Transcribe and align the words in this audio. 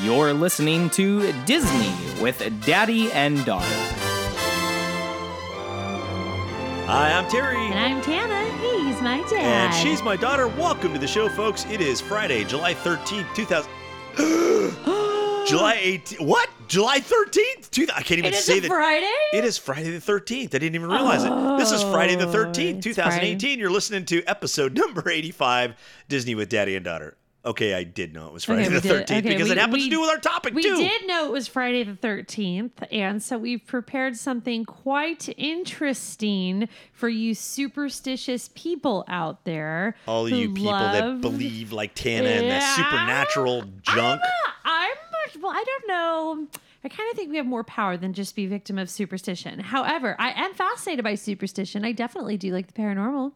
You're 0.00 0.32
listening 0.32 0.88
to 0.90 1.32
Disney 1.44 1.92
with 2.22 2.38
Daddy 2.64 3.12
and 3.12 3.44
Daughter. 3.44 3.66
Hi, 6.86 7.12
I'm 7.12 7.28
Terry. 7.30 7.56
And 7.58 7.78
I'm 7.78 8.00
Tana. 8.00 8.42
He's 8.58 9.00
my 9.02 9.18
dad. 9.28 9.42
And 9.42 9.74
she's 9.74 10.02
my 10.02 10.16
daughter. 10.16 10.48
Welcome 10.48 10.92
to 10.94 10.98
the 10.98 11.06
show, 11.06 11.28
folks. 11.28 11.66
It 11.66 11.80
is 11.82 12.00
Friday, 12.00 12.44
July 12.44 12.74
13th, 12.74 13.34
2000. 13.34 13.70
July 15.46 15.76
18th. 15.76 16.20
What? 16.26 16.48
July 16.68 16.98
13th? 17.00 17.70
Two, 17.70 17.86
I 17.94 18.02
can't 18.02 18.18
even 18.18 18.32
It 18.32 18.36
is 18.36 18.44
say 18.44 18.58
a 18.58 18.60
that. 18.62 18.68
Friday? 18.68 19.06
It 19.34 19.44
is 19.44 19.58
Friday 19.58 19.90
the 19.90 19.98
13th. 19.98 20.54
I 20.54 20.58
didn't 20.58 20.74
even 20.74 20.88
realize 20.88 21.22
it. 21.24 21.30
This 21.58 21.70
is 21.70 21.82
Friday 21.82 22.14
the 22.14 22.28
Oh, 22.28 22.32
13th, 22.32 22.76
it's 22.78 22.84
2018. 22.84 23.58
You're 23.58 23.70
listening 23.70 24.06
to 24.06 24.24
episode 24.24 24.74
number 24.76 25.08
85 25.10 25.74
Disney 26.08 26.34
with 26.34 26.48
Daddy 26.48 26.76
and 26.76 26.84
Daughter. 26.84 27.16
Okay, 27.44 27.74
I 27.74 27.82
did 27.82 28.14
know 28.14 28.28
it 28.28 28.32
was 28.32 28.44
Friday 28.44 28.62
Okay, 28.66 28.68
the 28.68 28.74
we 28.76 28.80
did. 28.80 29.06
13th 29.08 29.18
Okay, 29.18 29.28
because 29.30 29.46
we- 29.48 29.52
it 29.52 29.58
happens 29.58 29.74
we- 29.78 29.84
to 29.84 29.90
do 29.90 30.00
with 30.00 30.10
our 30.10 30.18
topic, 30.18 30.52
too. 30.52 30.56
We 30.56 30.62
too. 30.62 30.76
did 30.76 31.06
know 31.08 31.26
it 31.26 31.32
was 31.32 31.48
Friday 31.48 31.82
the 31.82 31.94
13th, 31.94 32.70
and 32.92 33.20
so 33.20 33.36
we've 33.36 33.66
prepared 33.66 34.16
something 34.16 34.64
quite 34.64 35.28
interesting 35.36 36.68
for 36.92 37.08
you 37.08 37.34
superstitious 37.34 38.50
people 38.54 39.04
out 39.08 39.44
there. 39.44 39.96
All 40.06 40.26
who 40.28 40.36
you 40.36 40.54
people 40.54 40.70
that 40.72 41.04
love- 41.04 41.20
believe 41.20 41.72
like 41.72 41.94
Tana 41.96 42.28
and 42.28 42.50
that 42.50 42.62
Yeah. 42.62 42.76
supernatural 42.76 43.64
junk. 43.82 44.20
I'm 44.64 44.90
much, 45.10 45.42
well, 45.42 45.52
I 45.52 45.64
don't 45.66 45.88
know. 45.88 46.46
I 46.84 46.88
kind 46.88 47.08
of 47.10 47.16
think 47.16 47.30
we 47.30 47.36
have 47.36 47.46
more 47.46 47.62
power 47.62 47.96
than 47.96 48.12
just 48.12 48.34
be 48.34 48.46
victim 48.46 48.76
of 48.76 48.90
superstition. 48.90 49.60
However, 49.60 50.16
I 50.18 50.32
am 50.32 50.52
fascinated 50.52 51.04
by 51.04 51.14
superstition. 51.14 51.84
I 51.84 51.92
definitely 51.92 52.36
do 52.36 52.52
like 52.52 52.66
the 52.66 52.72
paranormal, 52.72 53.32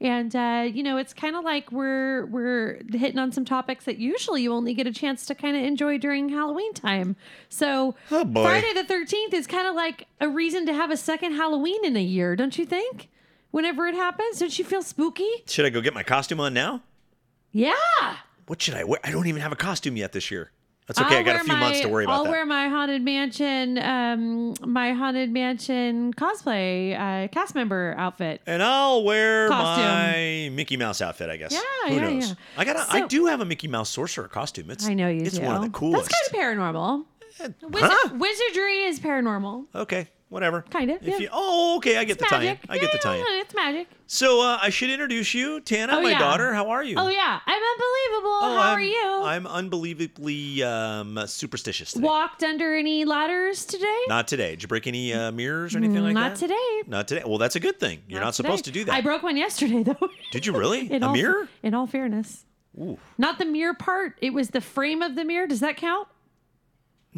and 0.00 0.34
uh, 0.34 0.66
you 0.72 0.82
know, 0.82 0.96
it's 0.96 1.14
kind 1.14 1.36
of 1.36 1.44
like 1.44 1.70
we're 1.70 2.26
we're 2.26 2.80
hitting 2.90 3.18
on 3.18 3.30
some 3.30 3.44
topics 3.44 3.84
that 3.84 3.98
usually 3.98 4.42
you 4.42 4.52
only 4.52 4.74
get 4.74 4.86
a 4.88 4.92
chance 4.92 5.26
to 5.26 5.34
kind 5.36 5.56
of 5.56 5.62
enjoy 5.62 5.98
during 5.98 6.28
Halloween 6.28 6.72
time. 6.74 7.14
So 7.48 7.94
Oh. 8.10 8.24
Friday 8.32 8.72
the 8.74 8.84
Thirteenth 8.84 9.32
is 9.32 9.46
kind 9.46 9.68
of 9.68 9.76
like 9.76 10.06
a 10.20 10.28
reason 10.28 10.66
to 10.66 10.74
have 10.74 10.90
a 10.90 10.96
second 10.96 11.34
Halloween 11.34 11.84
in 11.84 11.96
a 11.96 12.02
year, 12.02 12.34
don't 12.34 12.58
you 12.58 12.66
think? 12.66 13.08
Whenever 13.52 13.86
it 13.86 13.94
happens, 13.94 14.40
don't 14.40 14.58
you 14.58 14.64
feel 14.64 14.82
spooky? 14.82 15.28
Should 15.46 15.64
I 15.64 15.70
go 15.70 15.80
get 15.80 15.94
my 15.94 16.02
costume 16.02 16.40
on 16.40 16.52
now? 16.52 16.82
Yeah. 17.52 17.72
What 18.46 18.60
should 18.60 18.74
I 18.74 18.84
wear? 18.84 18.98
I 19.04 19.10
don't 19.10 19.26
even 19.26 19.40
have 19.40 19.52
a 19.52 19.56
costume 19.56 19.96
yet 19.96 20.12
this 20.12 20.30
year. 20.30 20.50
That's 20.88 21.00
okay. 21.00 21.16
I'll 21.16 21.20
I 21.20 21.22
got 21.22 21.40
a 21.42 21.44
few 21.44 21.54
months 21.56 21.80
to 21.82 21.88
worry 21.88 22.04
about 22.04 22.14
I'll 22.16 22.24
that. 22.24 22.30
wear 22.30 22.46
my 22.46 22.68
haunted 22.68 23.02
mansion, 23.02 23.76
um, 23.78 24.54
my 24.66 24.92
haunted 24.94 25.30
mansion 25.30 26.14
cosplay 26.14 26.94
uh, 26.94 27.28
cast 27.28 27.54
member 27.54 27.94
outfit. 27.98 28.40
and 28.46 28.62
I'll 28.62 29.04
wear 29.04 29.48
Costume. 29.48 29.84
my 29.84 30.48
Mickey 30.56 30.78
Mouse 30.78 31.02
outfit, 31.02 31.28
I 31.28 31.36
guess. 31.36 31.52
Yeah, 31.52 31.60
Who 31.90 31.94
yeah, 31.94 32.00
knows? 32.10 32.28
yeah. 32.30 32.34
I 32.56 32.64
got. 32.64 32.76
I 32.94 33.06
do 33.06 33.26
have 33.26 33.40
a 33.42 33.44
Mickey 33.44 33.68
Mouse 33.68 33.90
sorcerer 33.90 34.28
costume. 34.28 34.70
It's. 34.70 34.88
I 34.88 34.94
know 34.94 35.08
you 35.08 35.20
It's 35.22 35.38
do. 35.38 35.44
one 35.44 35.56
of 35.56 35.62
the 35.62 35.68
coolest. 35.70 36.10
That's 36.10 36.30
kind 36.30 36.56
of 36.56 36.58
paranormal. 36.58 37.04
Wiz- 37.70 37.82
huh? 37.84 38.14
Wizardry 38.14 38.84
is 38.84 38.98
paranormal. 38.98 39.66
okay, 39.74 40.08
whatever. 40.28 40.62
Kind 40.70 40.90
of, 40.90 41.02
If 41.02 41.08
yeah. 41.08 41.18
you, 41.18 41.28
oh, 41.32 41.76
okay. 41.78 41.96
I 41.96 42.04
get 42.04 42.12
It's 42.20 42.22
the 42.22 42.28
tie-in. 42.28 42.58
I 42.68 42.78
get 42.78 42.92
the 42.92 42.98
Yeah, 42.98 43.02
tie-in. 43.02 43.24
It's 43.40 43.54
magic. 43.54 43.88
So 44.06 44.40
uh, 44.40 44.58
I 44.60 44.70
should 44.70 44.90
introduce 44.90 45.34
you, 45.34 45.60
Tana, 45.60 45.94
Oh, 45.96 46.02
my 46.02 46.10
yeah. 46.10 46.18
daughter. 46.18 46.54
How 46.54 46.70
are 46.70 46.82
you? 46.82 46.96
Oh 46.98 47.08
yeah, 47.08 47.40
I'm 47.46 47.62
unbelievable. 47.62 48.38
Oh, 48.40 48.56
How 48.60 48.70
I'm, 48.70 48.78
are 48.78 48.80
you? 48.80 49.22
I'm 49.24 49.46
unbelievably 49.46 50.62
um, 50.62 51.20
superstitious 51.26 51.92
today. 51.92 52.04
Walked 52.06 52.42
under 52.42 52.74
any 52.74 53.04
ladders 53.04 53.64
today? 53.64 54.00
Not 54.08 54.28
today. 54.28 54.50
Did 54.50 54.62
you 54.62 54.68
break 54.68 54.86
any 54.86 55.12
uh, 55.12 55.30
mirrors 55.32 55.74
or 55.74 55.78
anything 55.78 56.02
like 56.02 56.14
Not 56.14 56.36
that? 56.36 56.48
Not 56.48 56.54
today. 56.56 56.82
Not 56.90 57.08
today. 57.08 57.22
Well, 57.26 57.38
that's 57.38 57.56
a 57.56 57.60
good 57.60 57.78
thing. 57.80 58.02
You're 58.08 58.20
not, 58.20 58.34
supposed 58.34 58.64
to 58.66 58.70
do 58.70 58.84
that. 58.84 58.94
I 58.94 59.00
broke 59.00 59.22
one 59.22 59.36
yesterday 59.36 59.82
though. 59.84 60.08
Did 60.32 60.46
you 60.46 60.56
really? 60.56 60.90
in 60.90 61.02
a 61.02 61.08
all, 61.08 61.12
mirror? 61.12 61.48
In 61.62 61.74
all 61.74 61.86
fairness. 61.86 62.44
Not 63.18 63.38
the 63.38 63.44
mirror 63.44 63.74
part. 63.74 64.16
It 64.22 64.32
was 64.32 64.50
the 64.50 64.60
frame 64.60 65.02
of 65.02 65.16
the 65.16 65.24
mirror. 65.24 65.46
Does 65.48 65.60
that 65.60 65.76
count? 65.76 66.06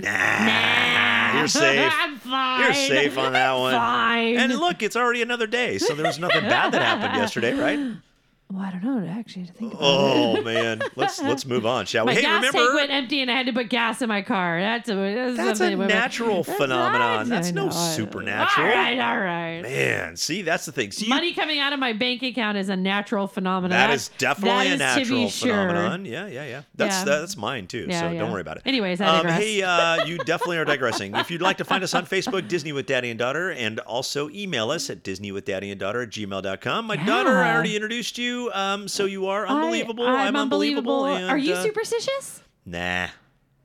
Nah. 0.02 1.38
You're 1.38 1.48
safe. 1.48 1.92
I'm 1.94 2.18
fine. 2.18 2.60
You're 2.64 2.74
safe 2.74 3.18
on 3.18 3.32
that 3.32 3.52
one. 3.54 3.74
Fine. 3.74 4.36
And 4.36 4.54
look, 4.54 4.82
it's 4.82 4.96
already 4.96 5.22
another 5.22 5.46
day, 5.46 5.78
so 5.78 5.94
there 5.94 6.06
was 6.06 6.18
nothing 6.18 6.42
bad 6.42 6.72
that 6.72 6.82
happened 6.82 7.14
yesterday, 7.16 7.54
right? 7.54 7.78
Well, 8.52 8.62
I 8.64 8.72
don't 8.72 8.82
know. 8.82 9.06
Actually, 9.08 9.46
to 9.46 9.52
think 9.52 9.74
about 9.74 9.82
it. 9.84 9.86
Oh 9.86 10.42
man, 10.42 10.82
let's 10.96 11.22
let's 11.22 11.46
move 11.46 11.64
on, 11.64 11.86
shall 11.86 12.04
we? 12.04 12.10
My 12.10 12.14
hey, 12.16 12.22
gas 12.22 12.42
tank 12.42 12.54
remember 12.54 12.74
went 12.74 12.90
empty, 12.90 13.20
and 13.22 13.30
I 13.30 13.34
had 13.36 13.46
to 13.46 13.52
put 13.52 13.68
gas 13.68 14.02
in 14.02 14.08
my 14.08 14.22
car. 14.22 14.60
That's 14.60 14.88
a 14.88 14.94
that's, 14.94 15.36
that's 15.36 15.60
a 15.60 15.70
something 15.70 15.86
natural 15.86 16.42
That's 16.42 16.58
phenomenon. 16.58 17.00
not- 17.00 17.26
That's 17.28 17.48
I 17.48 17.50
no 17.52 17.66
know. 17.66 17.70
supernatural. 17.70 18.66
All 18.66 18.74
right, 18.74 18.98
all 18.98 19.18
right. 19.20 19.62
Man, 19.62 20.16
see, 20.16 20.42
that's 20.42 20.64
the 20.66 20.72
thing. 20.72 20.90
See, 20.90 21.04
you- 21.04 21.10
Money 21.10 21.32
coming 21.32 21.60
out 21.60 21.72
of 21.72 21.78
my 21.78 21.92
bank 21.92 22.24
account 22.24 22.58
is 22.58 22.68
a 22.70 22.76
natural 22.76 23.28
phenomenon. 23.28 23.70
that 23.70 23.90
is 23.90 24.08
definitely 24.18 24.76
that 24.78 24.96
a 24.98 25.00
is 25.00 25.06
to 25.08 25.14
be 25.14 25.20
natural 25.24 25.30
sure. 25.30 25.68
phenomenon. 25.68 26.04
Yeah, 26.06 26.26
yeah, 26.26 26.44
yeah. 26.46 26.62
That's 26.74 26.98
Yeah. 26.98 27.04
that's 27.04 27.36
mine 27.36 27.68
too. 27.68 27.86
Yeah, 27.88 28.00
so 28.00 28.10
yeah. 28.10 28.18
don't 28.18 28.32
worry 28.32 28.40
about 28.40 28.56
it. 28.56 28.62
Anyways, 28.66 29.00
I 29.00 29.06
um, 29.06 29.16
digress. 29.26 29.38
hey, 29.40 29.62
uh, 29.62 30.04
you 30.06 30.18
definitely 30.18 30.58
are 30.58 30.64
digressing. 30.64 31.14
if 31.14 31.30
you'd 31.30 31.40
like 31.42 31.58
to 31.58 31.64
find 31.64 31.84
us 31.84 31.94
on 31.94 32.04
Facebook, 32.04 32.48
Disney 32.48 32.72
with 32.72 32.86
Daddy 32.86 33.10
and 33.10 33.18
Daughter, 33.18 33.52
and 33.52 33.78
also 33.80 34.28
email 34.30 34.72
us 34.72 34.90
at 34.90 35.04
Disney 35.04 35.30
with 35.30 35.44
Daddy 35.44 35.70
and 35.70 35.78
Daughter 35.78 36.02
at 36.02 36.10
gmail.com. 36.10 36.86
My 36.86 36.96
daughter, 36.96 37.38
I 37.38 37.46
Yeah. 37.46 37.54
already 37.54 37.76
introduced 37.76 38.18
you. 38.18 38.39
Um, 38.52 38.88
so 38.88 39.04
you 39.04 39.26
are 39.26 39.46
unbelievable. 39.46 40.06
I'm, 40.06 40.28
I'm 40.28 40.36
unbelievable. 40.36 41.04
and, 41.06 41.28
Are 41.30 41.36
you 41.38 41.54
uh, 41.54 41.62
superstitious? 41.62 42.42
Nah, 42.64 43.08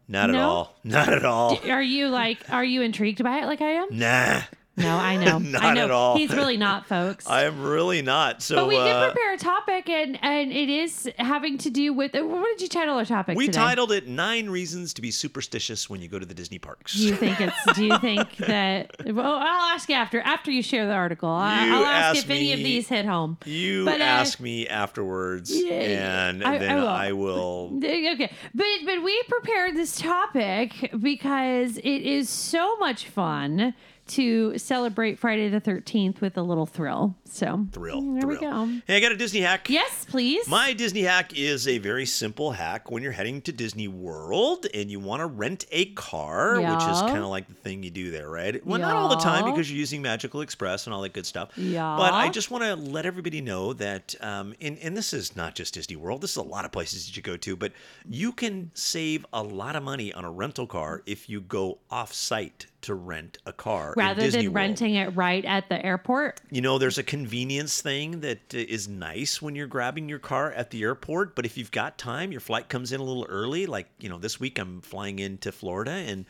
not 0.07 0.29
at 0.29 0.33
No? 0.33 0.49
all. 0.49 0.75
Not 0.83 1.11
at 1.13 1.23
all. 1.25 1.57
Are 1.69 1.81
you 1.81 2.07
like? 2.09 2.37
Are 2.49 2.63
you 2.63 2.81
intrigued 2.81 3.23
by 3.23 3.39
it 3.39 3.45
like 3.45 3.61
I 3.61 3.71
am? 3.71 3.87
Nah, 3.91 4.41
No, 4.77 4.97
I 4.97 5.15
know. 5.17 5.37
Not 5.39 5.63
I 5.63 5.73
know. 5.73 5.83
at 5.85 5.91
all. 5.91 6.17
He's 6.17 6.31
really 6.33 6.57
not, 6.57 6.85
folks. 6.85 7.25
I 7.27 7.43
am 7.45 7.61
really 7.63 8.01
not. 8.01 8.41
So 8.41 8.55
but 8.57 8.67
we 8.67 8.75
did 8.75 8.87
uh, 8.95 9.05
prepare 9.11 9.33
a 9.33 9.37
topic, 9.37 9.87
and 9.89 10.17
and 10.21 10.51
it 10.51 10.67
is 10.69 11.09
having 11.17 11.57
to 11.59 11.69
do 11.69 11.93
with. 11.93 12.13
What 12.13 12.45
did 12.57 12.61
you 12.61 12.67
title 12.67 12.97
our 12.97 13.05
topic? 13.05 13.37
we 13.37 13.45
today? 13.45 13.57
titled 13.59 13.91
it 13.93 14.07
Nine 14.07 14.49
Reasons 14.49 14.93
to 14.95 15.01
Be 15.01 15.11
Superstitious 15.11 15.89
When 15.89 16.01
You 16.01 16.07
Go 16.09 16.19
to 16.19 16.25
the 16.25 16.33
Disney 16.33 16.59
Parks. 16.59 16.93
Do 16.93 17.03
you 17.07 17.15
think 17.15 17.39
it's? 17.39 17.55
Do 17.73 17.85
you 17.85 17.97
think 17.99 18.35
that? 18.37 18.91
Well, 19.05 19.35
I'll 19.35 19.73
ask 19.73 19.87
you 19.87 19.95
after 19.95 20.19
after 20.21 20.51
you 20.51 20.61
share 20.61 20.85
the 20.85 20.93
article. 20.93 21.29
I, 21.29 21.65
You 21.67 21.75
I'll 21.75 21.85
ask 21.85 22.17
ask 22.17 22.25
if 22.25 22.29
any 22.31 22.51
of 22.53 22.59
these 22.59 22.87
hit 22.89 23.05
home. 23.05 23.37
You 23.45 23.85
But, 23.85 24.01
uh, 24.01 24.03
ask 24.03 24.39
me 24.41 24.67
afterwards, 24.67 25.51
yeah, 25.55 26.27
and 26.29 26.43
I- 26.43 26.55
I 26.55 26.57
then 26.57 26.75
will. 26.75 26.87
I 26.87 27.11
will. 27.13 27.71
Okay, 27.77 28.31
but 28.53 28.65
but 28.85 29.03
we 29.03 29.23
prepared 29.29 29.75
this 29.75 29.95
topic 29.97 30.91
because 30.99 31.77
it 31.77 31.83
is 32.01 32.29
so 32.29 32.75
much 32.77 33.07
fun 33.07 33.73
to 34.07 34.57
celebrate 34.57 35.19
Friday 35.19 35.49
the 35.49 35.59
Thirteenth 35.59 36.21
with 36.21 36.37
a 36.37 36.41
little 36.41 36.65
thrill. 36.65 37.15
So 37.25 37.67
Thrill. 37.71 38.01
There 38.01 38.27
we 38.27 38.37
go. 38.37 38.67
Hey, 38.87 38.97
I 38.97 38.99
got 38.99 39.11
a 39.11 39.17
Disney 39.17 39.41
hack. 39.41 39.69
Yes, 39.69 40.05
please. 40.07 40.47
My 40.47 40.73
Disney 40.73 41.01
hack 41.01 41.37
is 41.37 41.67
a 41.67 41.79
very 41.79 42.05
simple 42.05 42.51
hack 42.51 42.91
when 42.91 43.03
you're 43.03 43.11
heading 43.11 43.41
to 43.41 43.51
Disney 43.51 43.87
World 43.87 44.67
and 44.73 44.89
you 44.89 44.99
want 44.99 45.21
to 45.21 45.25
rent 45.25 45.65
a 45.71 45.85
car, 45.93 46.55
which 46.55 46.89
is 46.89 47.01
kind 47.01 47.19
of 47.19 47.27
like 47.27 47.47
the 47.47 47.53
thing 47.53 47.83
you 47.83 47.89
do 47.89 48.11
there, 48.11 48.29
right? 48.29 48.65
Well, 48.65 48.79
not 48.79 48.95
all 48.95 49.09
the 49.09 49.15
time 49.17 49.45
because 49.45 49.69
you're 49.69 49.79
using 49.79 50.01
Magical 50.01 50.41
Express 50.41 50.85
and 50.87 50.93
all 50.93 51.01
that 51.01 51.13
good 51.13 51.25
stuff. 51.25 51.51
Yeah. 51.57 51.95
But 51.97 52.13
I 52.13 52.29
just 52.29 52.51
want 52.51 52.63
to 52.63 52.75
let 52.75 53.05
everybody 53.05 53.41
know 53.41 53.73
that, 53.73 54.15
um, 54.21 54.53
and, 54.61 54.77
and 54.79 54.95
this 54.95 55.13
is 55.13 55.35
not 55.35 55.55
just 55.55 55.73
Disney 55.73 55.95
World, 55.95 56.21
this 56.21 56.31
is 56.31 56.37
a 56.37 56.43
lot 56.43 56.65
of 56.65 56.71
places 56.71 57.07
that 57.07 57.17
you 57.17 57.23
go 57.23 57.37
to, 57.37 57.55
but 57.55 57.73
you 58.07 58.31
can 58.31 58.71
save 58.73 59.25
a 59.33 59.41
lot 59.41 59.75
of 59.75 59.83
money 59.83 60.13
on 60.13 60.25
a 60.25 60.31
rental 60.31 60.67
car 60.67 61.01
if 61.05 61.29
you 61.29 61.41
go 61.41 61.79
off 61.89 62.13
site 62.13 62.67
to 62.85 62.95
rent 62.95 63.37
a 63.45 63.53
car. 63.53 63.93
Rather 63.97 64.29
than 64.29 64.45
World. 64.45 64.55
renting 64.55 64.95
it 64.95 65.15
right 65.15 65.43
at 65.45 65.69
the 65.69 65.83
airport. 65.85 66.41
You 66.51 66.61
know, 66.61 66.77
there's 66.77 66.97
a 66.97 67.03
convenience 67.03 67.81
thing 67.81 68.21
that 68.21 68.53
uh, 68.53 68.91
nice 68.91 69.41
when 69.41 69.55
you're 69.55 69.67
grabbing 69.67 70.07
your 70.07 70.19
car 70.19 70.51
at 70.51 70.71
the 70.71 70.83
airport, 70.83 71.35
but 71.35 71.45
if 71.45 71.57
you've 71.57 71.71
got 71.71 71.97
time, 71.97 72.31
your 72.31 72.41
flight 72.41 72.69
comes 72.69 72.91
in 72.91 72.99
a 72.99 73.03
little 73.03 73.25
early. 73.27 73.65
Like, 73.65 73.87
you 73.99 74.09
know, 74.09 74.17
this 74.17 74.39
week 74.39 74.59
I'm 74.59 74.81
flying 74.81 75.19
into 75.19 75.51
Florida 75.51 75.91
and 75.91 76.25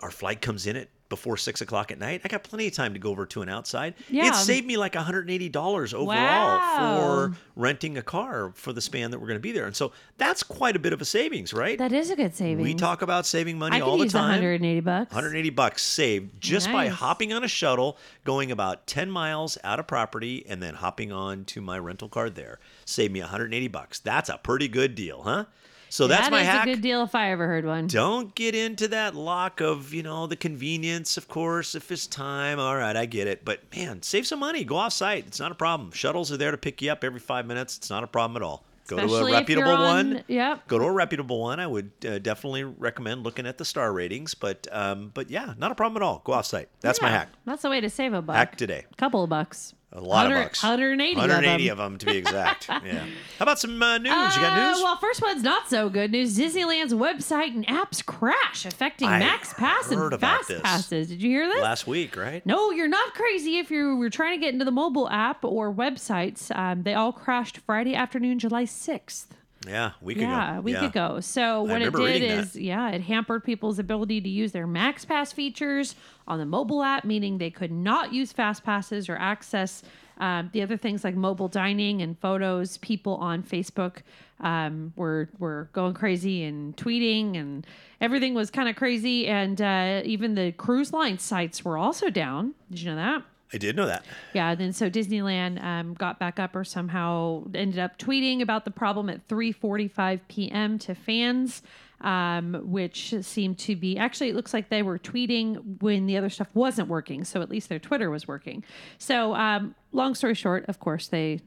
our 0.00 0.10
flight 0.10 0.40
comes 0.40 0.66
in 0.66 0.76
at 0.76 0.88
before 1.08 1.36
six 1.36 1.60
o'clock 1.60 1.90
at 1.92 1.98
night. 1.98 2.22
I 2.24 2.28
got 2.28 2.42
plenty 2.42 2.66
of 2.66 2.72
time 2.74 2.92
to 2.94 2.98
go 2.98 3.10
over 3.10 3.26
to 3.26 3.42
an 3.42 3.48
outside. 3.48 3.94
Yeah. 4.08 4.28
It 4.28 4.34
saved 4.34 4.66
me 4.66 4.76
like 4.76 4.94
$180 4.94 5.94
overall 5.94 6.06
Wow. 6.06 6.98
for 7.30 7.36
renting 7.56 7.98
a 7.98 8.02
car 8.02 8.52
for 8.54 8.72
the 8.72 8.80
span 8.80 9.10
that 9.10 9.20
we're 9.20 9.26
going 9.26 9.38
to 9.38 9.42
be 9.42 9.52
there. 9.52 9.66
And 9.66 9.76
so 9.76 9.92
that's 10.18 10.42
quite 10.42 10.76
a 10.76 10.78
bit 10.78 10.92
of 10.92 11.00
a 11.00 11.04
savings, 11.04 11.52
right? 11.52 11.78
That 11.78 11.92
is 11.92 12.10
a 12.10 12.16
good 12.16 12.34
savings. 12.34 12.64
we 12.64 12.74
talk 12.74 13.02
about 13.02 13.26
saving 13.26 13.58
money 13.58 13.76
I 13.76 13.80
all 13.80 13.98
the 13.98 14.08
time. 14.08 14.30
180 14.30 14.80
bucks. 14.80 15.12
180 15.12 15.50
bucks 15.50 15.82
saved 15.82 16.40
just 16.40 16.70
by 16.72 16.88
hopping 16.88 17.32
on 17.32 17.44
a 17.44 17.48
shuttle, 17.48 17.96
going 18.24 18.50
about 18.50 18.86
10 18.86 19.10
miles 19.10 19.58
out 19.62 19.78
of 19.78 19.86
property, 19.86 20.44
and 20.48 20.62
then 20.62 20.74
hopping 20.74 21.12
on 21.12 21.44
to 21.46 21.60
my 21.60 21.78
rental 21.78 22.08
car 22.08 22.30
there. 22.30 22.58
Saved 22.86 23.12
me 23.12 23.20
180 23.20 23.68
bucks. 23.68 23.98
That's 23.98 24.28
a 24.28 24.38
pretty 24.38 24.68
good 24.68 24.94
deal, 24.94 25.22
huh? 25.22 25.44
So 25.88 26.06
that's 26.08 26.22
That 26.22 26.32
my 26.32 26.40
is 26.42 26.46
hack. 26.48 26.66
a 26.66 26.70
good 26.72 26.80
deal 26.80 27.02
if 27.02 27.14
I 27.14 27.30
ever 27.30 27.46
heard 27.46 27.64
one. 27.64 27.86
Don't 27.86 28.34
get 28.34 28.54
into 28.54 28.88
that 28.88 29.14
lock 29.14 29.60
of, 29.60 29.94
you 29.94 30.02
know, 30.02 30.26
the 30.26 30.36
convenience, 30.36 31.16
of 31.16 31.28
course, 31.28 31.74
if 31.74 31.92
it's 31.92 32.06
time. 32.06 32.58
All 32.58 32.76
right, 32.76 32.96
I 32.96 33.06
get 33.06 33.26
it. 33.28 33.44
But 33.44 33.60
man, 33.74 34.02
save 34.02 34.26
some 34.26 34.40
money. 34.40 34.64
Go 34.64 34.76
off 34.76 34.92
site. 34.92 35.26
It's 35.26 35.38
not 35.40 35.52
a 35.52 35.54
problem. 35.54 35.92
Shuttles 35.92 36.32
are 36.32 36.36
there 36.36 36.50
to 36.50 36.56
pick 36.58 36.82
you 36.82 36.90
up 36.90 37.04
every 37.04 37.20
five 37.20 37.46
minutes. 37.46 37.76
It's 37.76 37.90
not 37.90 38.02
a 38.02 38.08
problem 38.08 38.36
at 38.42 38.44
all. 38.44 38.64
Go 38.86 38.96
Especially 38.96 39.30
to 39.32 39.36
a 39.36 39.40
reputable 39.40 39.70
on- 39.72 40.10
one. 40.14 40.24
Yep. 40.28 40.68
Go 40.68 40.78
to 40.78 40.84
a 40.84 40.92
reputable 40.92 41.40
one. 41.40 41.58
I 41.58 41.66
would 41.66 41.90
uh, 42.06 42.18
definitely 42.18 42.64
recommend 42.64 43.22
looking 43.22 43.46
at 43.46 43.56
the 43.56 43.64
star 43.64 43.90
ratings. 43.92 44.34
But 44.34 44.66
um, 44.70 45.10
but 45.14 45.30
yeah, 45.30 45.54
not 45.56 45.72
a 45.72 45.74
problem 45.74 46.02
at 46.02 46.04
all. 46.04 46.20
Go 46.24 46.32
off 46.34 46.44
site. 46.44 46.68
That's 46.80 47.00
my 47.00 47.08
hack. 47.08 47.30
That's 47.46 47.62
the 47.62 47.70
way 47.70 47.80
to 47.80 47.88
save 47.88 48.12
a 48.12 48.20
buck. 48.20 48.36
Hack 48.36 48.56
today. 48.56 48.84
Couple 48.98 49.22
of 49.24 49.30
bucks. 49.30 49.72
A 49.92 50.00
lot 50.00 50.24
100 50.26 50.36
of 50.36 50.44
bucks. 50.46 50.62
180, 50.62 51.14
180 51.16 51.68
of 51.68 51.72
of 51.72 51.78
them. 51.78 51.92
them 51.92 51.98
to 52.00 52.06
be 52.06 52.16
exact. 52.16 52.68
yeah. 52.84 53.04
How 53.38 53.42
about 53.44 53.60
some 53.60 53.80
uh, 53.80 53.98
news? 53.98 54.06
you 54.06 54.40
got 54.42 54.58
Uh, 54.58 54.70
news? 54.72 54.82
well, 54.82 54.96
first 54.96 55.22
one's 55.22 55.42
not 55.44 55.68
so 55.68 55.88
good 55.88 56.10
news. 56.10 56.36
Disneyland's 56.36 56.92
website 56.92 57.54
and 57.54 57.64
apps 57.68 58.04
crash, 58.04 58.66
affecting 58.66 59.08
I 59.08 59.20
Max 59.20 59.54
Pass 59.54 59.92
and 59.92 60.00
about 60.12 60.20
Fast 60.20 60.48
this. 60.48 60.60
Passes. 60.62 61.08
Did 61.08 61.22
you 61.22 61.30
hear 61.30 61.46
this? 61.46 61.62
Last 61.62 61.86
week, 61.86 62.16
right? 62.16 62.44
No, 62.44 62.72
you're 62.72 62.88
not 62.88 63.14
crazy 63.14 63.58
if 63.58 63.70
you 63.70 63.94
were 63.96 64.10
trying 64.10 64.38
to 64.38 64.44
get 64.44 64.52
into 64.52 64.64
the 64.64 64.72
mobile 64.72 65.08
app 65.10 65.44
or 65.44 65.72
websites. 65.72 66.54
Um, 66.56 66.82
they 66.82 66.94
all 66.94 67.12
crashed 67.12 67.58
Friday 67.58 67.94
afternoon, 67.94 68.40
July 68.40 68.64
6th. 68.64 69.26
Yeah, 69.66 69.92
a 70.00 70.04
week 70.04 70.18
ago. 70.18 70.26
Yeah, 70.26 70.58
a 70.58 70.60
week 70.60 70.76
ago. 70.76 71.20
So 71.20 71.62
what 71.62 71.80
it 71.80 71.94
did 71.94 72.22
is, 72.22 72.52
that. 72.52 72.60
yeah, 72.62 72.90
it 72.90 73.00
hampered 73.00 73.44
people's 73.44 73.78
ability 73.78 74.20
to 74.20 74.28
use 74.28 74.52
their 74.52 74.66
Max 74.66 75.04
Pass 75.04 75.32
features 75.32 75.94
on 76.28 76.38
the 76.38 76.46
mobile 76.46 76.82
app, 76.82 77.04
meaning 77.04 77.38
they 77.38 77.50
could 77.50 77.72
not 77.72 78.12
use 78.12 78.32
Fast 78.32 78.64
Passes 78.64 79.08
or 79.08 79.16
access 79.16 79.82
um, 80.18 80.50
the 80.52 80.62
other 80.62 80.76
things 80.76 81.04
like 81.04 81.16
mobile 81.16 81.48
dining 81.48 82.02
and 82.02 82.18
photos. 82.18 82.78
People 82.78 83.16
on 83.16 83.42
Facebook 83.42 83.98
um, 84.40 84.92
were 84.96 85.28
were 85.38 85.68
going 85.72 85.94
crazy 85.94 86.44
and 86.44 86.76
tweeting, 86.76 87.36
and 87.36 87.66
everything 88.00 88.34
was 88.34 88.50
kind 88.50 88.68
of 88.68 88.76
crazy. 88.76 89.26
And 89.26 89.60
uh, 89.60 90.02
even 90.04 90.34
the 90.34 90.52
cruise 90.52 90.92
line 90.92 91.18
sites 91.18 91.64
were 91.64 91.76
also 91.76 92.10
down. 92.10 92.54
Did 92.70 92.80
you 92.80 92.90
know 92.90 92.96
that? 92.96 93.22
I 93.54 93.58
did 93.58 93.76
know 93.76 93.86
that. 93.86 94.04
Yeah, 94.32 94.54
then 94.56 94.72
so 94.72 94.90
Disneyland 94.90 95.62
um, 95.62 95.94
got 95.94 96.18
back 96.18 96.40
up 96.40 96.56
or 96.56 96.64
somehow 96.64 97.44
ended 97.54 97.78
up 97.78 97.98
tweeting 97.98 98.42
about 98.42 98.64
the 98.64 98.72
problem 98.72 99.08
at 99.08 99.26
3:45 99.28 100.20
p.m. 100.28 100.78
to 100.80 100.94
fans, 100.94 101.62
um, 102.00 102.60
which 102.64 103.14
seemed 103.20 103.58
to 103.60 103.76
be 103.76 103.96
actually 103.96 104.30
it 104.30 104.34
looks 104.34 104.52
like 104.52 104.70
they 104.70 104.82
were 104.82 104.98
tweeting 104.98 105.80
when 105.80 106.06
the 106.06 106.16
other 106.16 106.28
stuff 106.28 106.48
wasn't 106.52 106.88
working, 106.88 107.22
so 107.22 107.40
at 107.42 107.48
least 107.48 107.68
their 107.68 107.78
Twitter 107.78 108.10
was 108.10 108.26
working. 108.26 108.64
So 108.98 109.34
um, 109.34 109.76
long 109.92 110.16
story 110.16 110.34
short, 110.34 110.64
of 110.68 110.80
course 110.80 111.06
they. 111.06 111.40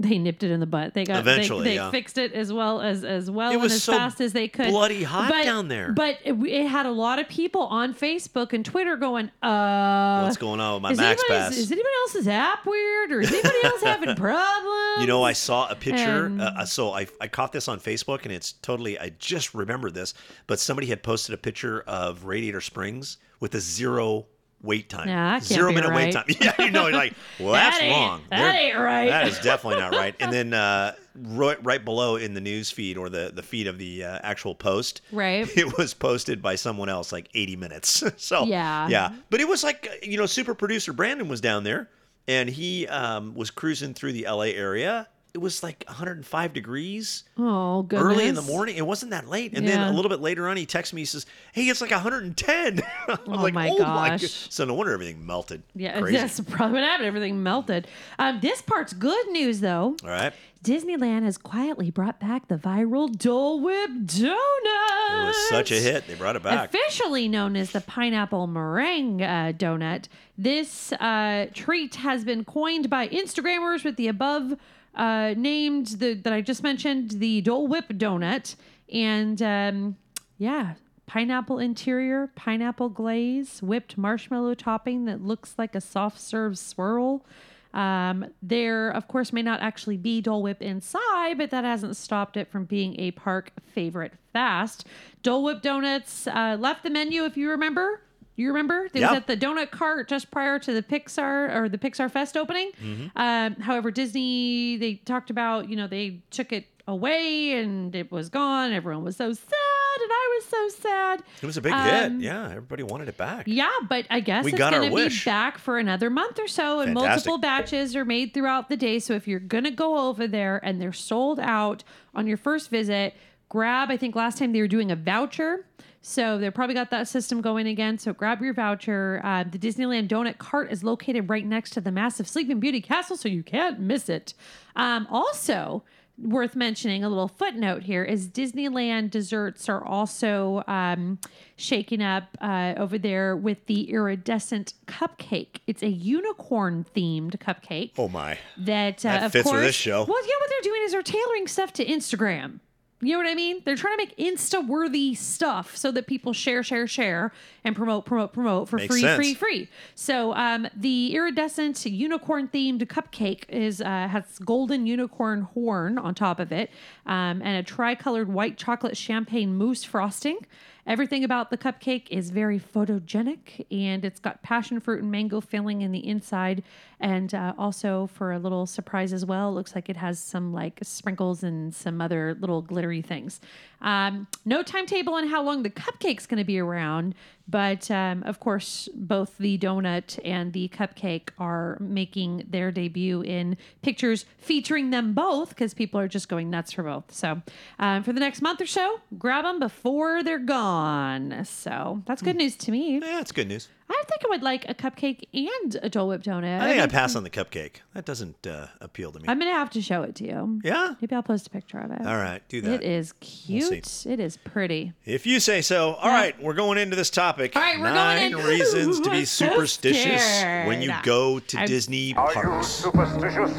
They 0.00 0.18
nipped 0.18 0.42
it 0.42 0.50
in 0.50 0.58
the 0.58 0.66
butt. 0.66 0.92
They 0.92 1.04
got 1.04 1.20
Eventually, 1.20 1.62
they, 1.62 1.70
they 1.70 1.74
yeah. 1.76 1.90
fixed 1.92 2.18
it 2.18 2.32
as 2.32 2.52
well 2.52 2.80
as 2.80 3.04
as 3.04 3.30
well 3.30 3.50
It 3.50 3.54
and 3.54 3.62
was 3.62 3.72
as 3.74 3.84
so 3.84 3.92
fast 3.92 4.20
as 4.20 4.32
they 4.32 4.48
could. 4.48 4.66
bloody 4.70 5.04
hot 5.04 5.30
But- 5.30 5.44
down 5.44 5.68
there. 5.68 5.92
But 5.92 6.18
it, 6.24 6.32
it 6.32 6.66
had 6.66 6.84
a 6.86 6.90
lot 6.90 7.20
of 7.20 7.28
people 7.28 7.62
on 7.62 7.94
Facebook 7.94 8.52
and 8.52 8.64
Twitter 8.64 8.96
going, 8.96 9.30
"Uh, 9.40 10.22
What's 10.24 10.36
going 10.36 10.58
on 10.60 10.74
with 10.74 10.82
my 10.82 10.94
Max 10.94 11.22
Pass? 11.28 11.56
Is 11.56 11.70
anybody 11.70 11.94
else's 12.02 12.26
app 12.26 12.66
weird, 12.66 13.12
or 13.12 13.20
is 13.20 13.32
anybody 13.32 13.58
else 13.64 13.82
having 13.82 14.16
problems? 14.16 15.00
You 15.00 15.06
know, 15.06 15.22
I 15.22 15.32
saw 15.32 15.68
a 15.70 15.76
picture. 15.76 16.26
And- 16.26 16.42
uh, 16.42 16.64
so 16.66 16.92
I, 16.92 17.06
I 17.20 17.28
caught 17.28 17.52
this 17.52 17.68
on 17.68 17.78
Facebook, 17.78 18.24
and 18.24 18.32
it's 18.32 18.52
totally. 18.52 18.98
I 18.98 19.10
just 19.20 19.54
remembered 19.54 19.94
this, 19.94 20.12
but 20.48 20.58
somebody 20.58 20.88
had 20.88 21.04
posted 21.04 21.34
a 21.34 21.38
picture 21.38 21.82
of 21.86 22.24
Radiator 22.24 22.60
Springs 22.60 23.18
with 23.38 23.54
a 23.54 23.60
zero 23.60 24.26
wait 24.64 24.88
time. 24.88 25.06
Nah, 25.06 25.34
that 25.38 25.44
zero 25.44 25.72
minute 25.72 25.92
wait 25.94 26.12
time. 26.12 26.24
Yeah, 26.40 26.54
you 26.62 26.70
know, 26.70 26.88
like, 26.88 27.14
well, 27.38 27.52
that's 27.52 27.80
ain't- 27.80 27.92
wrong. 27.94 28.22
that 28.30 28.38
They're- 28.38 28.60
ain't 28.70 28.78
right. 28.78 29.08
That 29.08 29.28
is 29.28 29.38
definitely 29.40 29.80
not 29.80 29.92
right. 29.94 30.14
And 30.18 30.32
then 30.32 30.52
uh, 30.54 30.94
right, 31.14 31.62
right 31.64 31.84
below 31.84 32.16
in 32.16 32.34
the 32.34 32.40
news 32.40 32.70
feed 32.70 32.96
or 32.96 33.08
the 33.08 33.30
the 33.34 33.42
feed 33.42 33.66
of 33.66 33.78
the 33.78 34.04
uh, 34.04 34.18
actual 34.22 34.54
post, 34.54 35.02
Right. 35.12 35.48
It 35.56 35.76
was 35.78 35.94
posted 35.94 36.42
by 36.42 36.54
someone 36.56 36.88
else 36.88 37.12
like 37.12 37.28
80 37.34 37.56
minutes. 37.56 38.02
so 38.16 38.44
Yeah. 38.46 38.88
yeah, 38.88 39.12
but 39.30 39.40
it 39.40 39.48
was 39.48 39.62
like 39.62 39.86
uh, 39.90 39.94
you 40.02 40.16
know, 40.18 40.26
super 40.26 40.54
producer 40.54 40.92
Brandon 40.92 41.28
was 41.28 41.40
down 41.40 41.64
there, 41.64 41.88
and 42.26 42.48
he 42.48 42.86
um, 42.88 43.34
was 43.34 43.50
cruising 43.50 43.94
through 43.94 44.12
the 44.12 44.24
LA 44.28 44.52
area. 44.54 45.08
It 45.34 45.40
was 45.40 45.64
like 45.64 45.82
105 45.88 46.52
degrees 46.52 47.24
oh, 47.36 47.82
goodness. 47.82 48.06
early 48.06 48.28
in 48.28 48.36
the 48.36 48.42
morning. 48.42 48.76
It 48.76 48.86
wasn't 48.86 49.10
that 49.10 49.28
late, 49.28 49.52
and 49.58 49.66
then 49.66 49.80
a 49.80 49.92
little 49.92 50.08
bit 50.08 50.20
later 50.20 50.48
on, 50.48 50.56
he 50.56 50.64
texts 50.64 50.92
me. 50.94 51.00
He 51.00 51.06
says, 51.06 51.26
"Hey, 51.52 51.64
it's 51.64 51.80
like 51.80 51.90
110." 51.90 52.80
I 52.80 52.84
was 53.08 53.18
Oh 53.26 53.30
like, 53.42 53.52
my 53.52 53.68
"Oh 53.68 53.78
my 53.80 54.10
gosh. 54.10 54.46
So 54.50 54.64
no 54.64 54.74
wonder 54.74 54.92
everything 54.92 55.26
melted. 55.26 55.64
Yeah, 55.74 55.98
Crazy. 56.00 56.18
that's 56.18 56.38
probably 56.38 56.74
what 56.80 56.84
happened. 56.88 57.08
Everything 57.08 57.42
melted. 57.42 57.88
Um, 58.16 58.38
this 58.40 58.62
part's 58.62 58.92
good 58.92 59.28
news, 59.30 59.58
though. 59.58 59.96
All 60.04 60.08
right. 60.08 60.32
Disneyland 60.62 61.24
has 61.24 61.36
quietly 61.36 61.90
brought 61.90 62.20
back 62.20 62.46
the 62.48 62.54
viral 62.56 63.10
Dole 63.18 63.60
Whip 63.60 63.90
donut. 63.90 65.22
It 65.22 65.26
was 65.26 65.48
such 65.48 65.72
a 65.72 65.74
hit. 65.74 66.06
They 66.06 66.14
brought 66.14 66.36
it 66.36 66.42
back. 66.44 66.72
Officially 66.72 67.28
known 67.28 67.56
as 67.56 67.72
the 67.72 67.80
pineapple 67.82 68.46
meringue 68.46 69.20
uh, 69.20 69.52
donut, 69.56 70.06
this 70.38 70.92
uh, 70.92 71.46
treat 71.52 71.96
has 71.96 72.24
been 72.24 72.44
coined 72.44 72.88
by 72.88 73.08
Instagrammers 73.08 73.84
with 73.84 73.96
the 73.96 74.08
above 74.08 74.54
uh, 74.94 75.34
named 75.36 75.86
the, 75.98 76.14
that 76.14 76.32
I 76.32 76.40
just 76.40 76.62
mentioned, 76.62 77.12
the 77.12 77.40
Dole 77.40 77.66
Whip 77.66 77.88
donut, 77.88 78.56
and 78.92 79.40
um, 79.42 79.96
yeah, 80.38 80.74
pineapple 81.06 81.58
interior, 81.58 82.30
pineapple 82.34 82.88
glaze, 82.88 83.60
whipped 83.62 83.98
marshmallow 83.98 84.54
topping 84.54 85.04
that 85.06 85.20
looks 85.20 85.54
like 85.58 85.74
a 85.74 85.80
soft 85.80 86.20
serve 86.20 86.58
swirl. 86.58 87.24
Um, 87.72 88.26
there, 88.40 88.90
of 88.90 89.08
course, 89.08 89.32
may 89.32 89.42
not 89.42 89.60
actually 89.60 89.96
be 89.96 90.20
Dole 90.20 90.42
Whip 90.42 90.62
inside, 90.62 91.38
but 91.38 91.50
that 91.50 91.64
hasn't 91.64 91.96
stopped 91.96 92.36
it 92.36 92.48
from 92.48 92.64
being 92.64 92.98
a 93.00 93.10
park 93.10 93.50
favorite 93.74 94.12
fast. 94.32 94.86
Dole 95.24 95.42
Whip 95.42 95.60
Donuts 95.60 96.28
uh, 96.28 96.56
left 96.58 96.84
the 96.84 96.90
menu, 96.90 97.24
if 97.24 97.36
you 97.36 97.50
remember. 97.50 98.00
You 98.36 98.48
remember? 98.48 98.86
It 98.92 98.96
Yeah. 99.00 99.10
was 99.10 99.18
at 99.18 99.26
the 99.26 99.36
donut 99.36 99.70
cart 99.70 100.08
just 100.08 100.30
prior 100.30 100.58
to 100.58 100.72
the 100.72 100.82
Pixar 100.82 101.54
or 101.54 101.68
the 101.68 101.78
Pixar 101.78 102.10
Fest 102.10 102.36
opening. 102.36 102.70
Um, 103.16 103.54
however, 103.56 103.90
Disney, 103.90 104.76
they 104.76 104.94
talked 104.94 105.30
about, 105.30 105.68
you 105.68 105.76
know, 105.76 105.86
they 105.86 106.20
took 106.30 106.52
it 106.52 106.66
away 106.88 107.52
and 107.52 107.94
it 107.94 108.10
was 108.12 108.28
gone. 108.28 108.72
Everyone 108.72 109.04
was 109.04 109.16
so 109.16 109.32
sad, 109.32 110.00
and 110.02 110.10
I 110.12 110.38
was 110.40 110.44
so 110.46 110.68
sad. 110.82 111.22
It 111.42 111.46
was 111.46 111.56
a 111.56 111.60
big 111.62 111.72
Um, 111.72 111.84
hit. 112.20 112.24
Yeah, 112.26 112.48
everybody 112.50 112.82
wanted 112.82 113.08
it 113.08 113.16
back. 113.16 113.44
Yeah, 113.46 113.70
but 113.88 114.04
I 114.10 114.20
guess 114.20 114.44
We 114.44 114.50
it's 114.52 114.58
going 114.58 114.90
to 114.90 114.94
be 115.08 115.16
back 115.24 115.56
for 115.56 115.78
another 115.78 116.10
month 116.10 116.38
or 116.38 116.48
so, 116.48 116.80
and 116.80 116.88
Fantastic. 116.88 117.08
multiple 117.30 117.38
batches 117.38 117.94
are 117.96 118.04
made 118.04 118.34
throughout 118.34 118.68
the 118.68 118.76
day. 118.76 118.98
So 118.98 119.14
if 119.14 119.26
you're 119.28 119.38
going 119.40 119.64
to 119.64 119.70
go 119.70 120.08
over 120.08 120.26
there 120.26 120.60
and 120.62 120.80
they're 120.82 120.92
sold 120.92 121.38
out 121.40 121.84
on 122.14 122.26
your 122.26 122.36
first 122.36 122.68
visit, 122.70 123.14
grab. 123.48 123.90
I 123.90 123.96
think 123.96 124.14
last 124.16 124.38
time 124.38 124.52
they 124.52 124.60
were 124.60 124.68
doing 124.68 124.90
a 124.90 124.96
voucher. 124.96 125.64
So 126.06 126.36
they 126.36 126.50
probably 126.50 126.74
got 126.74 126.90
that 126.90 127.08
system 127.08 127.40
going 127.40 127.66
again. 127.66 127.96
So 127.98 128.12
grab 128.12 128.42
your 128.42 128.52
voucher. 128.52 129.22
Uh, 129.24 129.42
the 129.44 129.58
Disneyland 129.58 130.08
Donut 130.08 130.36
Cart 130.36 130.70
is 130.70 130.84
located 130.84 131.30
right 131.30 131.46
next 131.46 131.70
to 131.70 131.80
the 131.80 131.90
massive 131.90 132.28
Sleeping 132.28 132.60
Beauty 132.60 132.82
Castle, 132.82 133.16
so 133.16 133.26
you 133.26 133.42
can't 133.42 133.80
miss 133.80 134.10
it. 134.10 134.34
Um, 134.76 135.06
also, 135.10 135.82
worth 136.18 136.54
mentioning 136.54 137.02
a 137.04 137.08
little 137.08 137.26
footnote 137.26 137.84
here 137.84 138.04
is 138.04 138.28
Disneyland 138.28 139.10
desserts 139.12 139.66
are 139.70 139.82
also 139.82 140.62
um, 140.66 141.18
shaking 141.56 142.02
up 142.02 142.24
uh, 142.38 142.74
over 142.76 142.98
there 142.98 143.34
with 143.34 143.64
the 143.64 143.90
iridescent 143.90 144.74
cupcake. 144.86 145.60
It's 145.66 145.82
a 145.82 145.88
unicorn 145.88 146.84
themed 146.94 147.38
cupcake 147.38 147.92
Oh 147.96 148.08
my. 148.08 148.38
that, 148.58 149.06
uh, 149.06 149.08
That 149.08 149.22
of 149.24 149.32
fits 149.32 149.46
with 149.46 149.52
course, 149.54 149.64
this 149.68 149.74
show. 149.74 150.04
Well, 150.04 150.22
yeah, 150.28 150.34
what 150.38 150.50
they're 150.50 150.70
doing 150.70 150.82
is 150.84 150.92
they're 150.92 151.02
tailoring 151.02 151.48
stuff 151.48 151.72
to 151.72 151.84
Instagram. 151.86 152.60
You 153.00 153.12
know 153.12 153.18
what 153.18 153.26
I 153.26 153.34
mean? 153.34 153.60
They're 153.64 153.76
trying 153.76 153.98
to 153.98 154.04
make 154.04 154.16
Insta 154.16 154.66
worthy 154.66 155.14
stuff 155.14 155.76
so 155.76 155.90
that 155.92 156.06
people 156.06 156.32
share, 156.32 156.62
share, 156.62 156.86
share, 156.86 157.32
and 157.62 157.76
promote, 157.76 158.06
promote, 158.06 158.32
promote 158.32 158.68
for 158.68 158.76
Makes 158.76 158.94
free, 158.94 159.00
sense. 159.02 159.16
free, 159.16 159.34
free. 159.34 159.68
So 159.94 160.32
um, 160.34 160.68
the 160.74 161.14
iridescent 161.14 161.84
unicorn 161.84 162.48
themed 162.48 162.82
cupcake 162.86 163.44
is 163.50 163.80
uh, 163.82 164.08
has 164.08 164.38
golden 164.38 164.86
unicorn 164.86 165.42
horn 165.42 165.98
on 165.98 166.14
top 166.14 166.40
of 166.40 166.50
it, 166.50 166.70
um, 167.04 167.42
and 167.42 167.58
a 167.58 167.62
tricolored 167.62 168.32
white 168.32 168.56
chocolate 168.56 168.96
champagne 168.96 169.56
mousse 169.58 169.84
frosting. 169.84 170.38
Everything 170.86 171.24
about 171.24 171.48
the 171.48 171.56
cupcake 171.56 172.08
is 172.10 172.28
very 172.28 172.60
photogenic, 172.60 173.64
and 173.70 174.04
it's 174.04 174.20
got 174.20 174.42
passion 174.42 174.80
fruit 174.80 175.00
and 175.00 175.10
mango 175.10 175.40
filling 175.40 175.80
in 175.80 175.92
the 175.92 176.06
inside, 176.06 176.62
and 177.00 177.34
uh, 177.34 177.54
also 177.56 178.06
for 178.08 178.32
a 178.32 178.38
little 178.38 178.66
surprise 178.66 179.14
as 179.14 179.24
well. 179.24 179.52
Looks 179.54 179.74
like 179.74 179.88
it 179.88 179.96
has 179.96 180.18
some 180.18 180.52
like 180.52 180.78
sprinkles 180.82 181.42
and 181.42 181.74
some 181.74 182.02
other 182.02 182.36
little 182.38 182.60
glittery 182.60 183.00
things. 183.00 183.40
Um, 183.84 184.26
no 184.46 184.62
timetable 184.62 185.14
on 185.14 185.28
how 185.28 185.42
long 185.42 185.62
the 185.62 185.70
cupcake's 185.70 186.26
going 186.26 186.38
to 186.38 186.44
be 186.44 186.58
around, 186.58 187.14
but 187.46 187.90
um, 187.90 188.22
of 188.22 188.40
course, 188.40 188.88
both 188.94 189.36
the 189.36 189.58
donut 189.58 190.18
and 190.24 190.54
the 190.54 190.68
cupcake 190.68 191.28
are 191.38 191.76
making 191.80 192.46
their 192.48 192.72
debut 192.72 193.20
in 193.20 193.58
pictures 193.82 194.24
featuring 194.38 194.88
them 194.88 195.12
both 195.12 195.50
because 195.50 195.74
people 195.74 196.00
are 196.00 196.08
just 196.08 196.30
going 196.30 196.48
nuts 196.48 196.72
for 196.72 196.82
both. 196.82 197.12
So, 197.12 197.42
um, 197.78 198.02
for 198.02 198.14
the 198.14 198.20
next 198.20 198.40
month 198.40 198.62
or 198.62 198.66
so, 198.66 199.00
grab 199.18 199.44
them 199.44 199.60
before 199.60 200.22
they're 200.22 200.38
gone. 200.38 201.44
So, 201.44 202.02
that's 202.06 202.22
good 202.22 202.36
news 202.36 202.56
to 202.56 202.72
me. 202.72 202.94
Yeah, 202.94 203.00
that's 203.00 203.32
good 203.32 203.48
news. 203.48 203.68
I 203.88 204.02
think 204.08 204.22
I 204.24 204.28
would 204.30 204.42
like 204.42 204.68
a 204.68 204.74
cupcake 204.74 205.24
and 205.34 205.76
a 205.82 205.88
Dole 205.90 206.08
Whip 206.08 206.22
donut. 206.22 206.60
I 206.60 206.68
think 206.68 206.80
I'd 206.82 206.90
pass 206.90 207.14
on 207.16 207.22
the 207.22 207.30
cupcake. 207.30 207.76
That 207.94 208.04
doesn't 208.06 208.46
uh, 208.46 208.68
appeal 208.80 209.12
to 209.12 209.18
me. 209.20 209.26
I'm 209.28 209.38
gonna 209.38 209.52
have 209.52 209.70
to 209.70 209.82
show 209.82 210.02
it 210.02 210.14
to 210.16 210.24
you. 210.26 210.60
yeah. 210.64 210.94
Maybe 211.00 211.14
I'll 211.14 211.22
post 211.22 211.46
a 211.46 211.50
picture 211.50 211.78
of 211.78 211.90
it. 211.90 212.00
All 212.00 212.16
right, 212.16 212.42
do 212.48 212.60
that. 212.62 212.74
It 212.74 212.82
is 212.82 213.12
We'll 213.48 213.60
cute. 213.70 214.06
it 214.06 214.20
is 214.20 214.36
pretty. 214.38 214.92
If 215.04 215.26
you 215.26 215.38
say 215.40 215.60
so. 215.60 215.94
All 215.94 216.08
right, 216.10 216.40
we're 216.42 216.54
going 216.54 216.78
into 216.78 216.96
this 216.96 217.10
topic. 217.10 217.54
All 217.56 217.62
right, 217.62 217.78
we're 217.78 217.92
Nine 217.92 218.32
going 218.32 218.44
in. 218.44 218.50
reasons 218.50 219.00
to 219.00 219.10
be 219.10 219.18
I'm 219.18 219.26
so 219.26 219.46
superstitious 219.50 220.42
when 220.66 220.80
you 220.82 220.92
go 221.02 221.38
to 221.38 221.58
I'm- 221.58 221.66
Disney 221.66 222.14
Are 222.14 222.28
you 222.28 222.34
parks. 222.34 222.66
superstitious? 222.68 223.52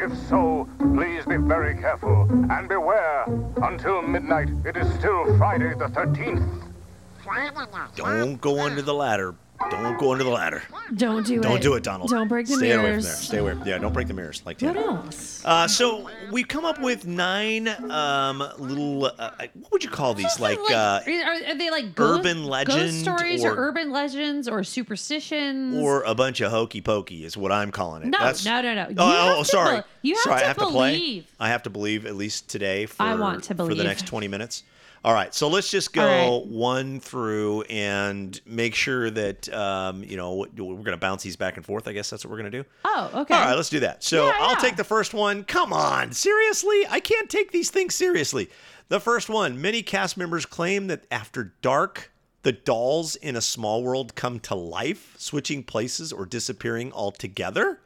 If 0.00 0.16
so, 0.28 0.68
please 0.94 1.24
be 1.26 1.36
very 1.36 1.76
careful 1.76 2.26
and 2.50 2.68
beware. 2.68 3.24
Until 3.62 4.00
midnight, 4.02 4.48
it 4.64 4.76
is 4.76 4.86
still 4.94 5.36
Friday 5.38 5.70
the 5.78 5.86
13th. 5.88 6.67
Don't 7.96 8.40
go 8.40 8.60
under 8.60 8.82
the 8.82 8.94
ladder. 8.94 9.34
Don't 9.70 9.98
go 9.98 10.12
under 10.12 10.22
the 10.22 10.30
ladder. 10.30 10.62
Don't 10.94 11.26
do 11.26 11.40
it. 11.40 11.42
Don't 11.42 11.60
do 11.60 11.74
it, 11.74 11.82
Donald. 11.82 12.10
Don't 12.10 12.28
break 12.28 12.46
the 12.46 12.54
Stay 12.54 12.68
mirrors. 12.68 12.80
away 12.80 12.92
from 12.94 13.02
there. 13.02 13.14
Stay 13.16 13.38
away. 13.38 13.56
Yeah, 13.66 13.78
don't 13.78 13.92
break 13.92 14.06
the 14.06 14.14
mirrors 14.14 14.40
like 14.46 14.60
What 14.60 14.76
else? 14.76 15.42
Uh, 15.44 15.66
so 15.66 16.08
we've 16.30 16.46
come 16.46 16.64
up 16.64 16.80
with 16.80 17.06
nine 17.08 17.66
um, 17.90 18.38
little. 18.58 19.06
Uh, 19.06 19.30
what 19.54 19.72
would 19.72 19.84
you 19.84 19.90
call 19.90 20.14
these? 20.14 20.38
Like, 20.38 20.60
uh, 20.70 21.00
are, 21.04 21.32
are 21.48 21.54
they 21.56 21.70
like 21.70 21.96
ghost, 21.96 22.20
urban 22.20 22.44
legend 22.44 22.78
ghost 22.78 23.00
stories 23.00 23.44
or, 23.44 23.52
or- 23.52 23.68
urban 23.68 23.90
legends 23.90 24.46
or 24.48 24.62
superstitions? 24.62 25.74
or 25.76 26.04
a 26.04 26.14
bunch 26.14 26.40
of 26.40 26.52
hokey 26.52 26.80
pokey 26.80 27.24
is 27.24 27.36
what 27.36 27.50
I'm 27.50 27.72
calling 27.72 28.02
it. 28.04 28.06
No, 28.08 28.18
That's, 28.20 28.44
no, 28.44 28.62
no, 28.62 28.74
no. 28.74 28.88
You 28.90 28.94
Oh, 28.98 29.06
have 29.08 29.36
oh, 29.36 29.38
to 29.40 29.44
sorry. 29.44 29.74
bel- 29.78 29.84
you 30.02 30.14
have 30.14 30.22
sorry, 30.22 30.38
to 30.38 30.44
I 30.44 30.48
have 30.48 30.56
to 30.58 30.66
play. 30.66 30.92
believe. 30.92 31.26
I 31.40 31.48
have 31.48 31.64
to 31.64 31.70
believe 31.70 32.06
at 32.06 32.14
least 32.14 32.48
today 32.48 32.86
for 32.86 33.02
I 33.02 33.16
want 33.16 33.42
to 33.44 33.54
for 33.56 33.74
the 33.74 33.84
next 33.84 34.06
20 34.06 34.28
minutes. 34.28 34.62
All 35.04 35.14
right, 35.14 35.32
so 35.32 35.48
let's 35.48 35.70
just 35.70 35.92
go 35.92 36.40
right. 36.40 36.46
one 36.46 36.98
through 36.98 37.62
and 37.62 38.40
make 38.44 38.74
sure 38.74 39.10
that 39.10 39.48
um, 39.54 40.02
you 40.02 40.16
know 40.16 40.34
we're 40.34 40.74
going 40.74 40.86
to 40.86 40.96
bounce 40.96 41.22
these 41.22 41.36
back 41.36 41.56
and 41.56 41.64
forth. 41.64 41.86
I 41.86 41.92
guess 41.92 42.10
that's 42.10 42.24
what 42.24 42.30
we're 42.32 42.38
going 42.38 42.50
to 42.50 42.62
do. 42.62 42.68
oh, 42.84 43.10
okay. 43.14 43.34
All 43.34 43.44
right, 43.44 43.54
let's 43.54 43.70
do 43.70 43.80
that. 43.80 44.02
So 44.02 44.26
Yeah, 44.26 44.32
I'll 44.38 44.50
yeah. 44.52 44.58
take 44.58 44.76
the 44.76 44.84
first 44.84 45.14
one. 45.14 45.44
Come 45.44 45.72
on, 45.72 46.12
seriously? 46.12 46.84
I 46.90 47.00
can't 47.00 47.30
take 47.30 47.52
these 47.52 47.70
things 47.70 47.94
seriously. 47.94 48.50
The 48.88 49.00
first 49.00 49.28
one 49.28 49.60
many 49.60 49.82
cast 49.82 50.16
members 50.16 50.46
claim 50.46 50.88
that 50.88 51.04
after 51.10 51.54
dark, 51.62 52.10
the 52.42 52.52
dolls 52.52 53.14
in 53.16 53.36
a 53.36 53.40
small 53.40 53.82
world 53.82 54.14
come 54.14 54.40
to 54.40 54.54
life, 54.54 55.14
switching 55.18 55.62
places 55.62 56.12
or 56.12 56.26
disappearing 56.26 56.92
altogether. 56.92 57.80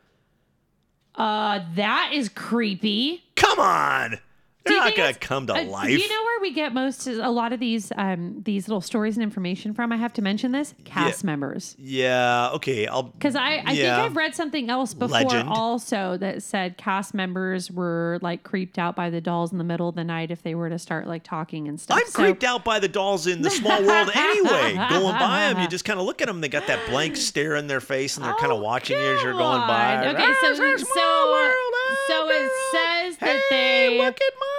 Uh, 1.15 1.61
that 1.75 2.13
is 2.15 2.29
creepy. 2.31 3.25
Come 3.37 3.59
on. 3.59 4.19
They're 4.65 4.79
not 4.79 4.95
gonna 4.97 5.15
come 5.15 5.47
to 5.49 5.55
uh, 5.55 5.65
life. 5.65 5.91
You 5.91 6.09
know 6.09 6.23
where 6.25 6.41
we 6.41 6.53
get 6.53 6.73
most 6.73 7.07
a 7.07 7.31
lot 7.31 7.53
of 7.53 7.61
these 7.61 7.93
um 7.97 8.43
these 8.45 8.69
little 8.69 8.81
stories 8.81 9.17
and 9.17 9.23
information 9.23 9.75
from? 9.75 9.93
I 9.93 9.97
have 9.97 10.13
to 10.15 10.23
mention 10.23 10.53
this 10.53 10.75
cast 10.85 11.23
Yeah. 11.23 11.27
members 11.27 11.75
yeah, 11.79 12.51
okay. 12.55 12.87
I'll 12.87 13.05
because 13.05 13.35
I 13.37 13.63
I 13.67 13.73
yeah. 13.73 13.97
think 13.97 14.07
I've 14.11 14.17
read 14.17 14.35
something 14.35 14.71
else 14.71 14.95
before 14.95 15.21
Legend. 15.23 15.49
also 15.49 16.17
that 16.19 16.43
said 16.43 16.77
cast 16.77 17.13
members 17.15 17.71
were 17.71 18.19
like 18.23 18.43
creeped 18.45 18.79
out 18.79 18.95
by 18.97 19.11
the 19.11 19.21
dolls 19.21 19.53
in 19.53 19.59
the 19.59 19.65
middle 19.65 19.89
of 19.89 19.95
the 19.95 20.05
night 20.05 20.31
if 20.31 20.43
they 20.43 20.55
were 20.55 20.69
to 20.71 20.79
start 20.79 21.07
like 21.07 21.23
talking 21.25 21.69
and 21.69 21.81
stuff. 21.81 21.99
I'm 22.01 22.07
So- 22.07 22.23
creeped 22.23 22.45
out 22.45 22.65
by 22.65 22.79
the 22.79 22.89
dolls 22.89 23.27
in 23.27 23.43
the 23.43 23.51
small 23.51 23.83
world 23.83 24.11
anyway. 24.15 24.75
Going 24.91 25.17
by 25.19 25.49
them, 25.53 25.61
you 25.63 25.69
just 25.69 25.85
kind 25.85 25.99
of 25.99 26.07
look 26.07 26.21
at 26.23 26.29
them. 26.29 26.41
They 26.41 26.49
got 26.49 26.67
that 26.69 26.89
blank 26.89 27.17
stare 27.29 27.57
in 27.57 27.67
their 27.67 27.81
face, 27.81 28.17
and 28.17 28.25
they're 28.25 28.35
kind 28.35 28.53
of 28.53 28.59
Oh, 28.59 28.63
watching 28.63 28.99
you 28.99 29.17
as 29.17 29.23
you're 29.23 29.33
going 29.33 29.61
by. 29.67 30.07
Okay, 30.07 30.17
Ah, 30.23 30.35
so 30.43 30.55
so 30.55 31.31
world 31.33 31.75
so 32.09 32.29
it 32.29 32.51
says 32.73 33.17
that 33.19 33.41
Hey, 33.51 33.89
they 33.91 33.99
look 33.99 34.15
at 34.21 34.33
my 34.39 34.52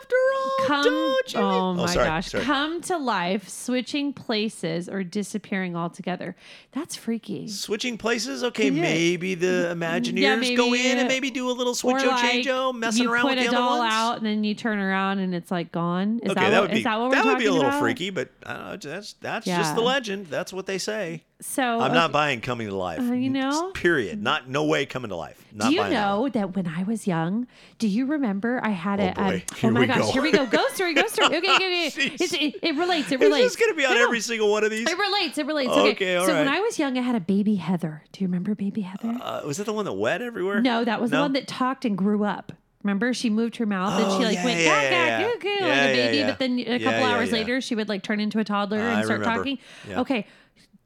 after 0.00 0.16
all. 0.36 0.66
come 0.66 0.84
don't 0.84 1.32
you? 1.34 1.40
oh 1.40 1.74
my 1.74 1.86
sorry, 1.86 2.06
gosh 2.06 2.30
sorry. 2.30 2.44
come 2.44 2.80
to 2.80 2.96
life 2.96 3.48
switching 3.48 4.12
places 4.12 4.88
or 4.88 5.02
disappearing 5.04 5.76
altogether 5.76 6.34
that's 6.72 6.96
freaky 6.96 7.48
Switching 7.48 7.98
places, 7.98 8.42
okay. 8.44 8.68
Yeah. 8.70 8.82
Maybe 8.82 9.34
the 9.34 9.72
Imagineers 9.74 10.56
go 10.56 10.70
maybe, 10.70 10.86
in 10.90 10.98
and 10.98 11.06
uh, 11.06 11.08
maybe 11.08 11.30
do 11.30 11.50
a 11.50 11.52
little 11.52 11.72
or 11.72 11.76
switcho 11.76 12.06
like 12.08 12.44
changeo, 12.44 12.74
messing 12.74 13.04
you 13.04 13.12
around 13.12 13.22
put 13.22 13.36
with 13.38 13.46
a 13.46 13.50
the 13.50 13.56
doll 13.56 13.70
other 13.72 13.78
ones. 13.80 13.92
out 13.92 14.16
and 14.18 14.26
then 14.26 14.44
you 14.44 14.54
turn 14.54 14.78
around 14.78 15.18
and 15.18 15.34
it's 15.34 15.50
like 15.50 15.72
gone 15.72 16.20
is 16.22 16.30
okay, 16.30 16.40
that, 16.40 16.50
that 16.50 16.60
what, 16.60 16.62
would 16.62 16.70
be 16.72 16.78
is 16.78 16.84
that 16.84 16.98
what 17.00 17.10
we're 17.10 17.14
that 17.16 17.24
would 17.24 17.38
be 17.38 17.44
a 17.44 17.48
talking 17.48 17.54
little 17.58 17.68
about? 17.70 17.80
freaky, 17.80 18.10
but 18.10 18.28
I 18.46 18.54
don't 18.54 18.84
know, 18.84 18.90
that's 18.92 19.12
that's 19.14 19.46
just 19.46 19.74
the 19.74 19.80
Yeah. 19.80 19.86
legend. 19.86 20.26
That's 20.28 20.52
what 20.52 20.66
they 20.66 20.78
say. 20.78 21.24
So 21.40 21.80
I'm 21.80 21.92
not 21.94 22.12
buying 22.12 22.40
coming 22.40 22.68
to 22.68 22.76
life. 22.76 23.00
Uh, 23.00 23.12
you 23.14 23.30
know? 23.30 23.70
period. 23.72 24.22
Not 24.22 24.48
no 24.48 24.64
way 24.64 24.84
coming 24.86 25.08
to 25.08 25.16
life. 25.16 25.42
Not 25.52 25.68
do 25.68 25.74
you 25.74 25.80
that 25.82 25.90
know 25.90 26.28
that 26.28 26.54
when 26.54 26.66
I 26.66 26.82
was 26.84 27.06
young, 27.06 27.46
do 27.78 27.88
you 27.88 28.06
remember 28.06 28.60
I 28.62 28.70
had 28.70 29.00
Oh, 29.00 29.04
a? 29.04 29.08
um, 29.08 29.14
boy. 29.14 29.44
oh 29.50 29.54
Here 29.56 29.70
my 29.70 29.80
we 29.80 29.86
gosh! 29.86 29.98
go. 29.98 30.12
Here 30.12 30.22
we 30.22 30.32
go. 30.32 30.46
Ghost 30.46 30.74
story. 30.76 30.94
Ghost 30.94 31.14
story. 31.14 31.36
Okay, 31.36 31.54
okay, 31.54 31.86
okay. 31.88 32.16
It, 32.20 32.54
it 32.62 32.74
relates. 32.76 33.10
It 33.10 33.20
relates. 33.20 33.44
this 33.48 33.56
going 33.56 33.70
to 33.72 33.76
be 33.76 33.84
on 33.84 33.92
No, 33.94 33.98
no. 34.00 34.04
every 34.04 34.20
single 34.20 34.50
one 34.50 34.64
of 34.64 34.70
these? 34.70 34.88
It 34.88 34.96
relates. 34.98 35.38
It 35.38 35.46
relates. 35.46 35.70
Okay, 35.72 35.90
Okay. 35.92 36.26
so 36.26 36.32
when. 36.34 36.46
I 36.48 36.60
was 36.60 36.78
young, 36.78 36.96
I 36.98 37.02
had 37.02 37.14
a 37.16 37.20
baby 37.20 37.56
Heather. 37.56 38.02
Do 38.12 38.22
you 38.22 38.28
remember 38.28 38.54
baby 38.54 38.82
Heather? 38.82 39.18
Uh, 39.20 39.42
was 39.46 39.56
that 39.56 39.64
the 39.64 39.72
one 39.72 39.84
that 39.86 39.92
wet 39.94 40.22
everywhere? 40.22 40.60
no, 40.60 40.84
that 40.84 41.00
was 41.00 41.10
No? 41.10 41.18
the 41.18 41.22
one 41.22 41.32
that 41.34 41.48
talked 41.48 41.84
and 41.84 41.96
grew 41.96 42.24
up. 42.24 42.52
Remember, 42.82 43.12
she 43.12 43.28
moved 43.28 43.56
her 43.56 43.66
mouth 43.66 43.92
and 44.00 44.04
Oh, 44.10 44.18
she 44.18 44.24
like 44.24 44.36
yeah, 44.36 44.44
went 44.46 44.60
yeah, 44.60 44.90
gaga, 44.90 44.94
yeah, 44.96 45.32
goo 45.34 45.38
goo 45.40 45.48
yeah. 45.48 45.66
like 45.68 45.78
a 45.90 45.92
baby. 45.92 46.22
But 46.24 46.38
then 46.38 46.58
a 46.60 46.78
couple 46.78 47.04
hours 47.04 47.30
later, 47.30 47.60
she 47.60 47.74
would 47.74 47.90
like 47.90 48.02
turn 48.02 48.20
into 48.20 48.38
a 48.38 48.44
toddler 48.44 48.78
and 48.78 49.04
start 49.04 49.22
talking. 49.22 49.58
Okay, 49.90 50.26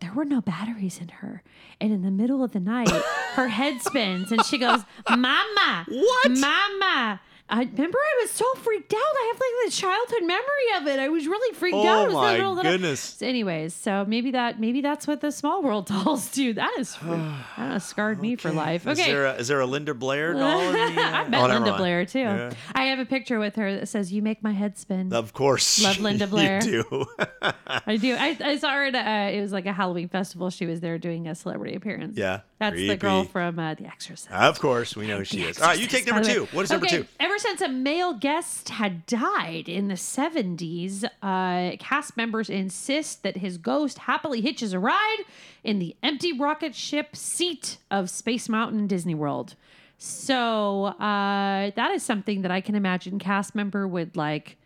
there 0.05 0.13
were 0.13 0.27
no 0.27 0.43
batteries 0.43 0.99
in 1.01 1.09
her, 1.09 1.43
and 1.81 1.91
in 1.91 2.03
the 2.03 2.11
middle 2.11 2.45
of 2.45 2.53
the 2.53 2.61
night, 2.61 2.91
her 3.37 3.49
head 3.49 3.81
spins 3.81 4.31
and 4.31 4.45
she 4.45 4.59
goes, 4.59 4.83
"Mama, 5.09 5.87
What? 5.89 6.31
Mama." 6.31 7.21
I 7.47 7.61
remember 7.65 7.99
I 7.99 8.23
was 8.23 8.31
so 8.31 8.47
freaked 8.55 8.93
out. 8.95 8.99
I 8.99 9.33
have 9.33 9.41
like 9.41 9.71
the 9.71 9.77
childhood 9.77 10.23
memory 10.27 10.69
of 10.79 10.87
it. 10.87 10.99
I 10.99 11.09
was 11.11 11.27
really 11.27 11.55
freaked 11.55 11.77
Oh 11.77 11.87
out. 11.87 12.09
It 12.09 12.15
was 12.15 12.33
in 12.33 12.39
the 12.39 12.45
my 12.45 12.55
the 12.55 12.63
night. 12.63 12.71
goodness. 12.73 13.01
So 13.01 13.27
anyways, 13.27 13.75
so 13.75 14.05
maybe 14.09 14.31
that 14.31 14.59
maybe 14.59 14.81
that's 14.81 15.07
what 15.07 15.21
the 15.21 15.31
small 15.31 15.63
world 15.63 15.87
dolls 16.05 16.31
do. 16.31 16.55
That 16.55 16.75
is 16.79 16.97
that 17.03 17.45
has 17.57 17.85
scarred 17.85 18.19
me 18.21 18.37
for 18.37 18.51
life. 18.51 18.87
Is 18.87 18.99
Okay. 18.99 19.13
there 19.13 19.27
a, 19.27 19.35
is 19.35 19.49
there 19.49 19.61
a 19.61 19.67
Linda 19.67 19.93
Blair 19.95 20.33
doll? 20.33 20.59
The, 20.73 20.79
uh... 20.79 20.83
I 21.03 21.25
Oh, 21.25 21.29
met 21.29 21.31
never 21.31 21.49
Linda 21.55 21.71
mind. 21.71 21.77
Blair 21.79 22.07
too. 22.07 22.19
Yeah. 22.21 22.53
I 22.75 22.85
have 22.85 22.99
a 22.99 23.05
picture 23.05 23.39
with 23.39 23.57
her 23.57 23.75
that 23.77 23.89
says 23.89 24.11
"You 24.13 24.23
make 24.23 24.43
my 24.43 24.53
head 24.53 24.79
spin." 24.79 25.13
Of 25.13 25.35
course. 25.35 25.83
Love 25.85 25.99
Linda 26.01 26.27
Blair. 26.27 26.61
do. 26.61 27.05
I 27.87 27.97
do. 27.99 28.15
I, 28.19 28.37
I 28.43 28.57
saw 28.57 28.71
her 28.73 28.87
at 28.87 28.95
a, 28.95 28.99
uh, 28.99 29.39
it 29.39 29.41
was 29.43 29.53
like 29.53 29.67
a 29.67 29.73
Halloween 29.73 30.09
festival. 30.09 30.49
She 30.51 30.65
was 30.65 30.81
there 30.81 30.97
doing 30.99 31.29
a 31.29 31.35
celebrity 31.35 31.75
appearance. 31.77 32.17
Yeah, 32.17 32.41
that's 32.59 32.77
the 32.77 32.97
girl 32.97 33.25
from 33.25 33.59
uh, 33.59 33.75
The 33.75 33.87
Exorcist. 33.87 34.31
of 34.31 34.61
course, 34.61 34.97
we 34.97 35.07
know 35.07 35.19
who 35.19 35.25
she 35.25 35.43
is. 35.43 35.61
All 35.61 35.69
right, 35.69 35.79
you 35.79 35.87
take 35.87 36.07
number 36.07 36.23
two. 36.23 36.47
What 36.53 36.63
is 36.63 36.71
number 36.71 36.87
okay, 36.87 36.99
two? 36.99 37.07
Ever 37.19 37.39
since 37.39 37.61
a 37.61 37.69
male 37.69 38.15
guest 38.15 38.69
had 38.69 39.07
died 39.07 39.69
in 39.69 39.89
the 39.89 39.95
70s, 39.95 41.05
uh, 41.23 41.77
cast 41.79 42.17
members 42.17 42.49
insist 42.49 43.23
that 43.25 43.39
his 43.39 43.59
ghost 43.59 43.99
happily 43.99 44.41
hitches 44.41 44.73
a 44.73 44.79
ride 44.79 45.25
in 45.65 45.79
the 45.79 45.97
empty 46.03 46.33
rocket 46.33 46.75
ship 46.75 47.17
seat 47.17 47.79
of 47.91 48.09
Space 48.09 48.49
Mountain 48.49 48.87
Disney 48.87 49.15
World. 49.15 49.57
So 49.99 50.87
uh, 50.87 51.71
that 51.75 51.91
is 51.93 52.03
something 52.03 52.43
that 52.43 52.51
I 52.51 52.61
can 52.61 52.75
imagine 52.75 53.19
cast 53.19 53.55
member 53.55 53.89
would 53.89 54.17
like, 54.17 54.57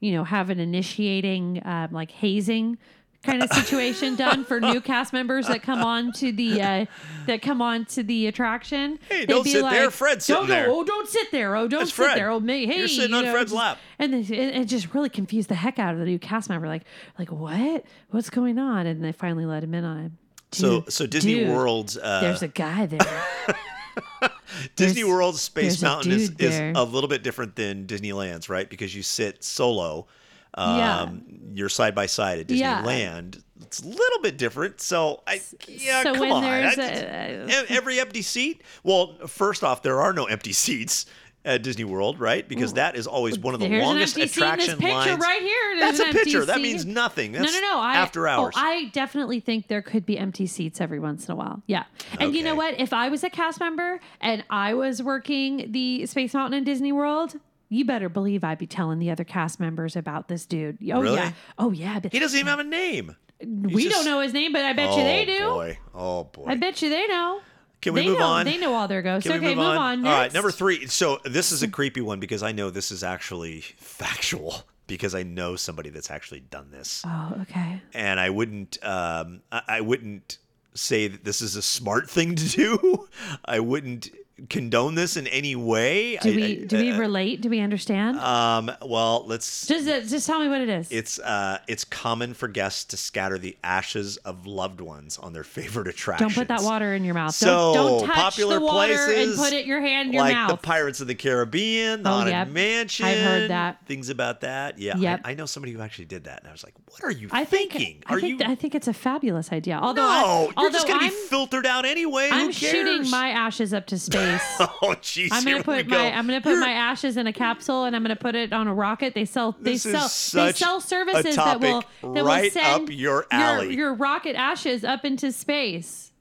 you 0.00 0.12
know, 0.12 0.24
have 0.24 0.50
an 0.50 0.60
initiating 0.60 1.60
um, 1.64 1.88
like 1.92 2.10
hazing 2.10 2.78
kind 3.24 3.42
of 3.42 3.50
situation 3.52 4.14
done 4.16 4.44
for 4.44 4.60
new 4.60 4.80
cast 4.80 5.12
members 5.12 5.46
that 5.48 5.62
come 5.62 5.82
on 5.82 6.12
to 6.12 6.30
the 6.30 6.60
uh, 6.62 6.86
that 7.26 7.42
come 7.42 7.60
on 7.62 7.84
to 7.86 8.02
the 8.02 8.26
attraction. 8.26 8.98
Hey, 9.08 9.20
They'd 9.20 9.28
don't 9.28 9.44
be 9.44 9.50
sit 9.52 9.62
there. 9.62 9.90
Fred's 9.90 10.26
"Don't 10.26 10.46
sitting 10.46 10.48
go. 10.48 10.54
there." 10.54 10.66
Oh, 10.70 10.84
don't 10.84 11.08
sit 11.08 11.30
there. 11.32 11.56
Oh, 11.56 11.66
don't 11.66 11.80
That's 11.80 11.92
sit 11.94 12.04
Fred. 12.04 12.16
there. 12.18 12.30
Oh, 12.30 12.38
me. 12.40 12.66
Hey, 12.66 12.78
You're 12.78 12.88
sitting 12.88 13.10
you 13.10 13.16
on 13.16 13.24
know, 13.24 13.32
Fred's 13.32 13.50
just- 13.50 13.58
lap. 13.58 13.78
And 13.98 14.12
then, 14.12 14.20
it, 14.20 14.30
it 14.56 14.64
just 14.66 14.94
really 14.94 15.08
confused 15.08 15.48
the 15.48 15.54
heck 15.54 15.78
out 15.78 15.94
of 15.94 16.00
the 16.00 16.06
new 16.06 16.18
cast 16.18 16.48
member. 16.48 16.66
Like, 16.68 16.84
like 17.18 17.32
what? 17.32 17.84
What's 18.10 18.30
going 18.30 18.58
on? 18.58 18.86
And 18.86 19.02
they 19.04 19.12
finally 19.12 19.46
let 19.46 19.64
him 19.64 19.74
in 19.74 19.84
on 19.84 19.98
it. 20.04 20.12
So, 20.52 20.80
Dude, 20.82 20.92
so 20.92 21.06
Disney 21.06 21.34
dude, 21.34 21.48
World's 21.48 21.96
uh, 21.96 22.20
There's 22.20 22.42
a 22.42 22.48
guy 22.48 22.86
there. 22.86 23.00
Disney 24.76 25.02
there's- 25.02 25.08
World's 25.12 25.40
Space 25.40 25.64
there's 25.64 25.82
a 25.82 25.86
Mountain 25.86 26.12
is, 26.12 26.28
dude 26.30 26.40
is 26.42 26.50
there. 26.58 26.72
a 26.76 26.82
little 26.84 27.08
bit 27.08 27.22
different 27.22 27.56
than 27.56 27.86
Disneyland's, 27.86 28.48
right? 28.48 28.68
Because 28.68 28.94
you 28.94 29.02
sit 29.02 29.42
solo. 29.42 30.06
Um, 30.54 30.78
Yeah. 30.78 31.08
You're 31.56 31.68
side 31.68 31.94
by 31.94 32.06
side 32.06 32.40
at 32.40 32.50
Yeah. 32.50 32.82
Disneyland. 32.82 33.40
It's 33.62 33.80
a 33.80 33.86
little 33.86 34.20
bit 34.22 34.36
different. 34.36 34.80
So 34.80 35.22
I, 35.26 35.40
yeah, 35.68 36.02
so 36.02 36.14
come 36.14 36.32
on. 36.32 36.42
there's 36.42 36.74
That's- 36.76 37.50
a- 37.68 37.72
every 37.72 38.00
empty 38.00 38.22
seat. 38.22 38.62
Well, 38.82 39.16
first 39.28 39.62
off, 39.62 39.82
there 39.82 40.00
are 40.00 40.12
no 40.12 40.24
empty 40.24 40.52
seats 40.52 41.06
at 41.44 41.62
Disney 41.62 41.84
World, 41.84 42.18
right? 42.18 42.48
Because 42.48 42.72
that 42.72 42.96
is 42.96 43.06
always 43.06 43.38
one 43.38 43.52
of 43.54 43.60
the 43.60 43.68
There's 43.68 43.82
longest 43.84 44.16
empty 44.16 44.28
seat 44.28 44.40
in 44.40 44.42
attraction 44.48 44.78
picture 44.78 44.94
lines. 44.94 45.20
right 45.20 45.42
here. 45.42 45.76
There's 45.78 45.98
That's 45.98 46.10
a 46.10 46.12
picture. 46.12 46.44
That 46.46 46.60
means 46.60 46.84
nothing. 46.86 47.32
That's 47.32 47.52
no, 47.52 47.60
no, 47.60 47.74
no. 47.74 47.80
I, 47.80 47.94
after 47.96 48.26
hours. 48.26 48.54
Oh, 48.56 48.60
I 48.60 48.86
definitely 48.86 49.40
think 49.40 49.68
there 49.68 49.82
could 49.82 50.06
be 50.06 50.16
empty 50.18 50.46
seats 50.46 50.80
every 50.80 50.98
once 50.98 51.28
in 51.28 51.32
a 51.32 51.36
while. 51.36 51.62
Yeah. 51.66 51.84
And 52.18 52.34
you 52.34 52.42
know 52.42 52.54
what? 52.54 52.80
If 52.80 52.92
I 52.94 53.08
was 53.10 53.22
a 53.22 53.30
cast 53.30 53.60
member 53.60 54.00
and 54.20 54.42
I 54.50 54.72
was 54.74 55.02
working 55.02 55.70
the 55.70 56.06
Space 56.06 56.32
Mountain 56.34 56.56
in 56.58 56.64
Disney 56.64 56.92
World, 56.92 57.34
You 57.68 57.84
better 57.84 58.08
believe 58.08 58.44
I'd 58.44 58.58
be 58.58 58.66
telling 58.66 58.98
the 58.98 59.10
other 59.10 59.24
cast 59.24 59.58
members 59.58 59.96
about 59.96 60.28
this 60.28 60.46
dude. 60.46 60.78
Oh 60.92 61.00
Really? 61.00 61.16
yeah. 61.16 61.32
Oh 61.58 61.70
yeah. 61.72 61.98
but- 62.00 62.12
He 62.12 62.18
doesn't 62.18 62.38
even 62.38 62.48
have 62.50 62.60
a 62.60 62.64
name. 62.64 63.16
we 63.40 63.84
just- 63.84 63.94
don't 63.96 64.04
know 64.04 64.20
his 64.20 64.32
name, 64.32 64.52
but 64.52 64.64
I 64.64 64.72
bet 64.72 64.90
oh 64.90 64.96
you 64.98 65.02
they 65.04 65.24
do. 65.24 65.38
Oh 65.40 65.54
boy. 65.54 65.78
Oh 65.94 66.24
boy. 66.24 66.44
I 66.46 66.54
bet 66.56 66.80
you 66.82 66.88
they 66.90 67.06
know. 67.06 67.40
Can 67.80 67.92
we 67.92 68.00
they 68.02 68.08
move 68.08 68.18
know, 68.18 68.24
on? 68.24 68.46
They 68.46 68.56
know 68.56 68.72
all 68.72 68.88
their 68.88 69.02
ghosts. 69.02 69.28
Can 69.28 69.36
okay, 69.38 69.48
we 69.48 69.54
move, 69.54 69.66
on? 69.66 69.76
on. 69.76 70.06
All 70.06 70.12
right, 70.12 70.32
number 70.32 70.50
three. 70.50 70.86
So 70.86 71.18
this 71.24 71.52
is 71.52 71.62
a 71.62 71.68
creepy 71.68 72.00
one 72.00 72.18
because 72.18 72.42
I 72.42 72.50
know 72.52 72.70
this 72.70 72.90
is 72.90 73.04
actually 73.04 73.60
factual 73.60 74.62
because 74.86 75.14
I 75.14 75.22
know 75.22 75.54
somebody 75.56 75.90
that's 75.90 76.10
actually 76.10 76.40
done 76.40 76.70
this, 76.70 77.02
Oh, 77.06 77.36
okay. 77.42 77.82
and 77.92 78.18
I 78.18 78.30
wouldn't. 78.30 78.78
Um, 78.82 79.42
I, 79.52 79.62
I 79.68 79.80
wouldn't 79.82 80.38
say 80.72 81.08
that 81.08 81.24
this 81.24 81.42
is 81.42 81.56
a 81.56 81.62
smart 81.62 82.08
thing 82.08 82.34
to 82.36 82.48
do. 82.48 83.08
I 83.44 83.60
wouldn't 83.60 84.08
condone 84.50 84.94
this 84.94 85.16
in 85.16 85.26
any 85.28 85.54
way. 85.54 86.16
Do 86.16 86.34
we 86.34 86.44
I- 86.62 86.64
do 86.64 86.76
we 86.78 86.90
uh, 86.92 86.98
relate? 86.98 87.40
Do 87.40 87.48
we 87.48 87.60
understand? 87.60 88.18
Um. 88.18 88.70
Well, 88.82 89.24
let's. 89.26 89.66
just 89.66 89.88
uh, 89.88 90.00
just 90.00 90.26
tell 90.26 90.40
me 90.40 90.48
what 90.48 90.60
it 90.60 90.68
is. 90.68 90.90
It's 90.90 91.18
uh, 91.20 91.58
it's 91.68 91.84
common 91.84 92.34
for 92.34 92.48
guests 92.48 92.84
to 92.86 92.96
scatter 92.96 93.38
the 93.38 93.56
ashes 93.62 94.16
of 94.18 94.46
loved 94.46 94.80
ones 94.80 95.18
on 95.18 95.32
their 95.32 95.44
favorite 95.44 95.88
attractions. 95.88 96.34
don't 96.34 96.46
put 96.46 96.48
that 96.48 96.62
water 96.62 96.94
in 96.94 97.04
your 97.04 97.14
mouth. 97.14 97.34
So 97.34 97.74
don't, 97.74 97.98
don't 98.00 98.06
touch 98.08 98.16
popular 98.16 98.58
the 98.58 98.64
water 98.64 98.94
places 98.94 99.30
and 99.30 99.38
put 99.38 99.52
it 99.52 99.66
your 99.66 99.80
hand 99.80 100.08
in 100.08 100.14
your 100.14 100.22
like 100.22 100.34
mouth. 100.34 100.50
the 100.50 100.56
Pirates 100.56 101.00
of 101.00 101.06
the 101.06 101.14
Caribbean, 101.14 102.02
the 102.02 102.08
Oh, 102.10 102.12
Haunted 102.14 102.32
yep. 102.32 102.48
Mansion. 102.48 103.06
I've 103.06 103.18
heard 103.20 103.50
that. 103.50 103.86
Things 103.86 104.08
about 104.08 104.40
that. 104.42 104.78
Yeah, 104.78 104.96
Yep. 104.96 105.20
I, 105.24 105.30
I 105.30 105.34
know 105.34 105.46
somebody 105.46 105.72
who 105.72 105.80
actually 105.80 106.06
did 106.06 106.24
that, 106.24 106.40
and 106.40 106.48
I 106.48 106.52
was 106.52 106.64
like, 106.64 106.74
"What 106.90 107.04
are 107.04 107.10
you 107.12 107.28
I 107.30 107.44
think 107.44 107.72
thinking? 107.72 108.02
I 108.06 108.14
Are 108.14 108.20
think 108.20 108.40
you?" 108.40 108.46
I 108.46 108.54
think 108.54 108.74
it's 108.74 108.88
a 108.88 108.92
fabulous 108.92 109.52
idea. 109.52 109.78
Although 109.80 110.02
no, 110.02 110.08
I, 110.08 110.40
you're 110.42 110.52
although 110.56 110.70
just 110.70 110.86
gonna 110.88 111.04
I'm, 111.04 111.10
be 111.10 111.14
filtered 111.16 111.66
out 111.66 111.84
anyway. 111.84 112.28
I'm 112.32 112.50
shooting 112.52 113.08
my 113.10 113.28
ashes 113.28 113.72
up 113.74 113.86
to 113.86 113.98
space. 113.98 114.23
Oh, 114.60 114.94
jeez. 115.00 115.28
I'm 115.32 115.44
gonna 115.44 115.62
put 115.62 115.88
go. 115.88 115.96
my 115.96 116.12
I'm 116.12 116.26
gonna 116.26 116.40
put 116.40 116.50
You're- 116.50 116.60
my 116.60 116.72
ashes 116.72 117.16
in 117.16 117.26
a 117.26 117.32
capsule 117.32 117.84
and 117.84 117.94
I'm 117.96 118.02
gonna 118.02 118.16
put 118.16 118.34
it 118.34 118.52
on 118.52 118.66
a 118.68 118.74
rocket. 118.74 119.14
They 119.14 119.24
sell 119.24 119.56
they 119.60 119.72
This 119.72 119.82
sell 119.82 120.44
they 120.46 120.52
sell 120.52 120.80
services 120.80 121.36
that 121.36 121.60
will 121.60 121.82
that 122.14 122.24
right 122.24 122.44
will 122.44 122.50
send 122.50 122.82
up 122.88 122.94
your 122.94 123.26
alley. 123.30 123.74
your 123.74 123.94
rocket 123.94 124.36
ashes 124.36 124.84
up 124.84 125.04
into 125.04 125.32
space. 125.32 126.12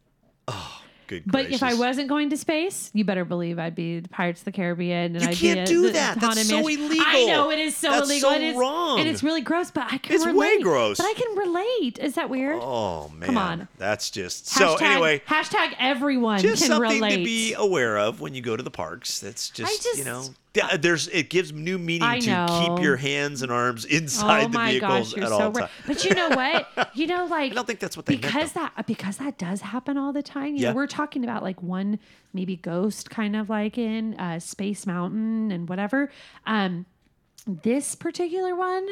Oh. 0.48 0.79
Good 1.07 1.24
But 1.25 1.51
if 1.51 1.62
I 1.63 1.74
wasn't 1.74 2.07
going 2.10 2.29
to 2.31 2.38
space, 2.38 2.89
you 2.93 3.03
better 3.03 3.25
believe 3.25 3.60
I'd 3.60 3.75
be 3.75 4.00
the 4.00 4.10
Pirates 4.10 4.41
of 4.41 4.45
the 4.45 4.51
Caribbean 4.51 5.15
and 5.15 5.22
You 5.24 5.29
I'd 5.29 5.36
can't 5.38 5.57
be 5.60 5.63
a, 5.63 5.65
do 5.65 5.91
that. 5.91 6.19
That's 6.19 6.48
so 6.48 6.55
Mansion. 6.62 6.83
illegal. 6.86 7.05
I 7.07 7.25
know 7.25 7.51
it 7.51 7.60
is 7.60 7.75
so 7.75 7.91
That's 7.91 8.05
illegal. 8.10 8.29
so 8.31 8.36
It 8.36 8.41
is- 8.43 8.55
wrong. 8.55 9.00
And 9.00 9.10
it's 9.10 9.24
really 9.24 9.41
gross, 9.41 9.72
but 9.72 9.91
I 9.91 9.98
can 9.98 10.15
It's 10.15 10.25
way 10.25 10.31
relate. 10.31 10.62
gross. 10.63 10.98
But 10.98 11.05
I 11.07 11.13
can 11.13 11.38
relate. 11.38 12.00
Is 12.00 12.15
that 12.15 12.29
weird? 12.29 12.60
Oh 12.62 13.10
man, 13.10 13.25
Come 13.27 13.38
on. 13.38 13.67
that's 13.77 14.10
just 14.10 14.45
hashtag, 14.45 14.77
so. 14.79 14.86
Anyway, 14.86 15.22
hashtag 15.27 15.74
everyone 15.79 16.39
just 16.39 16.62
can 16.63 16.72
something 16.72 16.91
relate. 17.01 17.17
to 17.17 17.24
be 17.24 17.53
aware 17.53 17.98
of 17.98 18.22
when 18.22 18.33
you 18.33 18.41
go 18.41 18.55
to 18.55 18.63
the 18.63 18.72
parks. 18.72 19.19
That's 19.19 19.50
just, 19.50 19.98
you 19.98 20.03
know, 20.05 20.25
th- 20.53 20.81
there's 20.81 21.07
it 21.10 21.29
gives 21.29 21.51
new 21.51 21.77
meaning 21.77 22.03
I 22.07 22.19
to 22.19 22.29
know. 22.29 22.75
keep 22.75 22.83
your 22.83 22.95
hands 22.95 23.41
and 23.41 23.51
arms 23.51 23.86
inside 23.86 24.45
oh 24.45 24.48
the 24.50 24.60
vehicles 24.60 25.13
gosh, 25.13 25.24
at 25.24 25.29
so 25.29 25.36
all 25.36 25.51
right. 25.51 25.60
times. 25.62 25.72
But 25.88 26.05
you 26.05 26.15
know 26.15 26.29
what? 26.29 26.67
You 26.95 27.07
know, 27.07 27.25
like 27.25 27.51
I 27.51 27.55
don't 27.55 27.65
think 27.65 27.79
that's 27.79 27.98
what 27.98 28.05
they 28.05 28.13
meant, 28.13 28.24
because 28.24 28.51
though. 28.53 28.62
that 28.75 28.86
because 28.86 29.17
that 29.17 29.38
does 29.38 29.62
happen 29.62 29.98
all 29.98 30.13
the 30.13 30.22
time. 30.22 30.55
You 30.55 30.62
Yeah. 30.63 30.69
know, 30.69 30.75
we're 30.75 30.88
talking 30.88 31.24
about 31.24 31.41
like 31.41 31.62
one 31.63 31.98
maybe 32.33 32.55
ghost 32.55 33.10
kind 33.10 33.36
of 33.36 33.50
like 33.50 33.77
in 33.77 34.13
uh, 34.15 34.39
Space 34.39 34.86
Mountain 34.86 35.51
and 35.51 35.67
whatever. 35.67 36.12
Um, 36.45 36.86
this 37.48 37.95
particular 37.95 38.55
one, 38.55 38.89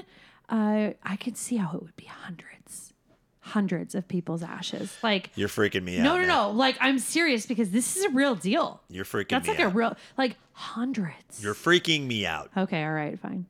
uh, 0.49 0.91
I 1.03 1.15
could 1.15 1.37
see 1.37 1.57
how 1.57 1.75
it 1.75 1.81
would 1.83 1.95
be 1.95 2.05
hundreds, 2.05 2.90
hundreds 3.51 3.95
of 3.95 4.07
people's 4.07 4.43
ashes. 4.43 4.97
Like 5.03 5.29
You're 5.35 5.47
freaking 5.49 5.83
me 5.83 5.99
out. 5.99 6.03
no, 6.03 6.17
no, 6.17 6.25
no. 6.25 6.51
Like 6.51 6.77
I'm 6.79 6.99
serious 6.99 7.45
because 7.45 7.71
this 7.71 7.95
is 7.97 8.05
a 8.05 8.09
real 8.09 8.35
deal. 8.35 8.81
You're 8.89 9.05
freaking 9.05 9.33
out. 9.33 9.43
That's 9.43 9.47
me 9.47 9.63
like 9.63 9.73
a 9.73 9.75
real 9.77 9.97
like 10.17 10.35
hundreds. 10.53 11.43
You're 11.43 11.53
freaking 11.53 12.07
me 12.07 12.25
out. 12.25 12.49
Okay, 12.55 12.83
all 12.83 12.93
right, 12.93 13.19
fine. 13.19 13.45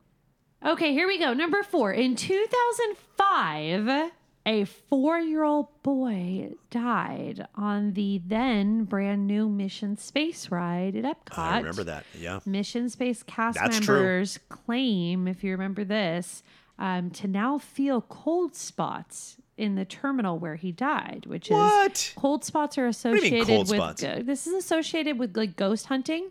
Okay, 0.63 0.91
here 0.93 1.07
we 1.07 1.17
go. 1.17 1.33
Number 1.33 1.63
four. 1.63 1.91
In 1.91 2.15
2005, 2.15 4.11
a 4.45 4.65
four 4.65 5.19
year 5.19 5.43
old 5.43 5.67
boy 5.83 6.51
died 6.69 7.47
on 7.55 7.93
the 7.93 8.21
then 8.25 8.85
brand 8.85 9.27
new 9.27 9.47
Mission 9.49 9.97
Space 9.97 10.49
ride 10.49 10.95
at 10.95 11.03
Epcot. 11.03 11.37
I 11.37 11.57
remember 11.59 11.83
that. 11.85 12.05
Yeah. 12.19 12.39
Mission 12.45 12.89
Space 12.89 13.23
cast 13.23 13.57
That's 13.59 13.79
true. 13.79 13.95
members 13.95 14.39
claim, 14.49 15.27
if 15.27 15.43
you 15.43 15.51
remember 15.51 15.83
this, 15.83 16.43
um, 16.79 17.11
to 17.11 17.27
now 17.27 17.57
feel 17.59 18.01
cold 18.01 18.55
spots 18.55 19.37
in 19.57 19.75
the 19.75 19.85
terminal 19.85 20.39
where 20.39 20.55
he 20.55 20.71
died, 20.71 21.25
which 21.27 21.49
What? 21.49 21.95
is 21.97 22.13
cold 22.15 22.43
spots 22.43 22.77
are 22.77 22.87
associated 22.87 23.47
with 23.47 23.67
spots? 23.67 24.01
this 24.01 24.47
is 24.47 24.53
associated 24.53 25.19
with 25.19 25.35
like 25.37 25.55
ghost 25.55 25.85
hunting 25.87 26.29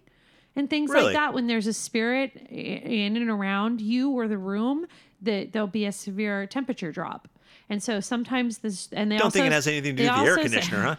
and 0.57 0.69
things 0.69 0.91
Really? 0.91 1.07
like 1.07 1.15
that. 1.15 1.35
When 1.35 1.47
there's 1.47 1.67
a 1.67 1.73
spirit 1.73 2.35
in 2.51 3.17
and 3.17 3.31
around 3.31 3.81
you 3.81 4.11
or 4.11 4.27
the 4.27 4.39
room, 4.39 4.87
that 5.23 5.53
there'll 5.53 5.69
be 5.69 5.85
a 5.87 5.93
severe 5.93 6.47
temperature 6.47 6.91
drop. 6.91 7.29
And 7.69 7.81
so 7.83 8.01
sometimes 8.01 8.59
this, 8.59 8.89
and 8.93 9.13
they 9.13 9.17
Don't 9.17 9.27
also, 9.27 9.39
think 9.39 9.47
it 9.47 9.53
has 9.53 9.67
anything 9.69 9.97
to 9.97 10.03
do 10.03 10.09
with 10.09 10.17
the 10.19 10.25
air 10.25 10.31
also 10.31 10.37
say- 10.37 10.43
conditioner, 10.43 10.83
huh? 10.83 10.97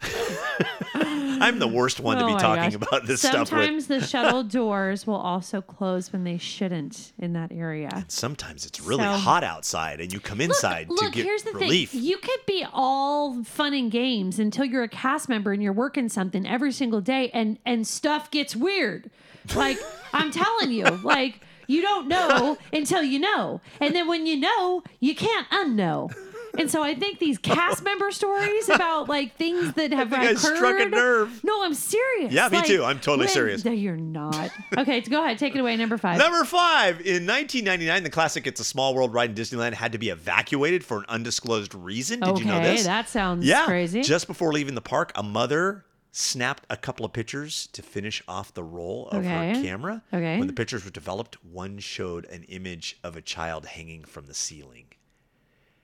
I'm 0.94 1.58
the 1.58 1.68
worst 1.68 2.00
one 2.00 2.16
to 2.18 2.24
Oh 2.24 2.26
be 2.28 2.32
my 2.34 2.38
talking 2.40 2.64
gosh. 2.64 2.74
about 2.74 3.06
this 3.06 3.20
stuff 3.20 3.40
with. 3.40 3.48
Sometimes 3.48 3.86
the 3.88 4.00
shuttle 4.06 4.42
doors 4.44 5.06
will 5.06 5.16
also 5.16 5.60
close 5.60 6.12
when 6.12 6.24
they 6.24 6.38
shouldn't 6.38 7.12
in 7.18 7.32
that 7.34 7.52
area. 7.52 8.04
Sometimes 8.08 8.64
it's 8.66 8.80
really 8.80 9.02
So- 9.04 9.12
hot 9.12 9.44
outside, 9.44 10.00
and 10.00 10.12
you 10.12 10.20
come 10.20 10.40
inside 10.40 10.88
look, 10.88 10.98
to 10.98 11.04
look, 11.06 11.14
get 11.14 11.24
here's 11.24 11.42
the 11.42 11.52
relief. 11.52 11.90
thing. 11.90 12.02
You 12.02 12.18
could 12.18 12.40
be 12.46 12.64
all 12.72 13.42
fun 13.44 13.74
and 13.74 13.90
games 13.90 14.38
until 14.38 14.64
you're 14.64 14.84
a 14.84 14.88
cast 14.88 15.28
member 15.28 15.52
and 15.52 15.62
you're 15.62 15.72
working 15.72 16.08
something 16.08 16.46
every 16.46 16.72
single 16.72 17.00
day 17.00 17.30
and 17.30 17.58
and 17.66 17.86
stuff 17.86 18.30
gets 18.30 18.54
weird. 18.56 19.10
Like 19.54 19.78
I'm 20.12 20.30
telling 20.30 20.70
you, 20.70 20.84
like 21.02 21.40
you 21.66 21.82
don't 21.82 22.08
know 22.08 22.56
until 22.72 23.02
you 23.02 23.18
know. 23.18 23.60
And 23.80 23.94
then 23.94 24.06
when 24.08 24.26
you 24.26 24.36
know, 24.36 24.82
you 25.00 25.14
can't 25.14 25.48
unknow. 25.50 26.14
And 26.58 26.70
so 26.70 26.82
I 26.82 26.94
think 26.94 27.18
these 27.18 27.38
cast 27.38 27.82
member 27.82 28.10
stories 28.10 28.68
about 28.68 29.08
like 29.08 29.36
things 29.36 29.72
that 29.74 29.92
have 29.92 30.12
I 30.12 30.24
occurred. 30.30 30.38
struck 30.56 30.80
a 30.80 30.88
nerve. 30.88 31.42
No, 31.44 31.64
I'm 31.64 31.74
serious. 31.74 32.32
Yeah, 32.32 32.48
me 32.48 32.58
Like, 32.58 32.66
too. 32.66 32.84
I'm 32.84 32.98
totally 33.00 33.26
when- 33.26 33.34
serious. 33.34 33.64
No, 33.64 33.72
you're 33.72 33.96
not. 33.96 34.50
Okay, 34.76 35.00
go 35.02 35.24
ahead. 35.24 35.38
Take 35.38 35.54
it 35.56 35.58
away. 35.60 35.76
Number 35.76 35.98
five. 35.98 36.18
Number 36.18 36.44
five, 36.44 37.00
in 37.00 37.26
1999, 37.26 38.02
the 38.04 38.10
classic 38.10 38.46
"It's 38.46 38.60
a 38.60 38.64
Small 38.64 38.94
World" 38.94 39.12
ride 39.14 39.30
in 39.30 39.36
Disneyland 39.36 39.74
had 39.74 39.92
to 39.92 39.98
be 39.98 40.10
evacuated 40.10 40.84
for 40.84 40.98
an 40.98 41.04
undisclosed 41.08 41.74
reason. 41.74 42.20
Did 42.20 42.38
you 42.38 42.44
know 42.44 42.60
this? 42.62 42.80
Okay, 42.80 42.82
that 42.84 43.08
sounds 43.08 43.44
yeah. 43.46 43.64
crazy. 43.66 44.02
Just 44.02 44.26
before 44.26 44.52
leaving 44.52 44.74
the 44.74 44.80
park, 44.80 45.12
a 45.14 45.22
mother 45.22 45.84
snapped 46.12 46.64
a 46.70 46.76
couple 46.76 47.04
of 47.04 47.12
pictures 47.12 47.66
to 47.72 47.82
finish 47.82 48.22
off 48.28 48.54
the 48.54 48.62
roll 48.62 49.08
of 49.08 49.24
her 49.24 49.52
camera. 49.54 50.02
Okay. 50.12 50.38
When 50.38 50.46
the 50.46 50.52
pictures 50.52 50.84
were 50.84 50.90
developed, 50.92 51.44
one 51.44 51.78
showed 51.80 52.24
an 52.26 52.44
image 52.44 52.96
of 53.02 53.16
a 53.16 53.20
child 53.20 53.66
hanging 53.66 54.04
from 54.04 54.26
the 54.26 54.34
ceiling. 54.34 54.84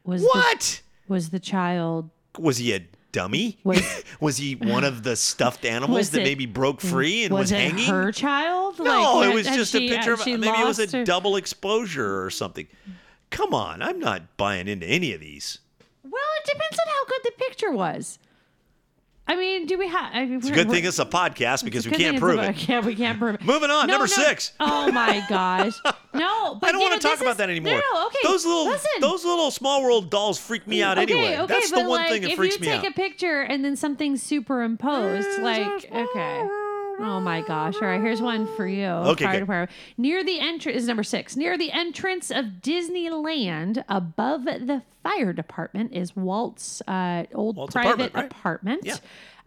Was 0.05 0.23
the, 0.23 0.29
What? 0.29 0.83
was 1.09 1.31
the 1.31 1.41
child 1.41 2.11
Was 2.39 2.59
he 2.59 2.73
a 2.75 2.81
dummy? 3.13 3.59
Was- 3.65 4.05
Was 4.21 4.37
he 4.37 4.55
one 4.55 4.85
of 4.85 5.03
the 5.03 5.17
stuffed 5.17 5.65
animals 5.65 6.11
that 6.11 6.21
it- 6.21 6.25
maybe 6.25 6.47
broke 6.47 6.81
free 6.81 7.25
and 7.25 7.33
was, 7.35 7.45
was, 7.45 7.53
it 7.53 7.57
hanging? 7.57 7.87
her 7.87 8.13
child? 8.13 8.79
No, 8.79 9.17
Like, 9.17 9.31
it 9.31 9.35
was 9.35 9.47
just 9.47 9.73
she- 9.73 9.87
a 9.89 9.97
picture 9.97 10.13
of 10.13 10.25
maybe 10.27 10.47
it 10.49 10.67
was 10.67 10.79
a 10.79 10.99
her- 10.99 11.05
double 11.05 11.37
exposure 11.37 12.23
or 12.25 12.31
something. 12.31 12.67
Come 13.31 13.55
on, 13.55 13.81
I'm 13.83 13.99
not 13.99 14.37
buying 14.37 14.69
into 14.69 14.87
any 14.87 15.13
of 15.13 15.21
these. 15.21 15.59
Well, 16.05 16.21
it 16.45 16.51
depends 16.53 16.79
on 16.79 16.87
how 16.93 17.05
good 17.07 17.21
the 17.25 17.33
picture 17.45 17.73
was. 17.73 18.19
I 19.31 19.37
mean, 19.37 19.67
do 19.67 19.79
we 19.79 19.87
have? 19.87 20.11
I 20.13 20.25
mean, 20.25 20.39
It's 20.39 20.49
a 20.49 20.53
good 20.53 20.69
thing 20.69 20.85
it's 20.85 20.99
a 20.99 21.05
podcast 21.05 21.63
because 21.63 21.87
we 21.87 21.93
can't 21.93 22.19
prove 22.19 22.41
it. 22.41 22.69
Yeah, 22.69 22.81
we 22.81 22.97
can't 22.97 23.17
prove 23.17 23.37
it. 23.37 23.45
Moving 23.45 23.71
on, 23.71 23.87
No, 23.87 23.93
number 23.93 24.09
no. 24.09 24.25
six. 24.25 24.53
Oh 24.59 24.91
my 24.91 25.25
gosh, 25.29 25.79
no! 26.13 26.57
But 26.57 26.69
I 26.69 26.73
don't 26.73 26.81
want 26.81 26.95
know, 26.95 26.97
to 26.99 27.03
talk 27.03 27.13
this 27.13 27.21
about 27.21 27.37
that 27.37 27.49
anymore. 27.49 27.75
No, 27.75 27.79
no, 27.79 28.07
okay. 28.09 28.19
Those 28.25 28.45
little 28.45 28.65
listen. 28.67 28.91
those 29.01 29.25
little 29.25 29.53
small 29.53 29.85
world 29.85 30.11
dolls 30.11 30.37
freak 30.41 30.67
me 30.67 30.83
out 30.83 30.99
okay, 30.99 31.13
anyway. 31.13 31.39
Okay, 31.39 31.47
That's 31.47 31.71
the 31.71 31.77
but 31.77 31.87
one 31.87 32.01
like, 32.01 32.11
thing 32.11 32.23
that 32.23 32.33
if 32.33 32.39
you 32.41 32.51
take 32.59 32.83
a 32.83 32.91
picture 32.91 33.43
and 33.43 33.65
then 33.65 33.77
something's 33.77 34.21
superimposed, 34.21 35.41
like 35.41 35.89
okay. 35.93 36.49
Oh 37.03 37.21
my 37.21 37.41
gosh! 37.41 37.77
All 37.77 37.87
right, 37.87 38.01
here's 38.01 38.21
one 38.21 38.49
for 38.57 38.67
you. 38.67 38.85
Okay, 38.87 39.25
Fire 39.27 39.35
good. 39.35 39.41
department. 39.41 39.71
Near 39.97 40.25
the 40.25 40.41
entrance 40.41 40.77
is 40.77 40.89
number 40.89 41.05
six. 41.05 41.37
Near 41.37 41.57
the 41.57 41.71
entrance 41.71 42.33
of 42.33 42.47
Disneyland, 42.63 43.85
above 43.89 44.45
the 44.45 44.83
fire 45.03 45.33
department, 45.33 45.93
is 45.93 46.15
Walt's 46.17 46.83
uh, 46.87 47.25
old 47.35 47.57
Walt's 47.57 47.73
private 47.73 47.93
apartment, 48.07 48.15
right? 48.15 48.25
apartment. 48.27 48.81
Yeah. 48.85 48.97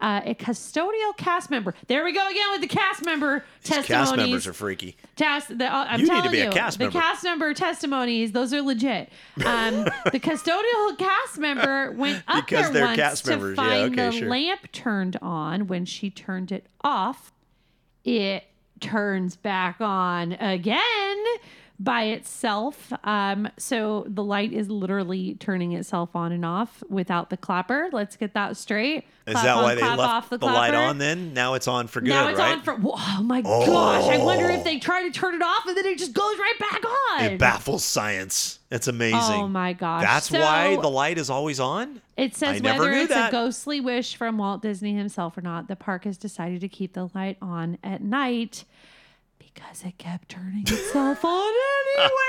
Uh, 0.00 0.20
a 0.24 0.34
custodial 0.34 1.16
cast 1.16 1.50
member. 1.50 1.72
There 1.86 2.04
we 2.04 2.12
go 2.12 2.28
again 2.28 2.50
with 2.50 2.60
the 2.60 2.66
cast 2.66 3.04
member 3.06 3.42
These 3.62 3.70
testimonies. 3.76 3.86
cast 4.08 4.16
members 4.16 4.46
are 4.46 4.52
freaky. 4.52 4.96
Cast, 5.16 5.56
the, 5.56 5.64
uh, 5.72 5.86
I'm 5.88 6.00
You 6.00 6.06
need 6.06 6.10
to 6.10 6.16
telling 6.16 6.30
be 6.32 6.40
a 6.40 6.44
you, 6.46 6.50
cast 6.50 6.78
the 6.78 6.84
member. 6.86 6.98
cast 7.00 7.24
member 7.24 7.54
testimonies, 7.54 8.32
those 8.32 8.52
are 8.52 8.60
legit. 8.60 9.10
Um, 9.46 9.84
the 10.12 10.20
custodial 10.20 10.98
cast 10.98 11.38
member 11.38 11.92
went 11.92 12.22
up 12.28 12.44
Because 12.44 12.70
there 12.72 12.84
once 12.84 12.96
cast 12.96 13.24
to 13.24 13.30
members. 13.30 13.56
Yeah, 13.56 13.64
find 13.64 13.98
okay, 13.98 14.10
the 14.10 14.12
sure. 14.18 14.28
lamp 14.28 14.72
turned 14.72 15.16
on. 15.22 15.68
When 15.68 15.86
she 15.86 16.10
turned 16.10 16.52
it 16.52 16.66
off, 16.82 17.32
it 18.04 18.44
turns 18.80 19.36
back 19.36 19.80
on 19.80 20.32
again. 20.32 21.24
By 21.78 22.04
itself. 22.04 22.92
Um, 23.02 23.48
so 23.56 24.04
the 24.08 24.22
light 24.22 24.52
is 24.52 24.70
literally 24.70 25.36
turning 25.40 25.72
itself 25.72 26.14
on 26.14 26.32
and 26.32 26.44
off 26.44 26.82
without 26.88 27.30
the 27.30 27.36
clapper. 27.36 27.88
Let's 27.92 28.16
get 28.16 28.34
that 28.34 28.56
straight. 28.56 29.04
Is 29.26 29.32
Clap 29.32 29.44
that 29.44 29.56
on, 29.56 29.62
why 29.62 29.74
they 29.74 29.80
left 29.80 30.00
off 30.00 30.30
the, 30.30 30.36
the, 30.36 30.46
light 30.46 30.74
on 30.74 30.98
then? 30.98 31.32
Now 31.32 31.54
it's 31.54 31.66
on 31.66 31.86
for 31.86 32.00
good, 32.00 32.10
Now 32.10 32.28
it's 32.28 32.38
right? 32.38 32.58
on 32.58 32.62
for. 32.62 32.78
Oh 32.84 33.22
my 33.22 33.40
gosh! 33.40 34.04
I 34.04 34.18
wonder 34.18 34.50
if 34.50 34.64
they 34.64 34.78
try 34.78 35.02
to 35.02 35.10
turn 35.10 35.34
it 35.34 35.42
off 35.42 35.66
and 35.66 35.74
then 35.74 35.86
it 35.86 35.98
just 35.98 36.12
goes 36.12 36.38
right 36.38 36.58
back 36.60 36.82
on. 36.84 37.24
it 37.24 37.38
baffles 37.38 37.84
science. 37.84 38.58
It's 38.70 38.86
amazing. 38.86 39.40
Oh 39.40 39.48
my 39.48 39.72
gosh. 39.72 40.02
That's 40.02 40.30
why 40.30 40.76
the 40.76 40.90
light 40.90 41.16
is 41.16 41.30
always 41.30 41.58
on? 41.58 42.02
It 42.16 42.34
says 42.34 42.60
whether 42.60 42.90
it's 42.92 43.08
that. 43.08 43.30
a 43.30 43.32
ghostly 43.32 43.80
wish 43.80 44.16
from 44.16 44.36
Walt 44.36 44.62
Disney 44.62 44.94
himself 44.94 45.38
or 45.38 45.40
not, 45.40 45.68
the 45.68 45.76
park 45.76 46.04
has 46.04 46.18
decided 46.18 46.60
to 46.60 46.68
keep 46.68 46.92
the 46.92 47.08
light 47.14 47.38
on 47.40 47.78
at 47.82 48.02
night 48.02 48.64
because 49.54 49.82
it 49.84 49.96
kept 49.98 50.28
turning 50.28 50.62
itself 50.62 51.24
on 51.24 51.52
anyway. 51.96 52.10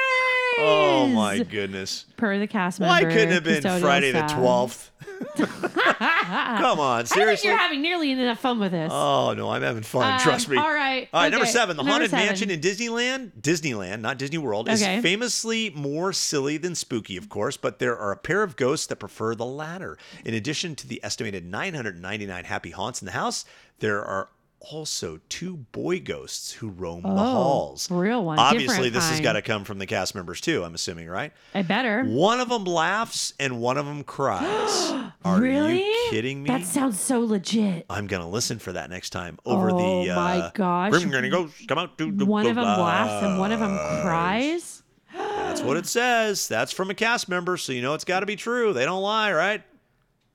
Oh 0.57 1.07
my 1.07 1.39
goodness. 1.39 2.05
Per 2.15 2.39
the 2.39 2.47
cast 2.47 2.79
member, 2.79 2.89
Why 2.89 3.01
couldn't 3.01 3.27
it 3.27 3.31
have 3.33 3.43
been 3.43 3.61
custodial 3.61 3.81
Friday 3.81 4.11
the 4.11 4.25
staff. 4.25 4.39
12th? 4.39 4.89
Come 6.59 6.79
on, 6.79 6.99
I 7.01 7.03
think 7.03 7.07
seriously? 7.13 7.49
you're 7.49 7.57
having 7.57 7.81
nearly 7.81 8.11
enough 8.11 8.39
fun 8.39 8.59
with 8.59 8.71
this. 8.71 8.89
Oh 8.93 9.33
no, 9.35 9.49
I'm 9.49 9.61
having 9.63 9.83
fun. 9.83 10.13
Um, 10.13 10.19
Trust 10.19 10.47
me. 10.47 10.55
all 10.55 10.73
right, 10.73 11.09
All 11.13 11.21
right. 11.23 11.29
Number 11.29 11.43
okay, 11.43 11.51
seven, 11.51 11.75
the 11.75 11.83
number 11.83 11.91
haunted 11.91 12.11
seven. 12.11 12.25
mansion 12.25 12.49
in 12.51 12.61
Disneyland, 12.61 13.31
Disneyland, 13.41 13.99
not 13.99 14.17
Disney 14.17 14.37
World, 14.37 14.69
is 14.69 14.81
Okay. 14.81 15.01
famously 15.01 15.71
more 15.71 16.13
silly 16.13 16.55
than 16.55 16.73
spooky, 16.73 17.17
of 17.17 17.27
course. 17.27 17.57
But 17.57 17.79
there 17.79 17.97
are 17.97 18.13
a 18.13 18.17
pair 18.17 18.41
of 18.41 18.55
ghosts 18.55 18.87
that 18.87 18.95
prefer 18.95 19.35
the 19.35 19.45
latter. 19.45 19.97
In 20.23 20.33
addition 20.33 20.75
to 20.75 20.87
the 20.87 21.01
estimated 21.03 21.45
999 21.45 22.45
happy 22.45 22.71
haunts 22.71 23.01
in 23.01 23.05
the 23.07 23.11
house, 23.11 23.43
there 23.79 24.01
are 24.05 24.29
also 24.71 25.19
two 25.29 25.57
boy 25.57 25.99
ghosts 25.99 26.51
who 26.51 26.69
roam 26.69 27.01
the 27.01 27.09
halls. 27.09 27.87
Oh, 27.91 27.95
real 27.97 28.23
one, 28.23 28.39
Obviously, 28.39 28.67
different 28.67 28.93
this 28.93 29.09
has 29.09 29.21
got 29.21 29.33
to 29.33 29.41
come 29.41 29.63
from 29.63 29.79
the 29.79 29.85
cast 29.85 30.15
members 30.15 30.41
too. 30.41 30.63
I'm 30.63 30.73
assuming, 30.73 31.07
right? 31.07 31.31
I 31.53 31.61
better. 31.61 32.03
One 32.03 32.39
of 32.39 32.49
them 32.49 32.63
laughs 32.63 33.33
and 33.39 33.61
one 33.61 33.77
of 33.77 33.85
them 33.85 34.03
cries. 34.03 34.91
Are 35.25 35.39
really? 35.39 35.83
you 35.83 36.07
kidding 36.09 36.43
me? 36.43 36.49
That 36.49 36.63
sounds 36.63 36.99
so 36.99 37.19
legit. 37.19 37.85
I'm 37.89 38.07
gonna 38.07 38.29
listen 38.29 38.59
for 38.59 38.73
that 38.73 38.89
next 38.89 39.11
time 39.11 39.37
over 39.45 39.71
Oh 39.71 40.03
the. 40.03 40.11
Uh, 40.11 40.15
my 40.15 40.51
gosh. 40.53 40.91
Grim 40.91 41.29
Ghost, 41.29 41.67
come 41.67 41.77
out 41.77 41.97
to 41.97 42.11
the 42.11 42.25
One 42.25 42.47
of 42.47 42.55
them 42.55 42.63
laughs 42.63 43.25
and 43.25 43.39
one 43.39 43.51
of 43.51 43.59
them 43.59 43.77
cries. 44.01 44.83
That's 45.13 45.61
what 45.61 45.77
it 45.77 45.85
says. 45.85 46.47
That's 46.47 46.71
from 46.71 46.89
a 46.89 46.93
cast 46.93 47.29
member, 47.29 47.55
so 47.57 47.71
you 47.71 47.81
know 47.81 47.93
it's 47.93 48.03
got 48.03 48.19
to 48.19 48.25
be 48.25 48.35
true. 48.35 48.73
They 48.73 48.83
don't 48.85 49.01
lie, 49.01 49.31
right? 49.31 49.63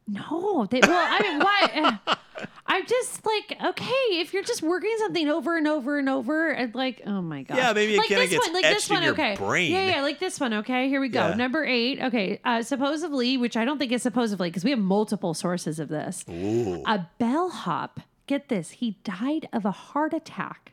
No, 0.08 0.66
they, 0.70 0.80
well, 0.80 0.90
I 0.92 1.22
mean, 1.22 1.38
why? 1.38 2.16
I'm 2.72 2.86
just 2.86 3.26
like, 3.26 3.56
okay, 3.64 4.20
if 4.20 4.32
you're 4.32 4.44
just 4.44 4.62
working 4.62 4.94
something 4.98 5.28
over 5.28 5.56
and 5.56 5.66
over 5.66 5.98
and 5.98 6.08
over, 6.08 6.50
and 6.50 6.72
like, 6.74 7.02
oh 7.04 7.20
my 7.20 7.42
god, 7.42 7.56
Yeah, 7.56 7.72
maybe 7.72 7.94
it 7.94 7.98
like 7.98 8.08
kinda 8.08 8.22
this 8.22 8.30
gets 8.30 8.46
one, 8.46 8.54
like 8.54 8.64
etched 8.64 8.74
this 8.76 8.90
in 8.90 8.94
one, 8.94 9.02
your 9.02 9.12
okay, 9.14 9.34
brain. 9.36 9.72
yeah, 9.72 9.86
yeah, 9.96 10.02
like 10.02 10.18
this 10.20 10.38
one, 10.38 10.54
okay. 10.54 10.88
Here 10.88 11.00
we 11.00 11.08
go, 11.08 11.28
Yeah. 11.28 11.34
number 11.34 11.64
eight, 11.64 12.00
okay. 12.00 12.40
Uh, 12.44 12.62
supposedly, 12.62 13.36
which 13.36 13.56
I 13.56 13.64
don't 13.64 13.78
think 13.78 13.90
is 13.92 14.02
supposedly, 14.02 14.50
because 14.50 14.62
we 14.64 14.70
have 14.70 14.78
multiple 14.78 15.34
sources 15.34 15.78
of 15.80 15.88
this. 15.88 16.24
Ooh. 16.30 16.82
A 16.86 17.06
bellhop, 17.18 18.00
get 18.28 18.48
this, 18.48 18.70
he 18.70 18.98
died 19.02 19.48
of 19.52 19.64
a 19.64 19.72
heart 19.72 20.14
attack 20.14 20.72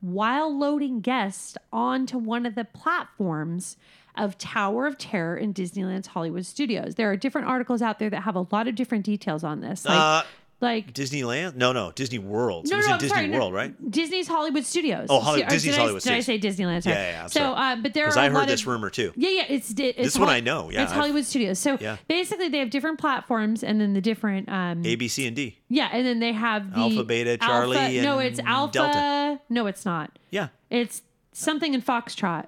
while 0.00 0.54
loading 0.54 1.00
guests 1.00 1.56
onto 1.72 2.18
one 2.18 2.44
of 2.44 2.54
the 2.54 2.64
platforms 2.64 3.76
of 4.16 4.36
Tower 4.38 4.86
of 4.86 4.98
Terror 4.98 5.36
in 5.36 5.54
Disneyland's 5.54 6.08
Hollywood 6.08 6.44
Studios. 6.46 6.94
There 6.96 7.10
are 7.10 7.16
different 7.16 7.48
articles 7.48 7.80
out 7.82 7.98
there 7.98 8.10
that 8.10 8.22
have 8.24 8.36
a 8.36 8.46
lot 8.52 8.68
of 8.68 8.74
different 8.74 9.04
details 9.04 9.42
on 9.42 9.60
this. 9.60 9.84
Like, 9.84 9.98
Uh, 9.98 10.22
like 10.64 10.92
Disneyland? 10.92 11.54
No, 11.54 11.72
no, 11.72 11.92
Disney 11.92 12.18
World. 12.18 12.66
no, 12.68 12.74
it 12.74 12.76
was 12.78 12.86
no, 12.86 12.90
in 12.90 12.94
I'm 12.94 12.98
Disney 13.00 13.14
sorry, 13.16 13.28
no, 13.28 13.50
right? 13.52 13.90
Disney's 13.90 14.26
Hollywood 14.26 14.64
Studios. 14.64 15.06
Oh, 15.10 15.20
Holly- 15.20 15.42
or 15.42 15.46
Disney's 15.48 15.74
did 15.74 15.78
Hollywood 15.80 16.02
I, 16.02 16.08
Did 16.08 16.16
I 16.16 16.20
Studios. 16.20 16.56
say 16.56 16.62
Disneyland? 16.64 16.82
Sorry. 16.82 16.96
Yeah, 16.96 17.10
yeah, 17.12 17.22
I'm 17.22 17.28
so, 17.28 17.40
sorry. 17.40 17.72
uh, 17.72 17.76
but 17.76 17.94
there 17.94 18.04
Because 18.06 18.16
are 18.16 18.20
I 18.20 18.24
a 18.26 18.30
heard 18.30 18.34
lot 18.38 18.48
this 18.48 18.62
of, 18.62 18.66
rumor 18.66 18.90
too. 18.90 19.12
Yeah, 19.14 19.30
yeah, 19.30 19.44
it's 19.48 19.70
it's 19.78 19.96
This 19.98 20.18
one 20.18 20.28
I 20.28 20.40
know, 20.40 20.70
yeah, 20.70 20.82
it's 20.82 20.90
I've- 20.92 20.98
Hollywood 21.00 21.24
Studios. 21.24 21.58
So 21.60 21.78
Yeah. 21.80 21.96
basically, 22.08 22.48
they 22.48 22.58
have 22.58 22.70
different 22.70 22.98
platforms, 22.98 23.62
and 23.62 23.80
then 23.80 23.92
the 23.94 24.00
different 24.00 24.48
um, 24.48 24.84
A, 24.84 24.96
B, 24.96 25.06
C, 25.06 25.26
and 25.26 25.36
D. 25.36 25.58
yeah, 25.68 25.88
and 25.92 26.04
then 26.06 26.18
they 26.18 26.32
have 26.32 26.72
the 26.72 26.80
Alpha, 26.80 27.04
Beta, 27.04 27.36
Charlie, 27.36 28.00
no, 28.00 28.18
and 28.18 28.28
it's 28.28 28.40
Alpha. 28.40 28.72
Delta. 28.72 29.40
No, 29.50 29.66
it's 29.66 29.84
not. 29.84 30.18
Yeah, 30.30 30.48
It's 30.70 31.02
something 31.32 31.74
in 31.74 31.82
Foxtrot. 31.82 32.46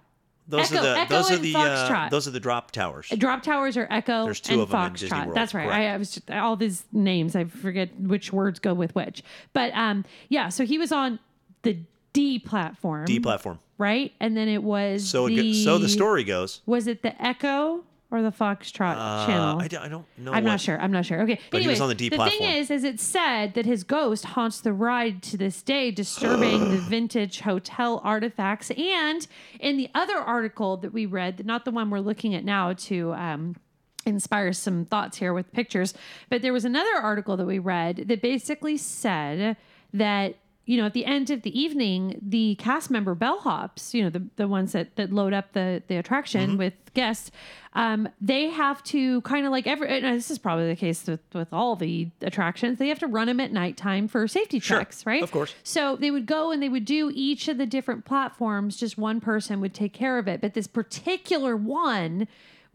Those 0.49 0.71
Echo- 0.73 0.79
are 0.79 0.83
the 0.83 0.99
Echo 1.01 1.15
those 1.15 1.31
are 1.31 1.37
the 1.39 1.55
uh, 1.57 2.09
those 2.09 2.29
are 2.29 2.31
the 2.31 2.41
drop 2.41 2.71
towers. 2.71 3.09
Drop 3.19 3.43
towers 3.43 3.77
are 3.77 3.87
Echo 3.91 4.25
There's 4.25 4.41
two 4.41 4.55
and 4.55 4.63
of 4.63 4.75
'em 4.75 4.81
in 4.87 4.91
Foxtrot. 4.93 4.99
Disney 4.99 5.19
World, 5.21 5.35
That's 5.37 5.55
right. 5.55 5.69
I, 5.69 5.95
I 5.95 5.97
was 5.97 6.13
just, 6.13 6.31
all 6.31 6.57
these 6.57 6.85
names. 6.93 7.35
I 7.35 7.45
forget 7.45 7.99
which 8.01 8.33
words 8.33 8.59
go 8.59 8.75
with 8.75 8.95
which. 8.95 9.23
But 9.53 9.73
um, 9.75 10.05
yeah. 10.29 10.49
So 10.49 10.65
he 10.65 10.79
was 10.79 10.93
on 10.93 11.19
the 11.63 11.77
D 12.13 12.39
platform. 12.39 13.05
D 13.07 13.19
platform. 13.21 13.59
Right, 13.79 14.13
and 14.21 14.35
then 14.37 14.49
it 14.49 14.63
was 14.63 15.07
So 15.07 15.27
it 15.27 15.37
go- 15.37 15.53
so 15.53 15.79
the 15.79 15.89
story 15.89 16.25
goes. 16.25 16.63
was 16.65 16.87
it 16.87 17.03
the 17.03 17.21
Echo 17.23 17.85
or 18.11 18.23
the 18.23 18.31
Foxtrot 18.31 18.95
Uh, 18.97 19.27
channel? 19.27 19.59
I, 19.61 19.69
don't, 19.69 19.83
I 19.83 19.89
don't 19.89 20.07
know. 20.19 20.31
I'm 20.33 20.45
what- 20.45 20.51
not 20.51 20.61
sure. 20.61 20.79
I'm 20.81 20.93
not 20.93 21.05
sure. 21.07 21.23
Okay. 21.23 21.41
But 21.51 21.63
he 21.63 21.69
was 21.69 21.81
on 21.81 21.89
the 21.89 21.95
D 21.95 22.09
the 22.09 22.17
platform. 22.17 22.39
thing 22.39 22.57
is, 22.57 22.71
is 22.71 22.85
it 22.85 23.01
said 23.01 23.55
that 23.55 23.67
his 23.67 23.83
ghost 23.85 24.25
haunts 24.27 24.61
the 24.61 24.73
ride 24.73 25.23
to 25.25 25.37
this 25.37 25.63
day, 25.63 25.91
disturbing 25.91 26.71
the 26.71 26.77
vintage 26.89 27.41
hotel 27.41 28.01
artifacts. 28.05 28.71
And 28.71 29.27
in 29.59 29.77
the 29.77 29.91
other 29.95 30.17
article 30.19 30.77
that 30.79 30.93
we 30.93 31.07
read, 31.07 31.45
not 31.45 31.65
the 31.65 31.71
one 31.73 31.91
we're 31.91 32.01
looking 32.01 32.35
at 32.35 32.45
now, 32.45 32.73
to 32.75 33.13
um, 33.15 33.57
inspire 34.05 34.53
some 34.53 34.85
thoughts 34.85 35.17
here 35.17 35.35
with 35.35 35.53
pictures, 35.53 35.93
but 36.31 36.43
there 36.43 36.53
was 36.53 36.65
another 36.65 36.95
article 36.97 37.37
that 37.37 37.47
we 37.47 37.59
read 37.59 38.05
that 38.07 38.23
basically 38.23 38.77
said 38.77 39.57
that 39.93 40.37
you 40.67 40.77
know, 40.77 40.85
at 40.87 40.93
the 40.95 41.05
end 41.05 41.31
of 41.31 41.43
the 41.43 41.59
evening, 41.59 42.19
the 42.21 42.57
cast 42.57 42.91
member 42.91 43.15
bellhops, 43.15 43.95
you 43.95 44.03
know, 44.03 44.11
the, 44.11 44.27
the 44.35 44.49
ones 44.49 44.73
that, 44.73 44.97
that 44.97 45.13
load 45.13 45.33
up 45.33 45.53
the, 45.53 45.83
the 45.87 45.97
attraction 45.97 46.51
Mm-hmm. 46.51 46.59
with 46.59 46.75
guests, 46.93 47.31
um, 47.75 48.09
they 48.21 48.49
have 48.51 48.83
to 48.83 49.21
kind 49.21 49.47
of 49.47 49.53
like 49.53 49.67
every, 49.67 49.89
and 49.89 50.05
this 50.17 50.31
is 50.31 50.39
probably 50.39 50.67
the 50.67 50.75
case 50.77 51.07
with, 51.07 51.21
with 51.33 51.53
all 51.53 51.77
the 51.77 52.09
attractions, 52.21 52.79
they 52.79 52.89
have 52.89 52.99
to 52.99 53.07
run 53.07 53.29
them 53.29 53.39
at 53.39 53.53
nighttime 53.53 54.09
for 54.09 54.27
safety 54.27 54.59
Sure, 54.59 54.79
checks, 54.81 55.07
right? 55.07 55.23
of 55.23 55.31
course. 55.31 55.55
So 55.63 55.95
they 55.95 56.11
would 56.11 56.27
go 56.27 56.51
and 56.51 56.61
they 56.63 56.69
would 56.69 56.85
do 56.85 57.13
each 57.15 57.47
of 57.49 57.59
the 57.59 57.67
different 57.67 58.05
platforms, 58.05 58.77
just 58.77 58.99
one 58.99 59.21
person 59.21 59.61
would 59.61 59.73
take 59.75 59.93
care 59.93 60.19
of 60.19 60.27
it. 60.27 60.41
But 60.41 60.55
this 60.55 60.67
particular 60.67 61.57
one, 61.57 62.27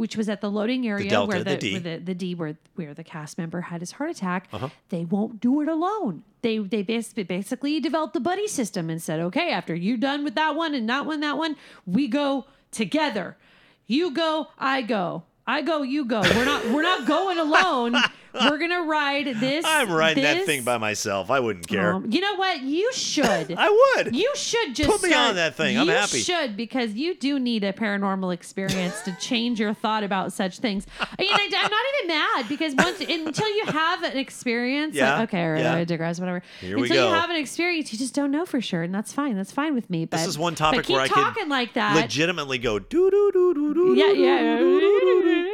which 0.02 0.18
was 0.18 0.28
at 0.28 0.42
the 0.42 0.50
loading 0.50 0.88
area 0.88 1.08
Delta, 1.10 1.28
where 1.30 1.44
the 1.44 1.52
the, 1.52 1.58
D. 1.58 1.72
where 1.74 1.80
the, 1.80 2.04
the 2.04 2.16
D 2.16 2.34
where 2.36 2.58
where 2.76 2.94
the 2.96 3.04
cast 3.04 3.38
member 3.38 3.62
had 3.62 3.80
his 3.82 3.92
heart 3.94 4.10
attack, 4.10 4.48
Uh-huh. 4.52 4.70
they 4.90 5.06
won't 5.06 5.40
do 5.40 5.62
it 5.62 5.68
alone. 5.68 6.24
They 6.42 6.58
they 6.58 6.82
basically 6.82 7.24
basically 7.24 7.80
developed 7.80 8.14
the 8.16 8.20
buddy 8.20 8.48
system 8.48 8.90
and 8.90 9.00
said, 9.02 9.20
okay, 9.20 9.52
after 9.52 9.76
you're 9.76 9.98
done 9.98 10.24
with 10.24 10.34
that 10.36 10.56
one 10.56 10.74
and 10.74 10.90
that 10.90 11.06
one, 11.06 11.20
that 11.20 11.38
one, 11.38 11.56
we 11.86 12.08
go 12.08 12.46
together. 12.72 13.38
You 13.86 14.12
go, 14.12 14.48
I 14.58 14.82
go. 14.82 15.24
I 15.46 15.62
go, 15.62 15.82
you 15.84 16.06
go. 16.06 16.22
We're 16.22 16.46
not 16.46 16.66
we're 16.74 16.82
not 16.82 17.06
going 17.08 17.38
alone. 17.38 17.96
We're 18.34 18.58
gonna 18.58 18.84
ride 18.84 19.26
this. 19.40 19.66
I'm 19.68 19.92
riding 19.92 20.24
that 20.24 20.46
thing 20.46 20.64
by 20.64 20.78
myself. 20.78 21.30
I 21.30 21.40
wouldn't 21.40 21.68
care. 21.68 21.94
Um, 21.96 22.10
you 22.12 22.22
know 22.22 22.36
what? 22.36 22.62
You 22.62 22.92
should. 22.94 23.54
I 23.58 23.94
would. 23.98 24.16
You 24.16 24.32
should 24.36 24.76
just 24.76 24.90
Put 24.90 25.04
me 25.04 25.10
start- 25.10 25.30
on 25.30 25.36
that 25.36 25.56
thing. 25.56 25.78
I'm 25.78 25.88
you 25.88 25.94
happy. 25.94 26.20
should 26.20 26.56
because 26.58 26.94
you 26.94 27.16
do 27.16 27.40
need 27.40 27.64
a 27.64 27.74
paranormal 27.74 28.34
experience 28.34 29.02
to 29.02 29.16
change 29.20 29.60
your 29.60 29.74
thought 29.74 30.04
about 30.04 30.34
such 30.34 30.60
things. 30.60 30.86
I 31.00 31.06
mean, 31.20 31.30
I, 31.34 31.44
am 31.44 31.72
not 31.72 31.86
even 31.96 32.08
mad 32.08 32.50
because 32.50 32.76
once 32.76 33.00
until 33.02 33.50
you 33.56 33.66
have 33.68 34.04
an 34.04 34.18
experience, 34.18 34.94
like, 34.96 35.00
Yeah, 35.02 35.22
okay, 35.24 35.44
all 35.44 35.52
right, 35.52 35.62
yeah. 35.62 35.76
I 35.76 35.84
digress, 35.84 36.20
whatever. 36.20 36.42
Here 36.60 36.76
we 36.78 36.84
until 36.84 36.96
go. 37.04 37.08
you 37.10 37.14
have 37.16 37.30
an 37.30 37.36
experience, 37.36 37.92
you 37.92 38.00
just 38.00 38.14
don't 38.14 38.32
know 38.32 38.46
for 38.46 38.62
sure, 38.62 38.84
and 38.84 38.94
that's 38.94 39.12
fine. 39.14 39.36
That's 39.36 39.52
fine 39.52 39.74
with 39.76 39.90
me. 39.90 40.06
But 40.06 40.18
This 40.18 40.28
is 40.28 40.38
one 40.38 40.56
topic 40.56 40.86
keep 40.86 40.94
where 40.94 41.04
I 41.04 41.08
talking 41.08 41.50
like 41.50 41.74
that. 41.74 41.96
legitimately 41.96 42.58
go 42.60 42.80
doo 42.80 43.10
doo 43.12 43.32
doo 43.34 43.54
doo 43.54 43.74
doo. 43.74 43.94
yeah, 43.96 44.12
yeah. 44.12 45.51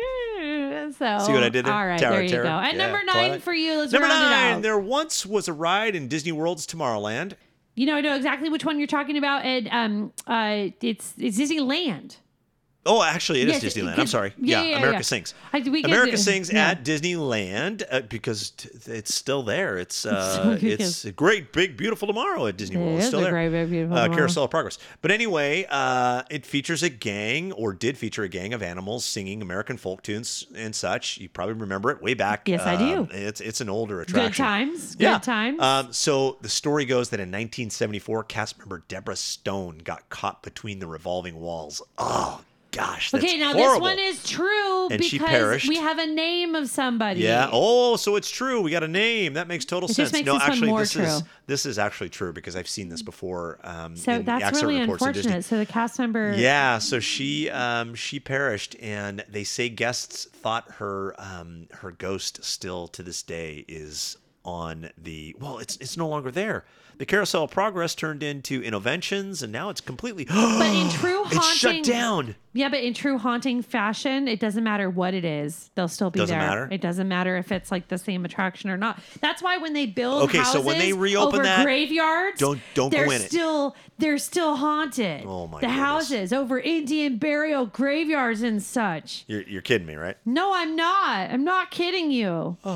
So 0.98 1.20
See 1.20 1.34
what 1.34 1.44
I 1.44 1.50
did 1.50 1.66
there? 1.66 1.74
All 1.74 1.86
right, 1.86 2.00
Tower 2.00 2.14
there 2.14 2.24
you 2.24 2.30
Terror. 2.30 2.44
go. 2.44 2.50
And 2.50 2.78
Yeah, 2.78 2.86
number 2.86 3.04
nine 3.06 3.14
Twilight. 3.14 3.44
for 3.44 3.54
you. 3.54 3.78
Let's 3.78 3.92
Number 3.94 4.08
nine. 4.08 4.62
There 4.62 4.80
once 4.80 5.26
was 5.26 5.48
a 5.48 5.54
ride 5.54 5.96
in 5.96 6.08
Disney 6.08 6.32
World's 6.32 6.66
Tomorrowland. 6.66 7.34
You 7.76 7.86
know, 7.86 7.96
I 7.96 8.02
know 8.02 8.16
exactly 8.16 8.50
which 8.50 8.66
one 8.66 8.80
you're 8.80 8.88
talking 8.88 9.18
about, 9.18 9.46
and 9.46 9.68
um, 9.72 10.14
uh, 10.26 10.70
it's 10.82 11.14
it's 11.20 11.38
Disneyland. 11.38 12.18
Oh, 12.88 13.04
actually, 13.04 13.42
it 13.42 13.50
is 13.50 13.62
Yes, 13.62 13.74
Disneyland. 13.76 14.00
I'm 14.00 14.08
sorry. 14.08 14.34
yeah, 14.40 14.62
Yeah, 14.62 14.70
yeah, 14.70 14.78
America 14.78 14.98
yeah. 14.98 15.02
Sings. 15.02 15.34
I- 15.54 15.58
America. 15.60 16.18
Sings 16.18 16.50
at 16.50 16.84
Disneyland 16.84 17.84
uh, 17.92 18.02
because 18.02 18.52
t- 18.52 18.70
it's 18.88 19.14
still 19.14 19.44
there. 19.44 19.78
It's 19.78 20.06
uh, 20.06 20.36
So 20.36 20.58
it's 20.66 21.06
a 21.06 21.12
great, 21.12 21.52
big, 21.54 21.78
beautiful 21.78 22.08
tomorrow 22.08 22.48
at 22.48 22.58
Disney 22.58 22.78
World. 22.78 22.94
It 22.94 22.96
It's 22.96 23.04
is 23.04 23.08
still 23.10 23.20
a 23.20 23.24
there. 23.24 23.32
great, 23.32 23.50
big, 23.50 23.70
beautiful 23.70 23.98
uh, 23.98 24.04
tomorrow. 24.04 24.18
Carousel 24.18 24.44
of 24.46 24.50
Progress. 24.52 24.80
But 25.02 25.12
anyway, 25.12 25.66
uh, 25.70 26.24
it 26.30 26.46
features 26.46 26.84
a 26.84 26.90
gang, 26.90 27.52
or 27.54 27.74
did 27.74 27.98
feature 27.98 28.24
a 28.24 28.30
gang 28.30 28.54
of 28.54 28.64
animals 28.64 29.06
singing 29.06 29.42
American 29.42 29.78
folk 29.78 30.02
tunes 30.04 30.46
and 30.56 30.74
such. 30.76 31.18
You 31.18 31.30
probably 31.30 31.56
remember 31.56 31.92
it 31.92 32.02
way 32.02 32.14
back. 32.14 32.48
Yes, 32.48 32.62
I 32.62 32.76
do. 32.78 33.00
Um, 33.02 33.10
It's 33.12 33.42
it's 33.42 33.62
an 33.62 33.70
older 33.70 34.02
attraction. 34.02 34.32
Good 34.32 34.36
times. 34.38 34.96
Good 34.96 35.04
Yeah. 35.04 35.18
times. 35.20 35.62
Um, 35.62 35.94
so 35.94 36.38
the 36.42 36.50
story 36.50 36.86
goes 36.86 37.10
that 37.10 37.20
in 37.20 37.30
1974, 37.30 38.24
cast 38.24 38.58
member 38.60 38.84
Deborah 38.88 39.16
Stone 39.16 39.80
got 39.84 40.08
caught 40.10 40.42
between 40.44 40.80
the 40.80 40.88
revolving 40.88 41.36
walls. 41.40 41.82
Oh 41.98 42.42
gosh, 42.78 43.12
that's 43.12 43.24
Okay, 43.24 43.38
now 43.38 43.54
horrible. 43.54 43.74
this 43.88 43.98
one 43.98 44.00
is 44.00 44.24
true 44.24 44.88
And 44.90 45.00
because 45.02 45.68
we 45.68 45.76
have 45.78 45.98
a 45.98 46.06
name 46.08 46.56
of 46.56 46.70
somebody. 46.70 47.22
Yeah. 47.22 47.50
Oh, 47.52 47.96
so 47.98 48.16
it's 48.16 48.30
true. 48.30 48.62
We 48.62 48.72
got 48.72 48.84
a 48.84 48.88
name. 48.88 49.34
That 49.34 49.48
makes 49.48 49.66
total 49.66 49.90
It 49.90 49.94
sense. 49.94 50.14
no, 50.14 50.20
this 50.20 50.28
one 50.34 50.42
actually, 50.42 50.68
more 50.70 50.80
this 50.80 50.96
is 50.96 51.20
true. 51.20 51.28
this 51.48 51.66
is 51.66 51.78
actually 51.80 52.10
true 52.10 52.32
because 52.34 52.56
I've 52.56 52.68
seen 52.68 52.90
this 52.90 53.02
before. 53.02 53.60
Um, 53.64 53.96
So 53.96 54.12
in 54.14 54.18
the 54.20 54.24
that's 54.24 54.44
accident 54.44 54.70
really 54.70 54.82
reports 54.82 55.04
of 55.06 55.14
Disney. 55.14 55.32
unfortunate. 55.34 55.46
So 55.46 55.58
the 55.58 55.66
cast 55.66 56.00
member. 56.00 56.34
Yeah, 56.38 56.78
so 56.78 57.00
she 57.00 57.50
um, 57.50 57.96
she 57.96 58.20
perished, 58.20 58.76
and 58.82 59.24
they 59.30 59.44
say 59.44 59.70
guests 59.70 60.26
thought 60.26 60.70
her 60.78 61.16
um, 61.18 61.68
her 61.74 61.92
ghost 61.92 62.44
still 62.44 62.88
to 62.90 63.04
this 63.04 63.22
day 63.24 63.66
is 63.68 64.18
on 64.48 64.90
the 64.98 65.36
well, 65.40 65.60
it's 65.60 65.76
it's 65.78 65.98
no 65.98 66.08
longer 66.08 66.32
there. 66.32 66.64
The 66.98 67.06
Carousel 67.06 67.44
of 67.44 67.52
Progress 67.52 67.94
turned 67.94 68.24
into 68.24 68.60
Innoventions, 68.64 69.44
and 69.44 69.52
now 69.52 69.70
it's 69.70 69.82
completely. 69.82 70.26
But 70.30 70.74
in 70.74 70.90
true 70.90 71.26
haunting, 71.26 71.38
it's 71.38 71.56
shut 71.56 71.84
down. 71.84 72.36
Yeah, 72.54 72.70
but 72.70 72.80
in 72.84 72.96
true 72.96 73.20
haunting 73.20 73.62
fashion, 73.62 74.28
it 74.28 74.40
doesn't 74.40 74.64
matter 74.64 74.90
what 74.90 75.14
it 75.14 75.24
is; 75.24 75.70
they'll 75.76 75.88
still 75.90 76.10
be 76.10 76.22
Doesn't 76.22 76.36
there. 76.36 76.48
matter? 76.48 76.68
It 76.72 76.82
doesn't 76.82 77.08
matter 77.08 77.38
if 77.38 77.52
it's 77.52 77.72
like 77.72 77.90
the 77.90 78.00
same 78.00 78.26
attraction 78.26 78.72
or 78.72 78.78
not. 78.78 79.00
That's 79.22 79.44
why 79.44 79.58
when 79.58 79.74
they 79.74 79.86
build 79.86 80.24
Okay, 80.24 80.40
houses 80.40 80.54
so 80.54 80.62
when 80.62 80.80
they 80.80 80.92
reopen 80.94 81.36
over 81.36 81.44
that, 81.44 81.64
graveyards, 81.64 82.40
don't- 82.40 82.62
don't 82.74 82.90
go 82.90 82.98
they're 82.98 83.06
in 83.14 83.22
it. 83.22 83.30
still 83.30 83.76
they're 84.00 84.18
still 84.18 84.56
haunted. 84.56 85.24
Oh, 85.28 85.46
my 85.46 85.60
The 85.60 85.68
goodness. 85.68 85.80
houses 85.86 86.34
over 86.34 86.58
Indian 86.60 87.18
burial 87.18 87.68
graveyards 87.68 88.42
and 88.42 88.64
such. 88.64 89.24
You're, 89.28 89.42
you're 89.44 89.62
kidding 89.62 89.86
me, 89.86 89.96
right? 89.96 90.18
No, 90.26 90.52
I'm 90.56 90.76
not. 90.76 91.30
I'm 91.30 91.44
not 91.44 91.70
kidding 91.70 92.10
you. 92.10 92.58
Good 92.64 92.76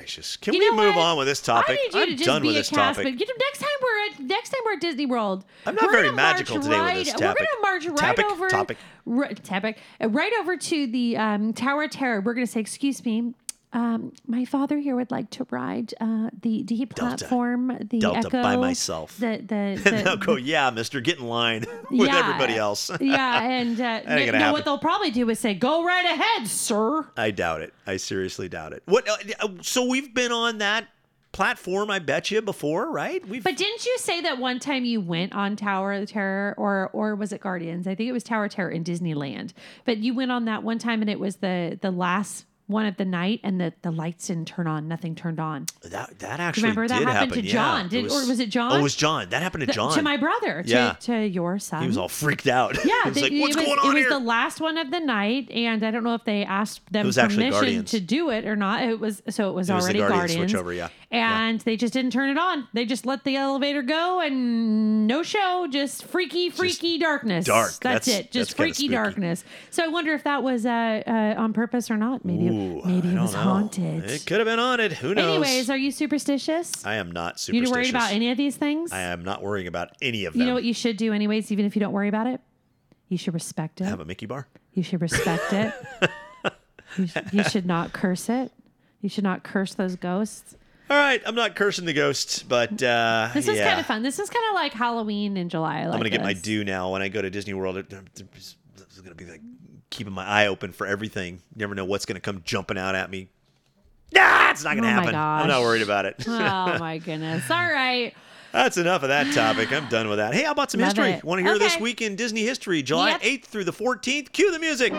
gracious! 0.00 0.36
Can 0.36 0.54
You 0.54 0.60
we 0.60 0.70
move 0.72 0.96
what? 0.96 1.04
on 1.04 1.18
with 1.18 1.26
this 1.26 1.40
topic? 1.40 1.78
I 1.78 1.82
need 1.86 1.94
you 1.94 2.00
am 2.00 2.06
to 2.08 2.14
just 2.14 2.26
done 2.26 2.42
be 2.42 2.48
with 2.48 2.56
a 2.56 2.60
this 2.60 2.70
cast, 2.70 2.98
topic. 2.98 3.20
you 3.20 3.26
next 3.38 3.58
time 3.58 3.68
we're 3.82 4.06
at 4.14 4.20
next 4.28 4.50
time 4.50 4.60
we're 4.64 4.72
at 4.72 4.80
Disney 4.80 5.06
World, 5.06 5.44
I'm 5.66 5.74
not 5.74 5.84
we're 5.84 5.92
very 5.92 6.04
gonna 6.08 6.16
march 6.16 6.32
magical 6.34 6.56
today 6.56 6.68
with 6.70 6.78
right, 6.78 6.94
this 7.04 7.12
We're 7.14 7.18
gonna 7.20 7.62
march 7.62 7.86
right 7.86 8.16
Topic, 8.16 8.26
over 8.26 8.48
topic. 8.48 8.78
ri- 9.04 9.34
topic, 9.34 9.78
uh, 10.02 10.08
right 10.08 10.32
over 10.40 10.56
to 10.56 10.86
the 10.86 11.16
um, 11.16 11.52
Tower 11.52 11.84
of 11.84 11.90
Terror. 11.90 12.20
We're 12.20 12.34
gonna 12.34 12.46
say, 12.46 12.60
"Excuse 12.60 13.04
me." 13.04 13.34
Um, 13.72 14.12
my 14.26 14.44
father 14.44 14.78
here 14.78 14.96
would 14.96 15.12
like 15.12 15.30
to 15.30 15.46
ride 15.50 15.94
uh, 16.00 16.30
the 16.42 16.64
D 16.64 16.86
platform, 16.86 17.68
the 17.80 18.00
Delta 18.00 18.18
Echo 18.18 18.42
by 18.42 18.56
myself. 18.56 19.16
The 19.16 19.42
the, 19.46 19.54
and 19.54 19.78
the, 19.84 19.90
they'll 19.90 20.16
go, 20.16 20.34
yeah, 20.34 20.70
Mister, 20.70 21.00
get 21.00 21.18
in 21.18 21.26
line 21.26 21.64
with 21.90 22.08
yeah, 22.08 22.18
everybody 22.18 22.56
else. 22.56 22.90
yeah, 23.00 23.42
and 23.42 23.80
uh, 23.80 24.00
no, 24.38 24.52
what 24.52 24.64
they'll 24.64 24.78
probably 24.78 25.12
do 25.12 25.28
is 25.30 25.38
say, 25.38 25.54
"Go 25.54 25.84
right 25.84 26.04
ahead, 26.04 26.48
sir." 26.48 27.06
I 27.16 27.30
doubt 27.30 27.60
it. 27.60 27.72
I 27.86 27.96
seriously 27.96 28.48
doubt 28.48 28.72
it. 28.72 28.82
What? 28.86 29.08
Uh, 29.08 29.16
uh, 29.38 29.48
so 29.62 29.84
we've 29.84 30.12
been 30.12 30.32
on 30.32 30.58
that 30.58 30.88
platform, 31.30 31.92
I 31.92 32.00
bet 32.00 32.32
you, 32.32 32.42
before, 32.42 32.90
right? 32.90 33.24
We've. 33.28 33.44
But 33.44 33.56
didn't 33.56 33.86
you 33.86 33.98
say 33.98 34.20
that 34.22 34.38
one 34.38 34.58
time 34.58 34.84
you 34.84 35.00
went 35.00 35.32
on 35.32 35.54
Tower 35.54 35.92
of 35.92 36.08
Terror, 36.08 36.56
or 36.58 36.90
or 36.92 37.14
was 37.14 37.32
it 37.32 37.40
Guardians? 37.40 37.86
I 37.86 37.94
think 37.94 38.08
it 38.08 38.12
was 38.12 38.24
Tower 38.24 38.46
of 38.46 38.52
Terror 38.52 38.70
in 38.70 38.82
Disneyland. 38.82 39.52
But 39.84 39.98
you 39.98 40.12
went 40.12 40.32
on 40.32 40.46
that 40.46 40.64
one 40.64 40.80
time, 40.80 41.02
and 41.02 41.08
it 41.08 41.20
was 41.20 41.36
the 41.36 41.78
the 41.80 41.92
last 41.92 42.46
one 42.70 42.86
of 42.86 42.96
the 42.96 43.04
night, 43.04 43.40
and 43.42 43.60
the 43.60 43.72
the 43.82 43.90
lights 43.90 44.28
didn't 44.28 44.46
turn 44.48 44.66
on. 44.66 44.88
Nothing 44.88 45.14
turned 45.14 45.40
on. 45.40 45.66
that 45.82 46.18
that 46.20 46.40
actually 46.40 46.62
Remember 46.64 46.88
that 46.88 46.94
happened 47.02 47.08
happen. 47.16 47.32
to 47.32 47.42
yeah. 47.42 47.52
John? 47.52 47.88
Did- 47.88 48.04
or 48.06 48.26
was 48.26 48.40
it 48.40 48.44
oh, 48.48 48.50
John? 48.50 48.72
Oh, 48.72 48.78
it 48.78 48.82
was 48.82 48.94
John. 48.96 49.28
That 49.30 49.42
happened 49.42 49.62
to 49.62 49.66
The- 49.66 49.72
John. 49.72 49.92
to 49.94 50.02
my 50.02 50.16
brother. 50.16 50.62
To, 50.62 50.68
Yeah. 50.68 50.92
to 51.00 51.26
your 51.26 51.58
son. 51.58 51.82
He 51.82 51.88
was 51.88 51.96
all 51.98 52.08
freaked 52.08 52.46
out. 52.46 52.76
Yeah, 52.84 52.94
he 53.04 53.08
was 53.10 53.14
they- 53.14 53.22
like, 53.22 53.32
"What's 53.40 53.56
it 53.56 53.58
was, 53.58 53.66
going 53.66 53.78
on 53.78 53.84
it 53.86 53.94
was 53.94 54.02
here?" 54.02 54.10
the 54.10 54.18
last 54.24 54.60
one 54.60 54.78
of 54.78 54.90
the 54.90 55.00
night, 55.00 55.50
and 55.50 55.84
I 55.84 55.90
don't 55.90 56.04
know 56.04 56.14
if 56.14 56.24
they 56.24 56.44
asked 56.44 56.80
them 56.92 57.06
was 57.06 57.16
permission 57.16 57.50
Guardians. 57.50 57.90
to 57.90 58.00
do 58.00 58.30
it 58.30 58.44
or 58.46 58.56
not. 58.56 58.82
It 58.84 58.98
was 59.00 59.22
so 59.30 59.50
it 59.50 59.54
was 59.54 59.68
It 59.70 59.74
was 59.74 59.84
already 59.84 59.98
Guardians 59.98 60.34
Guardians. 60.36 60.52
switchover, 60.52 60.76
yeah. 60.76 60.88
Yeah. 61.10 61.48
And 61.48 61.60
they 61.62 61.76
just 61.76 61.92
didn't 61.92 62.12
turn 62.12 62.30
it 62.30 62.38
on. 62.38 62.68
They 62.72 62.84
just 62.84 63.04
let 63.04 63.24
the 63.24 63.34
elevator 63.34 63.82
go, 63.82 64.20
and 64.20 65.08
no 65.08 65.24
show, 65.24 65.66
just 65.68 66.04
freaky, 66.04 66.50
freaky 66.50 66.98
darkness. 66.98 67.46
dark. 67.46 67.70
That's, 67.80 68.06
That's- 68.06 68.08
it. 68.08 68.30
Just 68.30 68.50
that's 68.50 68.56
freaky 68.56 68.86
darkness. 68.86 69.44
So 69.70 69.82
I 69.84 69.88
wonder 69.88 70.12
if 70.14 70.22
that 70.22 70.44
was 70.44 70.64
uh, 70.64 71.02
uh, 71.04 71.34
on 71.36 71.52
purpose 71.52 71.90
or 71.90 71.96
not. 71.96 72.24
Maybe 72.24 72.46
Ooh, 72.48 72.80
maybe 72.84 73.08
it 73.08 73.20
was 73.20 73.32
know. 73.32 73.40
haunted. 73.40 74.04
It 74.08 74.24
could 74.24 74.38
have 74.38 74.46
been 74.46 74.60
haunted. 74.60 74.92
Who 74.92 75.12
knows? 75.14 75.24
Anyways, 75.24 75.68
are 75.68 75.76
you 75.76 75.90
superstitious? 75.90 76.86
I 76.86 76.94
am 76.94 77.10
not 77.10 77.40
superstitious. 77.40 77.68
you 77.68 77.74
worried 77.74 77.90
about 77.90 78.12
any 78.12 78.30
of 78.30 78.36
these 78.36 78.54
things? 78.56 78.92
I 78.92 79.00
am 79.00 79.24
not 79.24 79.42
worrying 79.42 79.66
about 79.66 79.90
any 80.00 80.26
of 80.26 80.34
them. 80.34 80.42
you 80.42 80.46
know 80.46 80.54
what 80.54 80.62
you 80.64 80.74
should 80.74 80.96
do, 80.96 81.12
anyways, 81.12 81.50
even 81.50 81.64
if 81.66 81.74
you 81.74 81.80
don't 81.80 81.92
worry 81.92 82.08
about 82.08 82.28
it? 82.28 82.40
You 83.08 83.18
should 83.18 83.34
respect 83.34 83.80
it. 83.80 83.84
Have 83.86 83.98
a 83.98 84.04
Mickey 84.04 84.26
bar. 84.26 84.46
You 84.74 84.84
should 84.84 85.00
respect 85.00 85.52
it. 85.52 85.74
you, 86.96 87.08
sh- 87.08 87.16
you 87.32 87.42
should 87.42 87.66
not 87.66 87.92
curse 87.92 88.28
it. 88.28 88.52
You 89.00 89.08
should 89.08 89.24
not 89.24 89.42
curse 89.42 89.74
those 89.74 89.96
ghosts. 89.96 90.54
All 90.90 90.96
right, 90.98 91.22
I'm 91.24 91.36
not 91.36 91.54
cursing 91.54 91.84
the 91.84 91.92
ghosts, 91.92 92.42
but 92.42 92.82
uh, 92.82 93.30
This 93.32 93.46
is 93.46 93.56
yeah. 93.56 93.68
kind 93.68 93.78
of 93.80 93.86
fun. 93.86 94.02
This 94.02 94.18
is 94.18 94.28
kind 94.28 94.44
of 94.50 94.54
like 94.56 94.72
Halloween 94.72 95.36
in 95.36 95.48
July. 95.48 95.78
I 95.80 95.84
I'm 95.84 95.92
gonna 95.92 96.10
get 96.10 96.22
my 96.22 96.32
due 96.32 96.64
now 96.64 96.90
when 96.90 97.00
I 97.00 97.08
go 97.08 97.22
to 97.22 97.30
Disney 97.30 97.54
World. 97.54 97.76
it- 97.76 97.92
It's 98.16 99.00
gonna 99.00 99.14
be 99.14 99.24
like 99.26 99.40
keeping 99.90 100.12
my 100.12 100.24
eye 100.26 100.46
open 100.48 100.72
for 100.72 100.86
everything. 100.86 101.34
You 101.54 101.60
never 101.60 101.74
know 101.76 101.84
what's 101.84 102.06
gonna 102.06 102.18
come 102.20 102.42
jumping 102.44 102.76
out 102.76 102.94
at 102.96 103.08
me. 103.08 103.28
Nah, 104.12 104.50
it's 104.50 104.64
not 104.64 104.74
gonna 104.74 104.88
Oh 104.88 104.90
happen. 104.90 105.14
I'm 105.14 105.46
not 105.46 105.62
worried 105.62 105.82
about 105.82 106.06
it. 106.06 106.16
oh 106.26 106.78
my 106.80 106.98
goodness. 106.98 107.48
All 107.50 107.56
right. 107.56 108.12
That's 108.52 108.76
enough 108.76 109.04
of 109.04 109.10
that 109.10 109.32
topic. 109.32 109.72
I'm 109.72 109.88
done 109.88 110.08
with 110.08 110.18
that. 110.18 110.34
Hey, 110.34 110.42
how 110.42 110.50
about 110.50 110.72
some 110.72 110.80
Love 110.80 110.88
history? 110.88 111.10
it. 111.12 111.22
Want 111.24 111.38
to 111.38 111.44
hear 111.44 111.56
this 111.56 111.78
week 111.78 112.02
in 112.02 112.16
Disney 112.16 112.42
history? 112.42 112.82
July 112.82 113.10
Yep. 113.10 113.22
8th 113.22 113.44
through 113.44 113.62
the 113.64 113.72
14th. 113.72 114.32
Cue 114.32 114.50
the 114.50 114.58
music. 114.58 114.92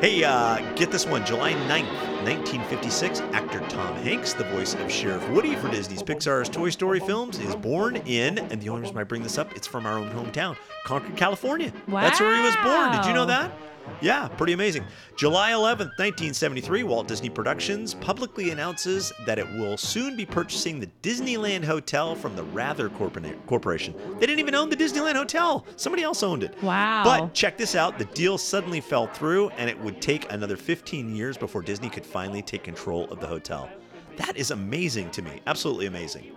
Hey, 0.00 0.24
uh, 0.24 0.58
get 0.74 0.90
this 0.90 1.04
one. 1.06 1.24
July 1.26 1.52
9th, 1.52 2.11
1956, 2.24 3.20
actor 3.32 3.60
Tom 3.68 3.94
Hanks, 3.96 4.32
the 4.32 4.44
voice 4.44 4.74
of 4.74 4.90
Sheriff 4.90 5.28
Woody 5.30 5.56
for 5.56 5.68
Disney's 5.68 6.02
Pixar's 6.02 6.48
Toy 6.48 6.70
Story 6.70 7.00
films, 7.00 7.38
is 7.38 7.56
born 7.56 7.96
in, 7.96 8.38
and 8.38 8.60
the 8.60 8.68
only 8.68 8.82
reason 8.82 8.96
I 8.96 9.04
bring 9.04 9.22
this 9.22 9.38
up, 9.38 9.52
it's 9.56 9.66
from 9.66 9.86
our 9.86 9.98
own 9.98 10.10
hometown, 10.10 10.56
Concord, 10.84 11.16
California. 11.16 11.72
Wow. 11.88 12.02
That's 12.02 12.20
where 12.20 12.34
he 12.36 12.42
was 12.42 12.54
born. 12.56 12.92
Did 12.92 13.06
you 13.06 13.12
know 13.12 13.26
that? 13.26 13.52
Yeah, 14.00 14.28
pretty 14.28 14.52
amazing. 14.52 14.84
July 15.16 15.52
11th, 15.52 15.98
1973, 15.98 16.82
Walt 16.82 17.06
Disney 17.06 17.30
Productions 17.30 17.94
publicly 17.94 18.50
announces 18.50 19.12
that 19.26 19.38
it 19.38 19.46
will 19.52 19.76
soon 19.76 20.16
be 20.16 20.26
purchasing 20.26 20.80
the 20.80 20.88
Disneyland 21.02 21.64
Hotel 21.64 22.14
from 22.14 22.34
the 22.34 22.42
Wrather 22.42 22.88
Corporation. 22.88 23.94
They 24.18 24.26
didn't 24.26 24.40
even 24.40 24.54
own 24.54 24.70
the 24.70 24.76
Disneyland 24.76 25.14
Hotel, 25.14 25.64
somebody 25.76 26.02
else 26.02 26.22
owned 26.22 26.42
it. 26.42 26.60
Wow. 26.62 27.02
But 27.04 27.34
check 27.34 27.56
this 27.56 27.74
out 27.74 27.98
the 27.98 28.04
deal 28.06 28.38
suddenly 28.38 28.80
fell 28.80 29.06
through, 29.06 29.50
and 29.50 29.70
it 29.70 29.78
would 29.78 30.02
take 30.02 30.30
another 30.32 30.56
15 30.56 31.14
years 31.14 31.36
before 31.36 31.62
Disney 31.62 31.88
could 31.88 32.06
finally 32.06 32.42
take 32.42 32.64
control 32.64 33.04
of 33.10 33.20
the 33.20 33.26
hotel. 33.26 33.70
That 34.16 34.36
is 34.36 34.50
amazing 34.50 35.10
to 35.12 35.22
me. 35.22 35.40
Absolutely 35.46 35.86
amazing. 35.86 36.32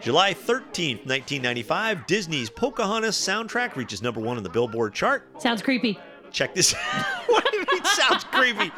July 0.00 0.32
13th, 0.32 1.04
1995, 1.06 2.06
Disney's 2.06 2.48
Pocahontas 2.48 3.16
soundtrack 3.16 3.74
reaches 3.74 4.00
number 4.00 4.20
one 4.20 4.36
on 4.36 4.44
the 4.44 4.48
Billboard 4.48 4.94
chart. 4.94 5.28
Sounds 5.42 5.60
creepy. 5.60 5.98
Check 6.32 6.54
this 6.54 6.72
what 7.26 7.50
do 7.50 7.58
you 7.58 7.64
mean 7.72 7.84
sounds 7.84 8.24
creepy? 8.24 8.70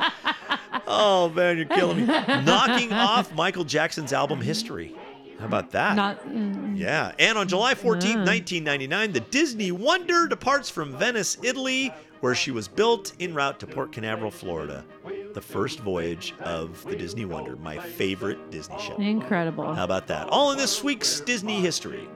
Oh 0.87 1.31
man, 1.35 1.57
you're 1.57 1.67
killing 1.67 1.99
me. 1.99 2.05
Knocking 2.07 2.93
off 2.93 3.33
Michael 3.35 3.65
Jackson's 3.65 4.13
album 4.13 4.41
History. 4.41 4.95
How 5.39 5.47
about 5.47 5.71
that? 5.71 5.97
Not. 5.97 6.27
mm, 6.29 6.77
yeah. 6.77 7.13
And 7.19 7.39
on 7.39 7.49
July 7.49 7.73
14th, 7.75 8.27
1999, 8.27 9.13
the 9.13 9.21
Disney 9.21 9.73
Wonder 9.73 10.27
departs 10.29 10.69
from 10.69 10.95
Venice, 10.99 11.39
Italy, 11.43 11.95
where 12.21 12.35
she 12.35 12.51
was 12.51 12.69
built 12.69 13.15
en 13.21 13.33
route 13.33 13.59
to 13.61 13.67
Port 13.67 13.91
Canaveral, 13.91 14.31
Florida. 14.31 14.85
The 15.33 15.41
first 15.41 15.81
voyage 15.81 16.35
of 16.41 16.85
the 16.85 16.95
Disney 16.95 17.25
Wonder, 17.25 17.57
my 17.57 17.79
favorite 17.79 18.51
Disney 18.51 18.79
ship. 18.81 18.99
incredible. 18.99 19.73
How 19.73 19.85
about 19.85 20.07
that? 20.09 20.29
All 20.29 20.53
in 20.53 20.59
this 20.59 20.85
week's 20.85 21.21
Disney 21.21 21.61
history. 21.61 22.07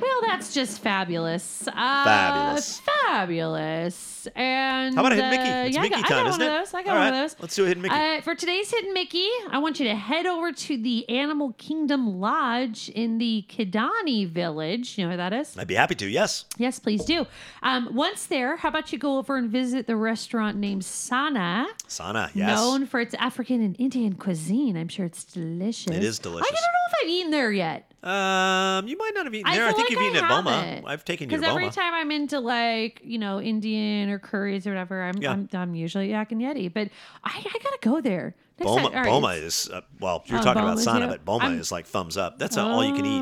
Well, 0.00 0.20
that's 0.26 0.54
just 0.54 0.80
fabulous. 0.80 1.66
Uh, 1.68 1.72
Fabulous. 2.04 2.80
Fabulous. 2.80 4.28
And 4.34 4.94
How 4.94 5.00
about 5.02 5.12
a 5.12 5.14
Hidden 5.16 5.30
Mickey? 5.30 5.42
uh, 5.50 5.64
It's 5.64 5.74
yeah, 5.74 5.80
I 5.80 5.82
Mickey 5.84 6.02
got, 6.02 6.04
I 6.04 6.08
time, 6.08 6.26
isn't 6.26 6.40
one 6.40 6.50
it? 6.50 6.52
of 6.54 6.60
those. 6.66 6.74
I 6.74 6.82
got 6.82 6.90
All 6.90 6.96
one 7.02 7.12
right, 7.12 7.24
of 7.24 7.30
those. 7.30 7.40
let's 7.40 7.54
do 7.56 7.64
a 7.64 7.68
Hidden 7.68 7.82
Mickey. 7.82 7.94
Uh, 7.94 8.20
for 8.22 8.34
today's 8.34 8.70
Hidden 8.70 8.92
Mickey, 8.92 9.28
I 9.50 9.58
want 9.58 9.80
you 9.80 9.86
to 9.88 9.94
head 9.94 10.26
over 10.26 10.52
to 10.52 10.76
the 10.82 11.08
Animal 11.08 11.52
Kingdom 11.56 12.20
Lodge 12.20 12.88
in 12.90 13.18
the 13.18 13.44
Kidani 13.48 14.28
Village. 14.28 14.98
You 14.98 15.04
know 15.04 15.08
where 15.10 15.16
that 15.18 15.32
is? 15.32 15.56
I'd 15.56 15.66
be 15.68 15.74
happy 15.74 15.94
to, 15.96 16.06
yes. 16.08 16.44
Yes, 16.58 16.78
please 16.78 17.04
do. 17.04 17.26
Um, 17.62 17.88
once 17.94 18.26
there, 18.26 18.56
how 18.56 18.68
about 18.68 18.92
you 18.92 18.98
go 18.98 19.18
over 19.18 19.36
and 19.36 19.48
visit 19.50 19.86
the 19.86 19.96
restaurant 19.96 20.56
named 20.58 20.82
Sanaa, 20.82 21.66
Sanaa, 21.88 22.30
yes. 22.34 22.56
known 22.58 22.86
for 22.86 23.00
its 23.00 23.14
African 23.14 23.62
and 23.62 23.76
Indian 23.78 24.14
cuisine. 24.14 24.76
I'm 24.76 24.88
sure 24.88 25.06
it's 25.06 25.24
delicious. 25.24 25.92
It 25.94 26.04
is 26.04 26.18
delicious. 26.18 26.46
I 26.48 26.50
don't 26.50 26.60
know 26.60 26.86
if 26.88 26.94
I've 27.04 27.08
eaten 27.10 27.30
there 27.30 27.52
yet. 27.52 27.90
Um, 28.00 28.86
you 28.86 28.96
might 28.96 29.10
not 29.14 29.24
have 29.26 29.34
eaten 29.34 29.50
I 29.50 29.56
there. 29.56 29.64
I, 29.64 29.68
feel 29.68 29.76
think 29.76 29.90
like 29.90 29.98
you've 29.98 30.14
eaten 30.14 30.24
I 30.24 30.28
at 30.28 30.36
Boma. 30.36 30.52
haven't. 30.62 30.84
I've 30.86 31.04
taken 31.04 31.28
you 31.28 31.36
to 31.36 31.40
Because 31.40 31.48
Boma. 31.52 31.60
every 31.66 31.72
time 31.74 31.94
I'm 31.94 32.10
into 32.12 32.38
like 32.38 33.00
you 33.02 33.18
know 33.18 33.40
Indian 33.40 34.08
or 34.10 34.18
curries 34.20 34.66
or 34.66 34.70
whatever, 34.70 35.02
I'm 35.02 35.16
Yeah. 35.20 35.32
I'm, 35.32 35.48
I'm 35.52 35.74
usually 35.74 36.10
Yak 36.10 36.30
and 36.32 36.40
Yeti. 36.40 36.72
But 36.72 36.90
I, 37.24 37.38
I 37.38 37.58
gotta 37.62 37.78
go 37.80 38.00
there. 38.00 38.34
Next 38.60 38.68
Boma, 38.70 38.82
time- 38.82 38.86
all 38.90 39.02
right, 39.02 39.04
Boma 39.06 39.28
it's- 39.36 39.66
is 39.66 39.70
uh, 39.70 39.80
well. 40.00 40.22
You're 40.26 40.38
Oh, 40.38 40.42
talking 40.42 40.62
about 40.62 40.78
Sanaa, 40.78 41.00
yeah. 41.00 41.06
but 41.08 41.24
Boma 41.24 41.44
I'm- 41.44 41.58
is 41.60 41.70
like 41.72 41.86
thumbs 41.86 42.16
up. 42.16 42.38
That's 42.38 42.56
a 42.56 42.62
all 42.62 42.84
you 42.84 42.94
can 42.94 43.04
eat. 43.06 43.20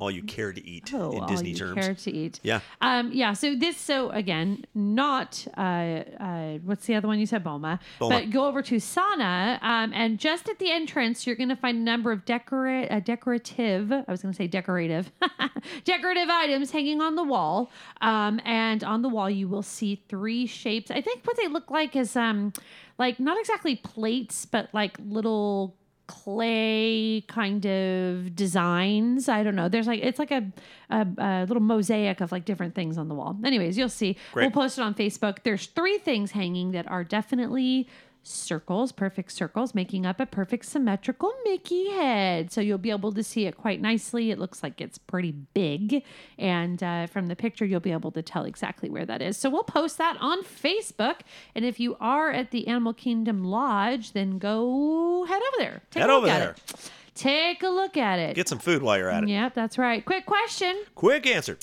All 0.00 0.10
you 0.10 0.22
care 0.22 0.52
to 0.52 0.66
eat 0.66 0.92
Oh, 0.94 1.12
in 1.12 1.20
all 1.20 1.28
Disney 1.28 1.50
you 1.50 1.56
terms. 1.56 1.74
care 1.74 1.94
to 1.94 2.10
eat. 2.12 2.40
Yeah. 2.42 2.60
Um, 2.80 3.10
yeah. 3.12 3.32
So 3.32 3.54
this, 3.54 3.76
so 3.76 4.10
again, 4.10 4.64
not 4.74 5.46
uh, 5.56 5.60
uh, 5.60 6.58
what's 6.64 6.86
the 6.86 6.94
other 6.94 7.08
one 7.08 7.18
you 7.18 7.26
said, 7.26 7.42
Boma, 7.44 7.80
Boma. 7.98 8.14
but 8.20 8.30
go 8.30 8.46
over 8.46 8.62
to 8.62 8.76
Sanaa, 8.76 9.62
um, 9.62 9.92
and 9.94 10.18
just 10.18 10.48
at 10.48 10.58
the 10.58 10.70
entrance, 10.70 11.26
you're 11.26 11.36
going 11.36 11.48
to 11.48 11.56
find 11.56 11.78
a 11.78 11.80
number 11.80 12.12
of 12.12 12.24
decora- 12.24 12.90
uh, 12.92 13.00
decorative. 13.00 13.92
I 13.92 14.04
was 14.08 14.22
going 14.22 14.32
to 14.32 14.36
say 14.36 14.46
decorative, 14.46 15.10
decorative 15.84 16.28
items 16.28 16.70
hanging 16.70 17.00
on 17.00 17.14
the 17.16 17.24
wall. 17.24 17.70
Um, 18.00 18.40
and 18.44 18.82
on 18.84 19.02
the 19.02 19.08
wall, 19.08 19.30
you 19.30 19.48
will 19.48 19.62
see 19.62 20.02
three 20.08 20.46
shapes. 20.46 20.90
I 20.90 21.00
think 21.00 21.24
what 21.24 21.36
they 21.36 21.48
look 21.48 21.70
like 21.70 21.96
is 21.96 22.16
um, 22.16 22.52
like 22.98 23.18
not 23.20 23.38
exactly 23.38 23.76
plates, 23.76 24.44
but 24.46 24.68
like 24.72 24.96
little 25.04 25.76
clay 26.06 27.24
kind 27.28 27.64
of 27.66 28.34
designs. 28.34 29.28
I 29.28 29.42
don't 29.42 29.54
know. 29.54 29.68
There's 29.68 29.86
like 29.86 30.00
it's 30.02 30.18
like 30.18 30.30
a, 30.30 30.52
a, 30.90 31.06
a 31.18 31.46
little 31.46 31.62
mosaic 31.62 32.20
of 32.20 32.32
like 32.32 32.44
different 32.44 32.74
things 32.74 32.98
on 32.98 33.08
the 33.08 33.14
wall. 33.14 33.36
Anyways, 33.44 33.78
you'll 33.78 33.88
see. 33.88 34.16
Great. 34.32 34.44
We'll 34.44 34.62
post 34.62 34.78
it 34.78 34.82
on 34.82 34.94
Facebook. 34.94 35.38
There's 35.42 35.66
three 35.66 35.98
things 35.98 36.32
hanging 36.32 36.72
that 36.72 36.90
are 36.90 37.04
definitely 37.04 37.88
circles, 38.22 38.92
perfect 38.92 39.32
circles, 39.32 39.74
making 39.74 40.06
up 40.06 40.20
a 40.20 40.26
perfect 40.26 40.64
symmetrical 40.66 41.32
Mickey 41.44 41.90
head. 41.90 42.52
So 42.52 42.60
you'll 42.60 42.78
be 42.78 42.90
able 42.90 43.12
to 43.12 43.22
see 43.22 43.46
it 43.46 43.56
quite 43.56 43.80
nicely. 43.80 44.30
It 44.30 44.38
looks 44.38 44.62
like 44.62 44.80
it's 44.80 44.98
pretty 44.98 45.32
big. 45.32 46.04
And 46.38 46.82
uh, 46.82 47.06
from 47.08 47.26
the 47.26 47.36
picture, 47.36 47.64
you'll 47.64 47.80
be 47.80 47.92
able 47.92 48.12
to 48.12 48.22
tell 48.22 48.44
exactly 48.44 48.88
where 48.88 49.04
that 49.06 49.20
is. 49.22 49.36
So 49.36 49.50
we'll 49.50 49.64
post 49.64 49.98
that 49.98 50.16
on 50.20 50.42
Facebook. 50.42 51.16
And 51.54 51.64
if 51.64 51.80
you 51.80 51.96
are 52.00 52.30
at 52.30 52.50
the 52.50 52.68
Animal 52.68 52.92
Kingdom 52.94 53.44
Lodge, 53.44 54.12
then 54.12 54.38
go 54.38 55.24
head 55.24 55.42
over 55.48 55.56
there. 55.58 55.82
Take 55.90 56.00
Head 56.02 56.10
a 56.10 56.14
look 56.14 56.22
over 56.24 56.32
at 56.32 56.38
there. 56.38 56.50
it. 56.52 56.90
Take 57.14 57.62
a 57.62 57.68
look 57.68 57.96
at 57.96 58.18
it. 58.18 58.34
Get 58.36 58.48
some 58.48 58.58
food 58.58 58.82
while 58.82 58.96
you're 58.96 59.10
at 59.10 59.22
it. 59.24 59.28
Yep, 59.28 59.54
that's 59.54 59.76
right. 59.76 60.04
Quick 60.04 60.24
question. 60.26 60.82
Quick 60.94 61.26
answer. 61.26 61.58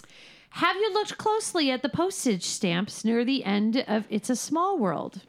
Have 0.52 0.76
you 0.76 0.94
looked 0.94 1.18
closely 1.18 1.72
at 1.72 1.82
the 1.84 1.90
postage 1.90 2.44
stamps 2.44 3.06
near 3.06 3.24
the 3.24 3.44
end 3.46 3.84
of 3.88 4.06
It's 4.10 4.30
a 4.30 4.36
Small 4.36 4.78
World? 4.78 5.22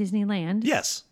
Disneyland. 0.00 0.64
Yes. 0.64 1.04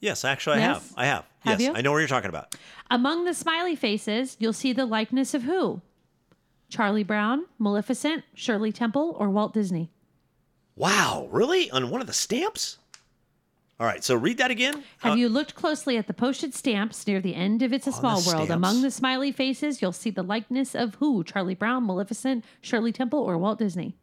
Yes, 0.00 0.24
actually, 0.24 0.56
I 0.56 0.60
Yes? 0.60 0.74
have. 0.88 0.92
I 0.96 1.04
have. 1.06 1.24
Have 1.40 1.60
yes, 1.60 1.68
you? 1.68 1.74
I 1.76 1.80
know 1.82 1.92
what 1.92 1.98
you're 1.98 2.08
talking 2.08 2.28
about. 2.28 2.56
Among 2.90 3.24
the 3.24 3.34
smiley 3.34 3.76
faces, 3.76 4.36
you'll 4.40 4.52
see 4.52 4.72
the 4.72 4.86
likeness 4.86 5.34
of 5.34 5.42
who? 5.42 5.80
Charlie 6.68 7.04
Brown, 7.04 7.44
Maleficent, 7.58 8.24
Shirley 8.34 8.72
Temple, 8.72 9.14
or 9.18 9.28
Walt 9.28 9.52
Disney? 9.52 9.90
Wow, 10.76 11.28
really? 11.30 11.70
On 11.70 11.90
one 11.90 12.00
of 12.00 12.06
the 12.06 12.12
stamps? 12.12 12.78
All 13.78 13.86
right, 13.86 14.02
so 14.04 14.14
read 14.14 14.38
that 14.38 14.50
again. 14.50 14.82
Have 14.98 15.12
Uh, 15.14 15.16
you 15.16 15.28
looked 15.28 15.54
closely 15.54 15.96
at 15.96 16.06
the 16.06 16.14
postage 16.14 16.54
stamps 16.54 17.06
near 17.06 17.20
the 17.20 17.34
end 17.34 17.62
of 17.62 17.72
It's 17.72 17.86
a 17.86 17.90
the 17.90 17.96
Small 17.96 18.14
World? 18.14 18.44
stamps? 18.46 18.50
Among 18.50 18.82
the 18.82 18.90
smiley 18.90 19.32
faces, 19.32 19.82
you'll 19.82 19.92
see 19.92 20.10
the 20.10 20.22
likeness 20.22 20.74
of 20.74 20.94
who? 20.96 21.24
Charlie 21.24 21.54
Brown, 21.56 21.84
Maleficent, 21.86 22.44
Shirley 22.60 22.92
Temple, 22.92 23.18
or 23.18 23.36
Walt 23.38 23.58
Disney? 23.58 23.94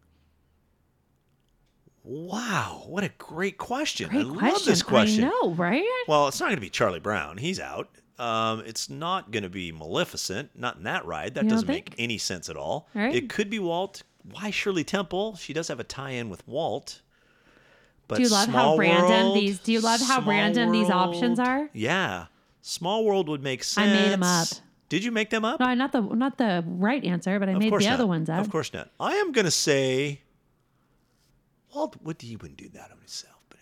Wow, 2.04 2.84
what 2.88 3.04
a 3.04 3.10
great 3.18 3.58
question. 3.58 4.10
Great 4.10 4.26
I 4.26 4.30
question. 4.30 4.48
love 4.54 4.66
this 4.66 4.82
question. 4.84 5.24
I 5.26 5.28
know, 5.30 5.52
right? 5.54 5.84
Well, 6.08 6.28
it's 6.28 6.40
not 6.40 6.48
going 6.48 6.58
to 6.58 6.62
be 6.62 6.70
Charlie 6.70 7.00
Brown. 7.00 7.38
He's 7.38 7.60
out. 7.60 7.90
Um, 8.18 8.64
it's 8.66 8.90
not 8.90 9.32
going 9.32 9.44
to 9.44 9.50
be 9.50 9.72
Maleficent. 9.72 10.52
Not 10.58 10.78
in 10.78 10.84
that 10.84 11.06
ride. 11.06 11.36
That 11.36 11.44
You 11.46 11.50
doesn't 11.50 11.68
make 11.68 11.94
any 11.98 12.18
sense 12.18 12.50
at 12.50 12.56
all. 12.58 12.88
Right. 12.94 13.14
It 13.14 13.30
could 13.30 13.50
be 13.50 13.60
Walt. 13.60 14.04
Why 14.32 14.50
Shirley 14.50 14.84
Temple? 14.84 15.36
She 15.38 15.54
does 15.54 15.68
have 15.70 15.80
a 15.80 15.84
tie-in 15.84 16.30
with 16.30 16.46
Walt. 16.48 17.02
But 18.08 18.16
Do 18.18 18.24
you 18.24 18.30
love 18.30 18.50
how 18.50 18.76
random 18.76 19.10
World- 19.10 19.36
these- 19.38 19.60
do 19.60 19.72
you 19.72 19.82
love 19.82 20.02
how 20.02 20.22
random 20.22 20.72
these 20.72 20.90
options 20.90 21.40
are? 21.40 21.70
Yeah, 21.74 22.26
Small 22.62 23.06
World 23.06 23.30
would 23.30 23.44
make 23.44 23.64
sense. 23.64 23.88
I 23.88 23.94
made 23.94 24.10
them 24.12 24.24
up. 24.24 24.48
Did 24.90 25.04
you 25.04 25.12
make 25.12 25.30
them 25.30 25.46
up? 25.46 25.60
No, 25.60 25.72
not 25.76 25.92
the 25.92 26.02
not 26.02 26.38
the 26.40 26.64
right 26.66 27.04
answer, 27.06 27.40
but 27.40 27.48
I 27.48 27.52
of 27.54 27.60
made 27.60 27.72
the 27.72 27.78
not. 27.86 27.94
other 27.94 28.08
ones 28.08 28.28
up. 28.30 28.42
Of 28.42 28.50
course 28.52 28.74
not. 28.74 28.90
I 29.00 29.14
am 29.18 29.32
going 29.32 29.46
to 29.46 29.52
say 29.52 30.22
Walt. 31.74 31.96
Would 32.04 32.22
he 32.22 32.36
wouldn't 32.36 32.58
do 32.58 32.70
that 32.70 32.92
on 32.92 32.98
himself? 32.98 33.36
But 33.50 33.60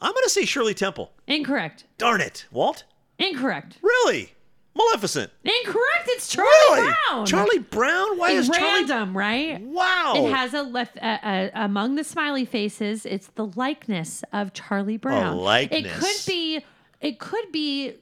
I'm 0.00 0.12
going 0.12 0.24
to 0.24 0.30
say 0.30 0.44
Shirley 0.44 0.74
Temple. 0.74 1.12
Incorrect. 1.26 1.84
Darn 1.98 2.20
it, 2.20 2.46
Walt. 2.50 2.84
Incorrect. 3.18 3.78
Really? 3.82 4.32
Maleficent. 4.74 5.30
Incorrect. 5.44 6.04
It's 6.06 6.28
Charlie 6.28 6.48
really? 6.80 6.94
Brown. 7.10 7.26
Charlie 7.26 7.58
Brown? 7.58 8.18
Why 8.18 8.30
It's 8.32 8.48
is 8.48 8.56
Charlie? 8.56 8.84
random, 8.84 9.16
right? 9.16 9.60
Wow. 9.60 10.14
It 10.16 10.32
has 10.32 10.54
a 10.54 10.62
left 10.62 10.96
uh, 11.02 11.18
uh, 11.22 11.48
among 11.54 11.96
the 11.96 12.04
smiley 12.04 12.44
faces. 12.44 13.04
It's 13.04 13.26
the 13.34 13.46
likeness 13.56 14.22
of 14.32 14.52
Charlie 14.54 14.96
Brown. 14.96 15.36
It 15.36 15.40
likeness. 15.40 15.84
It 15.86 16.00
could 16.00 16.26
be. 16.26 16.64
It 17.00 17.18
could 17.18 17.52
be. 17.52 17.94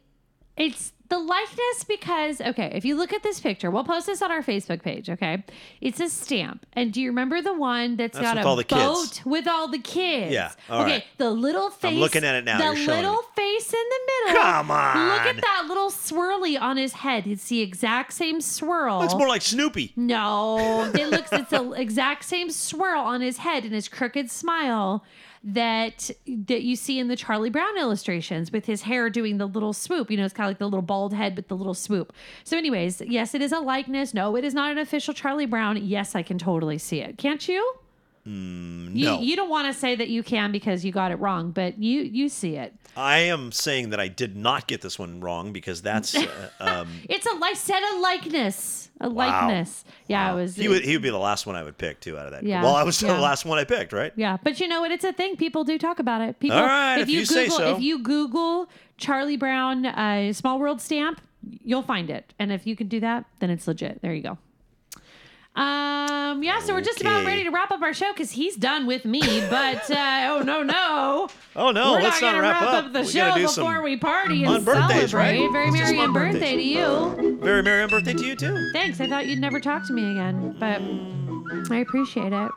It's 0.57 0.93
the 1.09 1.19
likeness 1.19 1.85
because 1.87 2.41
okay, 2.41 2.71
if 2.75 2.85
you 2.85 2.97
look 2.97 3.13
at 3.13 3.23
this 3.23 3.41
picture, 3.41 3.71
we'll 3.71 3.85
post 3.85 4.07
this 4.07 4.21
on 4.21 4.31
our 4.31 4.43
Facebook 4.43 4.83
page. 4.83 5.09
Okay, 5.09 5.43
it's 5.81 6.01
a 6.01 6.09
stamp, 6.09 6.67
and 6.75 6.93
do 6.93 7.01
you 7.01 7.09
remember 7.09 7.41
the 7.41 7.55
one 7.55 7.97
that's 7.97 8.19
That's 8.19 8.35
got 8.35 8.53
a 8.53 8.57
the 8.57 8.65
kids. 8.65 9.21
boat 9.21 9.23
with 9.27 9.49
all 9.49 9.69
the 9.69 9.79
kids? 9.79 10.33
Yeah, 10.33 10.53
okay, 10.69 10.93
right. 10.93 11.05
the 11.17 11.31
little 11.31 11.71
face. 11.71 11.93
I'm 11.93 11.99
looking 11.99 12.25
at 12.25 12.35
it 12.35 12.45
now, 12.45 12.59
The 12.59 12.79
little 12.79 13.23
face 13.35 13.73
in 13.73 13.85
the 13.89 14.01
middle. 14.27 14.43
Come 14.43 14.71
on. 14.71 15.09
Look 15.09 15.27
at 15.37 15.41
that 15.41 15.65
little 15.69 15.91
swirly 15.91 16.61
on 16.61 16.77
his 16.77 16.93
head. 16.93 17.27
It's 17.27 17.49
the 17.49 17.61
exact 17.61 18.13
same 18.13 18.41
swirl. 18.41 19.01
That's 19.01 19.15
more 19.15 19.29
like 19.29 19.43
Snoopy. 19.43 19.93
No, 19.97 20.91
it 20.95 21.09
looks 21.09 21.33
it's 21.33 21.51
the 21.51 21.73
exact 21.73 22.25
same 22.25 22.51
swirl 22.51 23.01
on 23.01 23.21
his 23.21 23.39
head 23.39 23.65
and 23.65 23.73
his 23.73 23.89
crooked 23.89 24.31
smile 24.31 25.05
that 25.45 26.11
that 26.27 26.63
you 26.63 26.77
see 26.77 26.99
in 26.99 27.09
the 27.09 27.17
Charlie 27.17 27.51
Brown 27.51 27.79
illustrations 27.79 28.51
with 28.51 28.67
his 28.67 28.83
hair 28.83 29.09
doing 29.11 29.39
the 29.39 29.47
little 29.47 29.73
swoop. 29.73 30.11
You 30.11 30.17
know, 30.17 30.25
it's 30.25 30.35
kind 30.35 30.47
of 30.47 30.51
like 30.51 30.59
the 30.59 30.67
little 30.67 30.83
bald 30.83 31.15
head 31.15 31.37
with 31.37 31.49
the 31.49 31.57
little 31.57 31.75
swoop. 31.75 32.13
So, 32.45 32.57
anyways, 32.57 33.01
yes, 33.03 33.35
it 33.35 33.43
is 33.43 33.53
a 33.53 33.61
likeness. 33.61 34.15
No, 34.15 34.37
it 34.37 34.45
is 34.45 34.55
not 34.55 34.73
an 34.73 34.79
official 34.79 35.15
Charlie 35.15 35.47
Brown. 35.47 35.77
Yes, 35.77 36.15
I 36.15 36.23
can 36.23 36.39
totally 36.39 36.79
see 36.79 37.01
it. 37.01 37.19
Can't 37.19 37.47
you? 37.49 37.55
you, 38.25 38.33
Mm, 38.33 38.93
no. 38.95 39.21
you 39.21 39.37
don't 39.37 39.49
want 39.49 39.73
to 39.73 39.79
say 39.79 39.95
that 39.95 40.09
you 40.09 40.23
can 40.23 40.53
because 40.53 40.85
you 40.85 40.93
got 40.93 41.11
it 41.11 41.15
wrong, 41.17 41.51
but 41.51 41.79
you 41.79 42.03
you 42.03 42.29
see 42.29 42.57
it. 42.57 42.75
I 42.95 43.19
am 43.21 43.53
saying 43.53 43.91
that 43.91 44.01
I 44.01 44.09
did 44.09 44.37
not 44.37 44.67
get 44.67 44.83
this 44.83 44.99
one 44.99 45.21
wrong 45.21 45.53
because 45.53 45.81
that's 45.81 46.15
uh, 46.17 46.51
um, 46.61 46.89
It's 47.09 47.27
a 47.27 47.35
like 47.37 47.57
said 47.57 47.81
a 47.81 48.01
likeness, 48.01 48.88
a 49.01 49.09
likeness. 49.09 49.85
Yeah, 50.07 50.33
it 50.33 50.35
was. 50.35 50.57
he 50.57 50.69
would 50.69 50.83
he 50.85 50.95
would 50.95 51.03
be 51.03 51.11
the 51.11 51.19
last 51.19 51.47
one 51.47 51.57
I 51.57 51.63
would 51.63 51.79
pick 51.79 52.01
too 52.01 52.19
out 52.19 52.27
of 52.27 52.33
that. 52.33 52.43
Yeah, 52.45 52.63
Well, 52.63 52.75
I 52.75 52.83
was 52.83 53.01
yeah. 53.03 53.15
the 53.15 53.21
last 53.21 53.45
one 53.45 53.59
I 53.59 53.65
picked, 53.65 53.93
right? 53.93 54.13
Yeah, 54.17 54.37
but 54.43 54.61
you 54.61 54.69
know 54.69 54.81
what? 54.81 54.91
It's 54.91 55.05
a 55.05 55.13
thing. 55.13 55.37
People 55.37 55.65
do 55.65 55.79
talk 55.79 55.99
about 55.99 56.21
it. 56.21 56.41
People. 56.41 56.57
All 56.59 56.65
right, 56.65 56.99
if 56.99 57.09
you 57.09 57.21
Google, 57.21 57.35
say 57.35 57.49
so. 57.49 57.75
If 57.77 57.81
you 57.83 57.99
Google 58.01 58.69
Charlie 58.97 59.37
Brown 59.37 59.87
uh, 59.87 60.33
Small 60.33 60.59
World 60.59 60.81
stamp, 60.81 61.21
you'll 61.65 61.83
find 61.83 62.11
it. 62.11 62.35
And 62.39 62.51
if 62.53 62.67
you 62.67 62.75
can 62.77 62.89
do 62.89 63.01
that, 63.01 63.25
then 63.41 63.51
it's 63.51 63.67
legit. 63.69 64.03
There 64.03 64.15
you 64.15 64.23
go. 64.23 64.39
Um. 65.59 66.43
Yeah. 66.43 66.61
So 66.61 66.73
we're 66.75 66.81
just 66.83 67.01
about 67.01 67.19
Okay. 67.19 67.27
ready 67.27 67.45
to 67.45 67.51
wrap 67.51 67.71
up 67.71 67.83
our 67.83 67.93
show 67.93 68.13
because 68.13 68.31
he's 68.31 68.55
done 68.57 68.87
with 68.87 69.05
me. 69.05 69.21
But 69.51 69.91
uh, 69.91 70.29
oh 70.31 70.43
no 70.45 70.63
no. 70.63 71.29
Oh 71.57 71.71
no, 71.73 71.93
we're 71.93 72.03
let's 72.03 72.21
not 72.23 72.33
gonna 72.33 72.43
wrap, 72.43 72.63
up, 72.63 72.93
the 72.93 73.01
we 73.01 73.07
show 73.07 73.19
gotta 73.21 73.41
do 73.41 73.47
before 73.49 73.75
some 73.75 73.83
we 73.85 73.97
party 73.97 74.47
on 74.47 74.57
and 74.57 74.65
birthdays, 74.65 75.13
right? 75.13 75.37
celebrate. 75.39 75.53
Very 75.53 75.71
Let's 75.71 75.77
do 75.77 75.79
merry 75.83 75.97
some 75.97 75.99
and 75.99 76.09
on 76.09 76.13
birthday 76.33 76.57
to 76.57 76.63
you. 76.63 77.39
Very 77.43 77.63
merry 77.63 77.83
on 77.83 77.89
birthday 77.91 78.13
to 78.15 78.25
you 78.25 78.37
too. 78.37 78.71
Thanks. 78.73 79.01
I 79.01 79.09
thought 79.09 79.27
you'd 79.27 79.41
never 79.41 79.59
talk 79.61 79.87
to 79.89 79.93
me 79.93 80.13
again, 80.13 80.57
but 80.61 80.81
I 81.73 81.79
appreciate 81.81 82.33
it. 82.33 82.51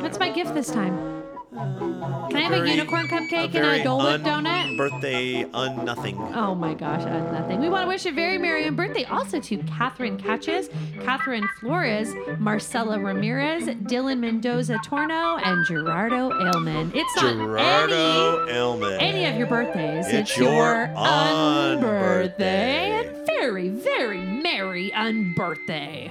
What's 0.00 0.18
my 0.18 0.30
gift 0.30 0.54
this 0.54 0.70
time? 0.70 1.13
Can 1.54 2.36
I 2.36 2.40
have 2.40 2.52
a 2.52 2.56
Very- 2.56 2.70
unicorn 2.72 3.06
cupcake 3.06 3.44
and 3.44 3.52
very 3.52 3.80
a 3.80 3.84
Dole 3.84 3.98
Whip 3.98 4.26
un- 4.26 4.44
donut? 4.44 4.76
Birthday 4.76 5.46
un 5.54 5.84
nothing. 5.84 6.18
Oh 6.34 6.54
my 6.54 6.74
gosh, 6.74 7.02
uh, 7.02 7.30
nothing. 7.30 7.60
We 7.60 7.68
want 7.68 7.84
to 7.84 7.88
wish 7.88 8.06
a 8.06 8.10
very 8.12 8.38
merry 8.38 8.66
and 8.66 8.76
birthday 8.76 9.04
also 9.04 9.38
to 9.38 9.58
Catherine 9.58 10.16
Catches, 10.18 10.68
Catherine 11.04 11.48
Flores, 11.60 12.12
Marcela 12.38 12.98
Ramirez, 12.98 13.66
Dylan 13.66 14.18
Mendoza 14.18 14.78
Torno, 14.84 15.36
and 15.36 15.64
Gerardo 15.66 16.30
Ailman. 16.30 16.90
It's 16.92 17.16
not 17.22 17.34
Gerardo 17.34 18.42
any, 18.46 18.52
Elman. 18.52 19.00
any 19.00 19.24
of 19.26 19.36
your 19.36 19.46
birthdays. 19.46 20.08
It's 20.08 20.36
your 20.36 20.88
unbirthday. 20.96 21.78
unbirthday. 21.78 23.06
And 23.06 23.26
very, 23.26 23.68
very 23.68 24.18
merry 24.18 24.90
unbirthday. 24.90 26.10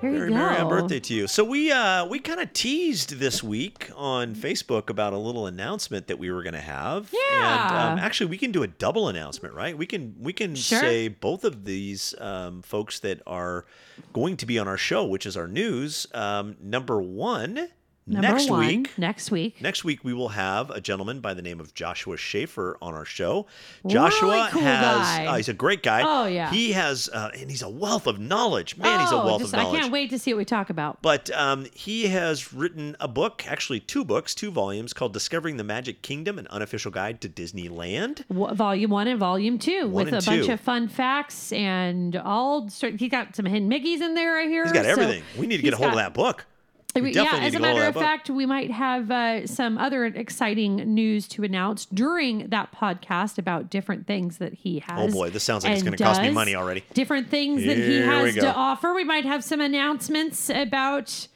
There 0.00 0.12
Very 0.12 0.30
merry 0.30 0.56
on 0.56 0.68
birthday 0.68 0.98
to 1.00 1.14
you. 1.14 1.26
So 1.26 1.44
we 1.44 1.70
uh 1.70 2.06
we 2.06 2.20
kind 2.20 2.40
of 2.40 2.52
teased 2.54 3.18
this 3.18 3.42
week 3.42 3.90
on 3.94 4.34
Facebook 4.34 4.88
about 4.88 5.12
a 5.12 5.18
little 5.18 5.46
announcement 5.46 6.06
that 6.06 6.18
we 6.18 6.30
were 6.30 6.42
going 6.42 6.54
to 6.54 6.60
have. 6.60 7.12
Yeah. 7.12 7.90
And 7.90 7.98
um, 8.00 8.04
actually, 8.04 8.30
we 8.30 8.38
can 8.38 8.50
do 8.50 8.62
a 8.62 8.66
double 8.66 9.08
announcement, 9.08 9.54
right? 9.54 9.76
We 9.76 9.84
can 9.86 10.14
we 10.18 10.32
can 10.32 10.54
Sure. 10.54 10.80
say 10.80 11.08
both 11.08 11.44
of 11.44 11.64
these 11.66 12.14
um, 12.18 12.62
folks 12.62 13.00
that 13.00 13.20
are 13.26 13.66
going 14.14 14.38
to 14.38 14.46
be 14.46 14.58
on 14.58 14.66
our 14.66 14.78
show, 14.78 15.04
which 15.04 15.26
is 15.26 15.36
our 15.36 15.48
news. 15.48 16.06
Um, 16.14 16.56
number 16.62 17.00
one, 17.02 17.68
Number 18.10 18.28
next 18.28 18.50
one, 18.50 18.66
week, 18.66 18.98
Next 18.98 19.30
week. 19.30 19.62
Next 19.62 19.84
week 19.84 20.04
we 20.04 20.12
will 20.12 20.28
have 20.30 20.70
a 20.70 20.80
gentleman 20.80 21.20
by 21.20 21.32
the 21.34 21.42
name 21.42 21.60
of 21.60 21.72
Joshua 21.74 22.16
Shaffer 22.16 22.76
on 22.82 22.94
our 22.94 23.04
show. 23.04 23.46
Joshua 23.86 24.28
Really 24.30 24.50
cool 24.50 24.62
has 24.62 24.96
guy. 25.06 25.26
uh, 25.26 25.36
he's 25.36 25.48
a 25.48 25.54
great 25.54 25.82
guy. 25.82 26.02
Oh, 26.04 26.26
yeah. 26.26 26.50
He 26.50 26.72
has 26.72 27.08
uh, 27.12 27.30
and 27.38 27.50
he's 27.50 27.62
a 27.62 27.68
wealth 27.68 28.06
of 28.06 28.18
knowledge. 28.18 28.76
Man, 28.76 29.00
he's 29.00 29.12
a 29.12 29.14
Oh, 29.14 29.24
wealth 29.24 29.42
just- 29.42 29.54
of 29.54 29.60
knowledge. 29.60 29.78
I 29.78 29.80
can't 29.82 29.92
wait 29.92 30.10
to 30.10 30.18
see 30.18 30.32
what 30.34 30.38
we 30.38 30.44
talk 30.44 30.70
about. 30.70 31.00
But 31.02 31.30
um, 31.30 31.66
he 31.72 32.08
has 32.08 32.52
written 32.52 32.96
a 33.00 33.08
book, 33.08 33.44
actually 33.46 33.80
two 33.80 34.04
books, 34.04 34.34
two 34.34 34.50
volumes 34.50 34.92
called 34.92 35.12
Discovering 35.12 35.56
the 35.56 35.64
Magic 35.64 36.02
Kingdom: 36.02 36.38
An 36.38 36.46
Unofficial 36.48 36.90
Guide 36.90 37.20
to 37.20 37.28
Disneyland. 37.28 38.26
W- 38.28 38.54
volume 38.54 38.90
one 38.90 39.06
and 39.08 39.18
volume 39.20 39.58
two 39.58 39.86
One 39.88 40.06
with 40.06 40.14
a 40.14 40.26
bunch 40.26 40.48
of 40.48 40.60
fun 40.60 40.88
facts 40.88 41.52
and 41.52 42.16
all. 42.16 42.68
He 42.98 43.08
got 43.08 43.36
some 43.36 43.46
hidden 43.46 43.70
Mickeys 43.70 44.00
in 44.00 44.14
there. 44.14 44.36
I 44.38 44.44
hear. 44.46 44.64
He's 44.64 44.72
got 44.72 44.84
so 44.84 44.90
everything. 44.90 45.22
we 45.38 45.46
need 45.46 45.58
to 45.58 45.62
get 45.62 45.74
a 45.74 45.76
hold 45.76 45.90
of 45.90 45.96
that 45.96 46.14
book. 46.14 46.46
We 46.94 47.14
yeah, 47.14 47.38
as 47.40 47.54
a 47.54 47.60
matter 47.60 47.82
of 47.82 47.88
of 47.88 47.94
that 47.94 48.00
book. 48.00 48.02
fact, 48.02 48.30
we 48.30 48.46
might 48.46 48.70
have 48.70 49.10
uh, 49.10 49.46
some 49.46 49.78
other 49.78 50.04
exciting 50.06 50.76
news 50.76 51.28
to 51.28 51.44
announce 51.44 51.86
during 51.86 52.48
that 52.48 52.72
podcast 52.72 53.38
about 53.38 53.70
different 53.70 54.06
things 54.06 54.38
that 54.38 54.54
he 54.54 54.80
has. 54.80 55.12
Oh, 55.12 55.16
boy, 55.16 55.30
this 55.30 55.44
sounds 55.44 55.64
like 55.64 55.74
it's 55.74 55.82
gonna 55.82 55.96
cost 55.96 56.20
me 56.20 56.30
money 56.30 56.54
already. 56.54 56.84
Different 56.94 57.28
things 57.28 57.64
that 57.64 57.76
he 57.76 57.98
has 58.00 58.34
to 58.34 58.52
offer. 58.52 58.92
We 58.92 59.04
might 59.04 59.24
have 59.24 59.44
some 59.44 59.60
announcements 59.60 60.50
about 60.50 61.28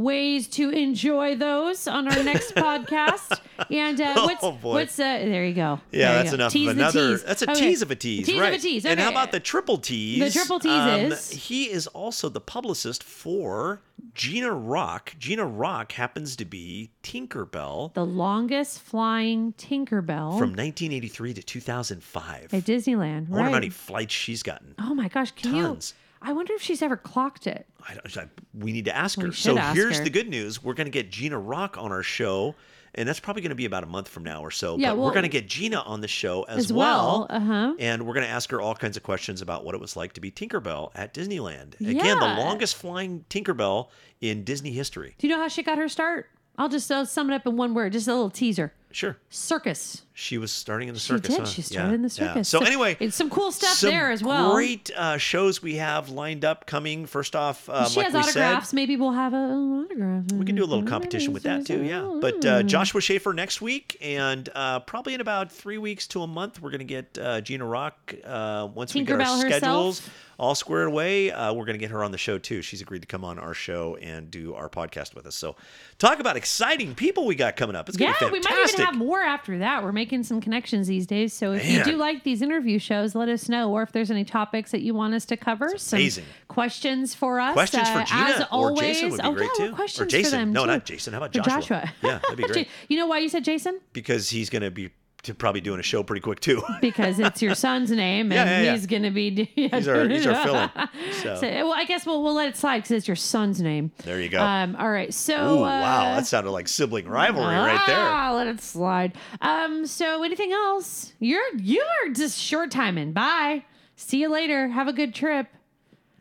ways 0.00 0.48
to 0.48 0.70
enjoy 0.70 1.36
those 1.36 1.86
on 1.86 2.08
our 2.08 2.22
next 2.24 2.54
podcast. 2.66 3.38
And 3.70 4.00
uh, 4.00 4.14
what's 4.22 4.42
Oh, 4.42 4.52
what's 4.62 4.98
uh, 4.98 5.02
there 5.02 5.44
you 5.44 5.54
go. 5.54 5.80
Yeah, 5.92 6.12
There 6.14 6.22
that's 6.22 6.32
enough 6.34 6.52
Tease 6.52 6.70
of 6.70 6.76
another. 6.78 7.10
tease. 7.10 7.22
That's 7.24 7.42
a 7.42 7.50
Okay. 7.50 7.60
tease 7.60 7.82
of 7.82 7.90
a 7.90 7.96
tease, 7.96 8.26
Tease 8.26 8.40
right? 8.40 8.54
of 8.54 8.58
a 8.58 8.62
tease. 8.62 8.86
And 8.86 8.98
how 8.98 9.10
about 9.10 9.30
the 9.32 9.40
triple 9.40 9.76
tease? 9.78 10.32
The 10.32 10.38
triple 10.38 10.58
tease 10.58 10.70
Um, 10.72 11.00
is? 11.12 11.30
he 11.30 11.70
is 11.70 11.86
also 11.88 12.28
the 12.30 12.40
publicist 12.40 13.02
for 13.04 13.82
Gina 14.14 14.50
Rock. 14.52 15.14
Gina 15.18 15.44
Rock 15.44 15.92
happens 15.92 16.34
to 16.36 16.44
be 16.46 16.90
Tinkerbell 17.02 17.92
the 17.92 18.04
longest 18.06 18.80
flying 18.80 19.52
Tinkerbell 19.58 20.38
from 20.38 20.50
1983 20.54 21.34
to 21.34 21.42
2005. 21.42 22.54
at 22.54 22.64
Disneyland? 22.64 23.28
I 23.28 23.30
wonder 23.32 23.44
how 23.44 23.50
many 23.50 23.68
flights 23.68 24.14
she's 24.14 24.42
gotten. 24.42 24.74
Oh 24.78 24.94
my 24.94 25.08
gosh, 25.08 25.32
can 25.32 25.52
Tons. 25.52 25.92
you? 25.94 26.00
I 26.22 26.32
wonder 26.32 26.52
if 26.52 26.62
she's 26.62 26.82
ever 26.82 26.96
clocked 26.96 27.46
it. 27.46 27.66
I 27.88 27.94
don't, 27.94 28.16
I- 28.16 28.28
we 28.54 28.72
need 28.72 28.84
to 28.86 28.96
ask 28.96 29.18
We 29.18 29.26
her. 29.26 29.32
So 29.32 29.56
ask 29.56 29.76
here's 29.76 29.98
her. 29.98 30.04
the 30.04 30.10
good 30.10 30.28
news: 30.28 30.62
we're 30.62 30.74
going 30.74 30.86
to 30.86 30.90
get 30.90 31.10
Gina 31.10 31.38
Rock 31.38 31.76
on 31.78 31.92
our 31.92 32.02
show, 32.02 32.54
and 32.94 33.08
that's 33.08 33.20
probably 33.20 33.40
going 33.42 33.50
to 33.50 33.54
be 33.56 33.64
about 33.64 33.84
a 33.84 33.86
month 33.86 34.08
from 34.08 34.24
now 34.24 34.42
or 34.42 34.50
so. 34.50 34.76
Yeah, 34.76 34.90
but 34.90 34.98
well- 34.98 35.06
we're 35.06 35.12
going 35.14 35.22
to 35.22 35.28
get 35.30 35.48
Gina 35.48 35.78
on 35.80 36.00
the 36.00 36.08
show 36.08 36.42
as, 36.42 36.66
As 36.66 36.72
well, 36.72 37.26
uh-huh. 37.30 37.74
And 37.78 38.06
we're 38.06 38.14
going 38.14 38.26
to 38.26 38.32
ask 38.32 38.50
her 38.50 38.60
all 38.60 38.74
kinds 38.74 38.96
of 38.96 39.02
questions 39.02 39.40
about 39.40 39.64
what 39.64 39.74
it 39.74 39.80
was 39.80 39.96
like 39.96 40.12
to 40.14 40.20
be 40.20 40.30
Tinkerbell 40.30 40.90
at 40.94 41.14
Disneyland. 41.14 41.80
Again, 41.80 42.18
the 42.18 42.26
longest 42.26 42.76
flying 42.76 43.24
Tinkerbell 43.30 43.88
in 44.20 44.44
Disney 44.44 44.72
history. 44.72 45.14
Do 45.18 45.26
you 45.26 45.34
know 45.34 45.40
how 45.40 45.48
she 45.48 45.62
got 45.62 45.78
her 45.78 45.88
start? 45.88 46.28
I'll 46.58 46.68
just 46.68 46.90
uh, 46.92 47.06
sum 47.06 47.30
it 47.30 47.34
up 47.34 47.46
in 47.46 47.56
one 47.56 47.72
word, 47.72 47.92
just 47.92 48.08
a 48.08 48.12
little 48.12 48.28
teaser. 48.28 48.74
Sure, 48.92 49.16
Circus. 49.28 50.02
she 50.14 50.36
was 50.36 50.50
starting 50.50 50.88
in 50.88 50.94
the 50.94 51.00
circus. 51.00 51.28
She 51.28 51.32
circus. 51.34 51.36
did. 51.36 51.40
huh? 51.46 51.46
She 51.52 51.62
Yeah, 51.62 51.78
started 51.80 51.94
in 51.94 52.02
the 52.02 52.08
yeah. 52.08 52.28
circus. 52.32 52.48
So, 52.48 52.60
anyway, 52.64 52.96
it's 52.98 53.14
some 53.16 53.30
cool 53.30 53.52
stuff 53.52 53.74
some 53.76 53.90
there 53.90 54.10
as 54.10 54.22
well. 54.22 54.52
Great 54.52 54.90
uh, 54.96 55.16
shows 55.16 55.62
we 55.62 55.76
have 55.76 56.08
lined 56.08 56.44
up 56.44 56.66
coming. 56.66 57.06
First 57.06 57.36
off, 57.36 57.68
um, 57.68 57.88
she 57.88 58.00
like 58.00 58.06
has 58.12 58.14
autographs. 58.16 58.68
said, 58.70 58.74
Maybe 58.76 58.96
we'll 58.96 59.12
have 59.12 59.32
an 59.32 59.84
autograph. 59.84 60.32
We 60.32 60.44
can 60.44 60.56
do 60.56 60.64
a 60.64 60.66
little 60.66 60.84
competition 60.84 61.32
with 61.32 61.44
that 61.44 61.66
too, 61.66 61.82
yeah. 61.84 62.18
But 62.20 62.44
uh, 62.44 62.62
Joshua 62.64 63.00
Shaffer 63.00 63.32
next 63.32 63.60
week, 63.62 63.96
and 64.00 64.48
uh, 64.54 64.80
probably 64.80 65.14
in 65.14 65.20
about 65.20 65.52
three 65.52 65.78
weeks 65.78 66.06
to 66.08 66.22
a 66.22 66.26
month, 66.26 66.60
we're 66.60 66.70
going 66.70 66.80
to 66.80 66.84
get 66.84 67.16
uh, 67.16 67.40
Gina 67.40 67.64
Rock. 67.64 68.14
Uh, 68.24 68.68
once 68.74 68.92
we 68.94 69.02
get 69.02 69.12
our 69.14 69.20
Tinkerbell 69.20 69.42
herself. 69.42 69.52
schedules 69.62 70.02
all 70.38 70.54
squared 70.54 70.88
away, 70.88 71.30
uh, 71.30 71.52
we're 71.52 71.66
going 71.66 71.74
to 71.74 71.78
get 71.78 71.90
her 71.90 72.02
on 72.02 72.12
the 72.12 72.18
show 72.18 72.38
too. 72.38 72.62
She's 72.62 72.80
agreed 72.80 73.02
to 73.02 73.06
come 73.06 73.24
on 73.26 73.38
our 73.38 73.52
show 73.52 73.96
and 73.96 74.30
do 74.30 74.54
our 74.54 74.70
podcast 74.70 75.14
with 75.14 75.26
us. 75.26 75.34
So, 75.36 75.54
talk 75.98 76.18
about 76.18 76.36
exciting 76.38 76.94
people 76.94 77.26
we 77.26 77.34
got 77.34 77.56
coming 77.56 77.76
up. 77.76 77.88
It's 77.90 77.98
going 77.98 78.10
Yeah, 78.10 78.26
to 78.26 78.32
be 78.32 78.32
we 78.32 78.40
fantastic. 78.80 78.94
even 78.94 79.00
have 79.00 79.06
more 79.06 79.20
after 79.20 79.58
that. 79.58 79.82
We're 79.82 79.92
making 79.92 80.22
some 80.24 80.40
connections 80.40 80.86
these 80.88 81.06
days. 81.06 81.32
So 81.32 81.52
if 81.52 81.68
you 81.68 81.84
do 81.84 81.96
like 81.96 82.24
these 82.24 82.42
interview 82.42 82.78
shows, 82.78 83.14
let 83.14 83.28
us 83.28 83.48
know. 83.48 83.70
Or 83.70 83.82
if 83.82 83.92
there's 83.92 84.10
any 84.10 84.24
topics 84.24 84.70
that 84.72 84.80
you 84.82 84.94
want 84.94 85.14
us 85.14 85.24
to 85.26 85.36
cover, 85.36 85.76
some 85.78 85.98
amazing. 85.98 86.24
questions 86.48 87.14
for 87.14 87.40
us. 87.40 87.52
Questions 87.54 87.88
for 87.88 87.98
uh, 87.98 88.04
Gina 88.04 88.20
as 88.22 88.40
or 88.42 88.46
always. 88.50 88.80
Jason 89.00 89.10
would 89.10 89.20
be 89.20 89.26
oh, 89.26 89.32
great 89.34 89.50
yeah, 89.58 89.66
too. 89.66 89.72
Or 89.72 89.76
Questions 89.76 90.10
Jason. 90.10 90.30
For 90.30 90.36
them 90.36 90.52
No, 90.52 90.62
too. 90.62 90.66
not 90.72 90.84
Jason. 90.84 91.12
How 91.12 91.18
about 91.18 91.32
For 91.34 91.40
Joshua? 91.42 91.92
Yeah, 92.02 92.18
that'd 92.18 92.36
be 92.36 92.42
great. 92.48 92.68
you 92.88 92.96
know 92.96 93.06
why 93.06 93.18
you 93.18 93.28
said 93.28 93.44
Jason? 93.44 93.80
because 93.92 94.28
he's 94.30 94.50
going 94.50 94.62
to 94.62 94.70
be 94.70 94.90
probably 95.38 95.60
doing 95.60 95.80
a 95.80 95.82
show 95.82 96.02
pretty 96.02 96.20
quick 96.20 96.40
too. 96.40 96.62
Because 96.80 97.18
it's 97.18 97.42
your 97.42 97.54
son's 97.54 97.90
name, 98.04 98.32
and 98.32 98.34
Yeah, 98.34 98.44
yeah, 98.44 98.62
yeah. 98.66 98.72
he's 98.72 98.86
going 98.86 99.02
to 99.02 99.10
be. 99.10 99.44
He's 99.54 99.86
our- 99.88 100.08
he's 100.08 100.26
our 100.26 100.42
fill-in. 100.42 100.70
So. 101.12 101.36
So, 101.36 101.46
well, 101.46 101.72
I 101.74 101.84
guess 101.84 102.06
we'll 102.06 102.22
we'll 102.22 102.34
let 102.34 102.48
it 102.48 102.56
slide 102.56 102.78
because 102.78 102.92
it's 102.92 103.06
your 103.08 103.16
son's 103.16 103.60
name. 103.60 103.92
There 104.04 104.20
you 104.20 104.28
go. 104.28 104.42
Um. 104.42 104.76
All 104.76 104.90
right. 104.90 105.12
So. 105.12 105.34
Ooh, 105.34 105.58
uh, 105.58 105.60
wow, 105.62 106.14
that 106.16 106.26
sounded 106.26 106.50
like 106.50 106.68
sibling 106.68 107.06
rivalry 107.08 107.54
right 107.54 107.80
there. 107.86 107.96
Ah, 107.98 108.32
let 108.34 108.46
it 108.46 108.60
slide. 108.60 109.12
Um. 109.40 109.86
So, 109.86 110.22
anything 110.22 110.52
else? 110.52 111.12
You're 111.20 111.42
you're 111.58 112.12
just 112.14 112.38
short 112.38 112.70
timing. 112.70 113.12
Bye. 113.12 113.64
See 113.96 114.20
you 114.22 114.28
later. 114.30 114.68
Have 114.68 114.88
a 114.88 114.92
good 114.94 115.14
trip. 115.14 115.46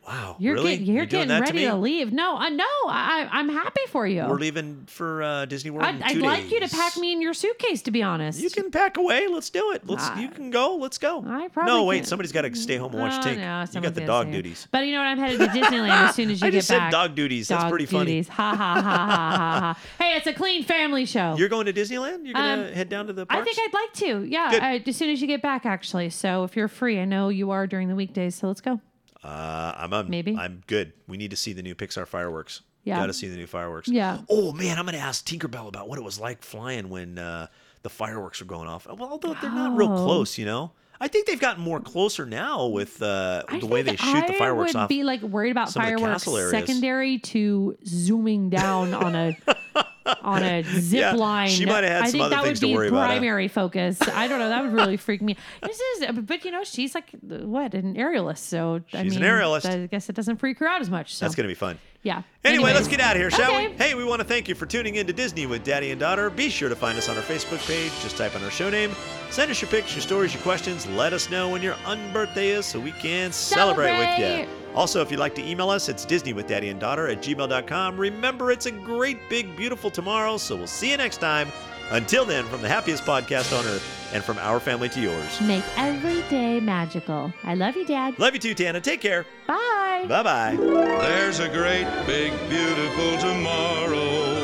Wow, 0.09 0.37
You're 0.39 0.55
really? 0.55 0.77
getting 0.77 0.95
you're, 0.95 1.05
doing 1.05 1.27
getting 1.27 1.41
ready 1.43 1.59
to, 1.65 1.69
to, 1.69 1.75
leave. 1.75 2.11
No, 2.11 2.35
I 2.35 2.49
no. 2.49 2.65
I 2.87 3.29
I'm 3.31 3.47
happy 3.47 3.81
for 3.89 4.07
you. 4.07 4.25
We're 4.27 4.39
leaving 4.39 4.85
for 4.87 5.21
uh, 5.21 5.45
Disney 5.45 5.69
World. 5.69 5.85
I'd, 5.85 6.01
I'd 6.01 6.17
like 6.17 6.49
you 6.49 6.59
to 6.61 6.67
pack 6.67 6.97
me 6.97 7.13
in 7.13 7.21
your 7.21 7.35
suitcase. 7.35 7.83
To 7.83 7.91
be 7.91 8.01
honest. 8.01 8.41
You 8.41 8.49
can 8.49 8.71
pack 8.71 8.97
away. 8.97 9.27
Let's 9.27 9.51
do 9.51 9.71
it. 9.73 9.85
Let's. 9.85 10.05
Ah. 10.07 10.19
you 10.19 10.29
can 10.29 10.49
go. 10.49 10.77
Let's 10.77 10.97
go. 10.97 11.23
I 11.27 11.47
probably 11.49 11.71
no, 11.71 11.83
wait. 11.83 11.97
can't. 11.97 12.07
Somebody's 12.07 12.31
got 12.31 12.41
to 12.41 12.55
stay 12.55 12.77
home 12.77 12.91
and 12.93 13.01
watch 13.01 13.13
Oh, 13.23 13.27
Tink. 13.29 13.37
no, 13.37 13.65
you 13.71 13.81
got 13.81 13.93
the 13.93 14.05
dog 14.05 14.31
duties. 14.31 14.67
But 14.71 14.87
you 14.87 14.93
know 14.93 14.99
what? 14.99 15.07
I'm 15.09 15.19
headed 15.19 15.39
to 15.41 15.47
Disneyland 15.47 16.09
as 16.09 16.15
soon 16.15 16.31
as 16.31 16.41
you 16.41 16.47
I 16.47 16.49
get 16.49 16.57
just 16.57 16.69
said 16.69 16.89
dog 16.89 17.13
duties. 17.13 17.47
That's 17.49 17.61
Dog 17.61 17.69
pretty 17.69 17.85
funny. 17.85 18.05
duties. 18.05 18.29
Ha 18.29 18.55
ha 18.55 18.55
ha 18.55 18.81
ha 18.81 19.37
ha 19.37 19.59
ha. 19.75 19.79
Hey, 20.03 20.15
it's 20.17 20.25
a 20.25 20.33
clean 20.33 20.63
family 20.63 21.05
show. 21.05 21.35
You're 21.37 21.49
going 21.49 21.67
to 21.67 21.73
Disneyland? 21.73 22.25
You're 22.25 22.33
gonna 22.33 22.67
Um, 22.69 22.73
head 22.73 22.89
down 22.89 23.05
to 23.07 23.13
the 23.13 23.27
park? 23.27 23.41
I 23.41 23.43
think 23.45 23.57
I'd 23.59 23.73
like 23.75 23.93
to. 23.93 24.23
Yeah, 24.27 24.79
uh, 24.79 24.89
as 24.89 24.95
soon 24.95 25.11
as 25.11 25.21
you 25.21 25.27
get 25.27 25.43
back, 25.43 25.67
actually. 25.67 26.09
So 26.09 26.45
if 26.45 26.55
you're 26.55 26.67
free, 26.67 26.99
I 26.99 27.05
know 27.05 27.29
you 27.29 27.51
are 27.51 27.67
during 27.67 27.89
the 27.89 27.95
weekdays. 27.95 28.33
So 28.33 28.47
let's 28.47 28.61
go. 28.61 28.81
Uh, 29.23 29.73
I'm, 29.77 29.93
I'm 29.93 30.09
Maybe. 30.09 30.35
I'm 30.37 30.61
good. 30.67 30.93
We 31.07 31.17
need 31.17 31.31
to 31.31 31.37
see 31.37 31.53
the 31.53 31.61
new 31.61 31.75
Pixar 31.75 32.07
fireworks. 32.07 32.61
Yeah. 32.85 32.97
Got 32.99 33.07
to 33.07 33.13
see 33.13 33.27
the 33.27 33.35
new 33.35 33.47
fireworks. 33.47 33.87
Yeah. 33.89 34.19
Oh 34.29 34.53
man, 34.53 34.77
I'm 34.79 34.85
gonna 34.85 34.97
ask 34.97 35.25
Tinkerbell 35.25 35.67
about 35.67 35.89
what 35.89 35.99
it 35.99 36.03
was 36.03 36.19
like 36.19 36.41
flying 36.43 36.89
when 36.89 37.17
uh, 37.19 37.47
the 37.83 37.89
fireworks 37.89 38.39
were 38.39 38.45
going 38.47 38.67
off. 38.69 38.87
Well, 38.87 39.09
although 39.11 39.35
they're 39.41 39.51
not 39.51 39.77
real 39.77 39.91
Oh. 39.91 40.05
close, 40.05 40.37
you 40.37 40.45
know. 40.45 40.71
I 41.01 41.07
think 41.07 41.27
they've 41.27 41.39
gotten 41.39 41.63
more 41.63 41.79
closer 41.79 42.25
now 42.25 42.65
with 42.67 43.01
uh, 43.01 43.43
the 43.59 43.65
way 43.65 43.83
they 43.83 43.95
shoot 43.95 44.27
the 44.27 44.33
fireworks 44.33 44.75
I 44.75 44.79
would 44.79 44.83
off. 44.83 44.89
be 44.89 45.03
like 45.03 45.21
worried 45.21 45.51
about 45.51 45.69
some 45.69 45.83
of 45.83 45.89
the 45.91 45.97
fireworks 45.97 46.51
secondary 46.51 47.19
to 47.19 47.77
zooming 47.85 48.49
down 48.49 48.93
on 48.93 49.15
a 49.15 49.37
on 50.21 50.43
a 50.43 50.63
zip 50.63 50.99
Yeah, 50.99 51.13
line. 51.13 51.49
she 51.49 51.65
might 51.65 51.83
have 51.83 51.91
had 51.93 52.01
I 52.03 52.05
some 52.05 52.11
think 52.11 52.23
other 52.25 52.35
that 52.35 52.43
things 52.43 52.61
would 52.61 52.67
to 52.67 52.71
be 52.71 52.75
worry 52.75 52.87
about, 52.89 53.01
huh? 53.01 53.05
primary 53.07 53.47
focus. 53.59 53.99
I 54.01 54.27
don't 54.27 54.39
know. 54.39 54.49
That 54.49 54.63
would 54.63 54.73
really 54.73 54.97
freak 54.97 55.21
me. 55.21 55.35
This 55.63 55.79
is, 55.79 56.07
but 56.21 56.43
you 56.45 56.51
know, 56.51 56.63
she's 56.63 56.95
like 56.95 57.09
what 57.21 57.73
an 57.73 57.95
aerialist. 57.95 58.39
So 58.39 58.81
I 58.93 59.03
She's 59.03 59.15
an 59.15 59.21
mean, 59.21 59.29
aerialist. 59.31 59.65
I 59.69 59.85
guess 59.87 60.09
it 60.09 60.15
doesn't 60.15 60.37
freak 60.37 60.59
her 60.59 60.67
out 60.67 60.81
as 60.81 60.89
much. 60.89 61.15
So 61.15 61.25
That's 61.25 61.35
gonna 61.35 61.47
be 61.49 61.55
fun. 61.55 61.77
yeah. 62.03 62.23
Anyway, 62.45 62.73
let's 62.73 62.87
get 62.87 63.01
out 63.01 63.15
of 63.15 63.21
here, 63.21 63.29
shall 63.29 63.51
Okay. 63.51 63.67
we? 63.67 63.73
Hey, 63.75 63.93
we 63.95 64.03
want 64.05 64.21
to 64.21 64.27
thank 64.27 64.47
you 64.47 64.55
for 64.55 64.65
tuning 64.65 64.95
in 64.95 65.05
to 65.07 65.13
Disney 65.13 65.45
with 65.45 65.63
Daddy 65.63 65.91
and 65.91 65.99
Daughter. 65.99 66.29
Be 66.29 66.49
sure 66.49 66.69
to 66.69 66.75
find 66.75 66.97
us 66.97 67.09
on 67.09 67.17
our 67.17 67.23
Facebook 67.23 67.65
page. 67.67 67.91
Just 68.01 68.15
type 68.17 68.35
in 68.35 68.43
our 68.43 68.51
show 68.51 68.69
name. 68.69 68.91
Send 69.29 69.51
us 69.51 69.61
your 69.61 69.69
pics, 69.69 69.93
your 69.93 70.01
stories, 70.01 70.33
your 70.33 70.41
questions. 70.43 70.87
Let 70.87 71.13
us 71.13 71.29
know 71.29 71.49
when 71.49 71.61
your 71.61 71.73
unbirthday 71.85 72.57
is 72.57 72.65
so 72.65 72.79
we 72.79 72.91
can 72.93 73.31
celebrate, 73.31 73.97
with 73.99 74.19
you. 74.19 74.58
Also, 74.79 75.01
if 75.01 75.11
you'd 75.11 75.19
like 75.19 75.35
to 75.35 75.45
email 75.45 75.69
us, 75.69 75.89
it's 75.89 76.05
Disney 76.05 76.31
with 76.31 76.47
Daddy 76.47 76.69
and 76.69 76.79
Daughter 76.79 77.09
at 77.09 77.17
gmail.com. 77.17 77.97
Remember, 77.97 78.49
it's 78.49 78.65
a 78.65 78.71
great, 78.71 79.19
big, 79.27 79.53
beautiful 79.57 79.91
tomorrow, 79.91 80.37
so 80.37 80.55
we'll 80.55 80.67
see 80.67 80.91
you 80.91 80.95
next 80.95 81.17
time. 81.17 81.49
Until 81.91 82.23
then, 82.23 82.45
from 82.45 82.61
the 82.61 82.69
happiest 82.69 83.03
podcast 83.03 83.51
on 83.51 83.65
earth 83.65 83.83
and 84.13 84.23
from 84.23 84.37
our 84.37 84.57
family 84.61 84.87
to 84.87 85.01
yours. 85.01 85.41
Make 85.41 85.65
every 85.75 86.21
day 86.29 86.61
magical. 86.61 87.33
I 87.43 87.55
love 87.55 87.75
you, 87.75 87.85
Dad. 87.85 88.17
Love 88.19 88.35
you 88.35 88.39
too, 88.39 88.53
Tana. 88.53 88.79
Take 88.79 89.01
care. 89.01 89.25
Bye. 89.47 90.05
Bye 90.07 90.23
bye. 90.23 90.55
There's 90.55 91.39
a 91.39 91.49
great, 91.49 91.85
big, 92.05 92.31
beautiful 92.47 93.17
tomorrow 93.17 94.39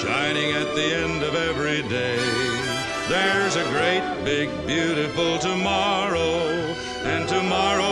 shining 0.00 0.52
at 0.52 0.74
the 0.74 0.94
end 0.96 1.22
of 1.22 1.34
every 1.34 1.82
day. 1.90 2.16
There's 3.06 3.56
a 3.56 3.64
great, 3.64 4.24
big, 4.24 4.48
beautiful 4.66 5.38
tomorrow, 5.38 6.38
and 7.04 7.28
tomorrow's 7.28 7.91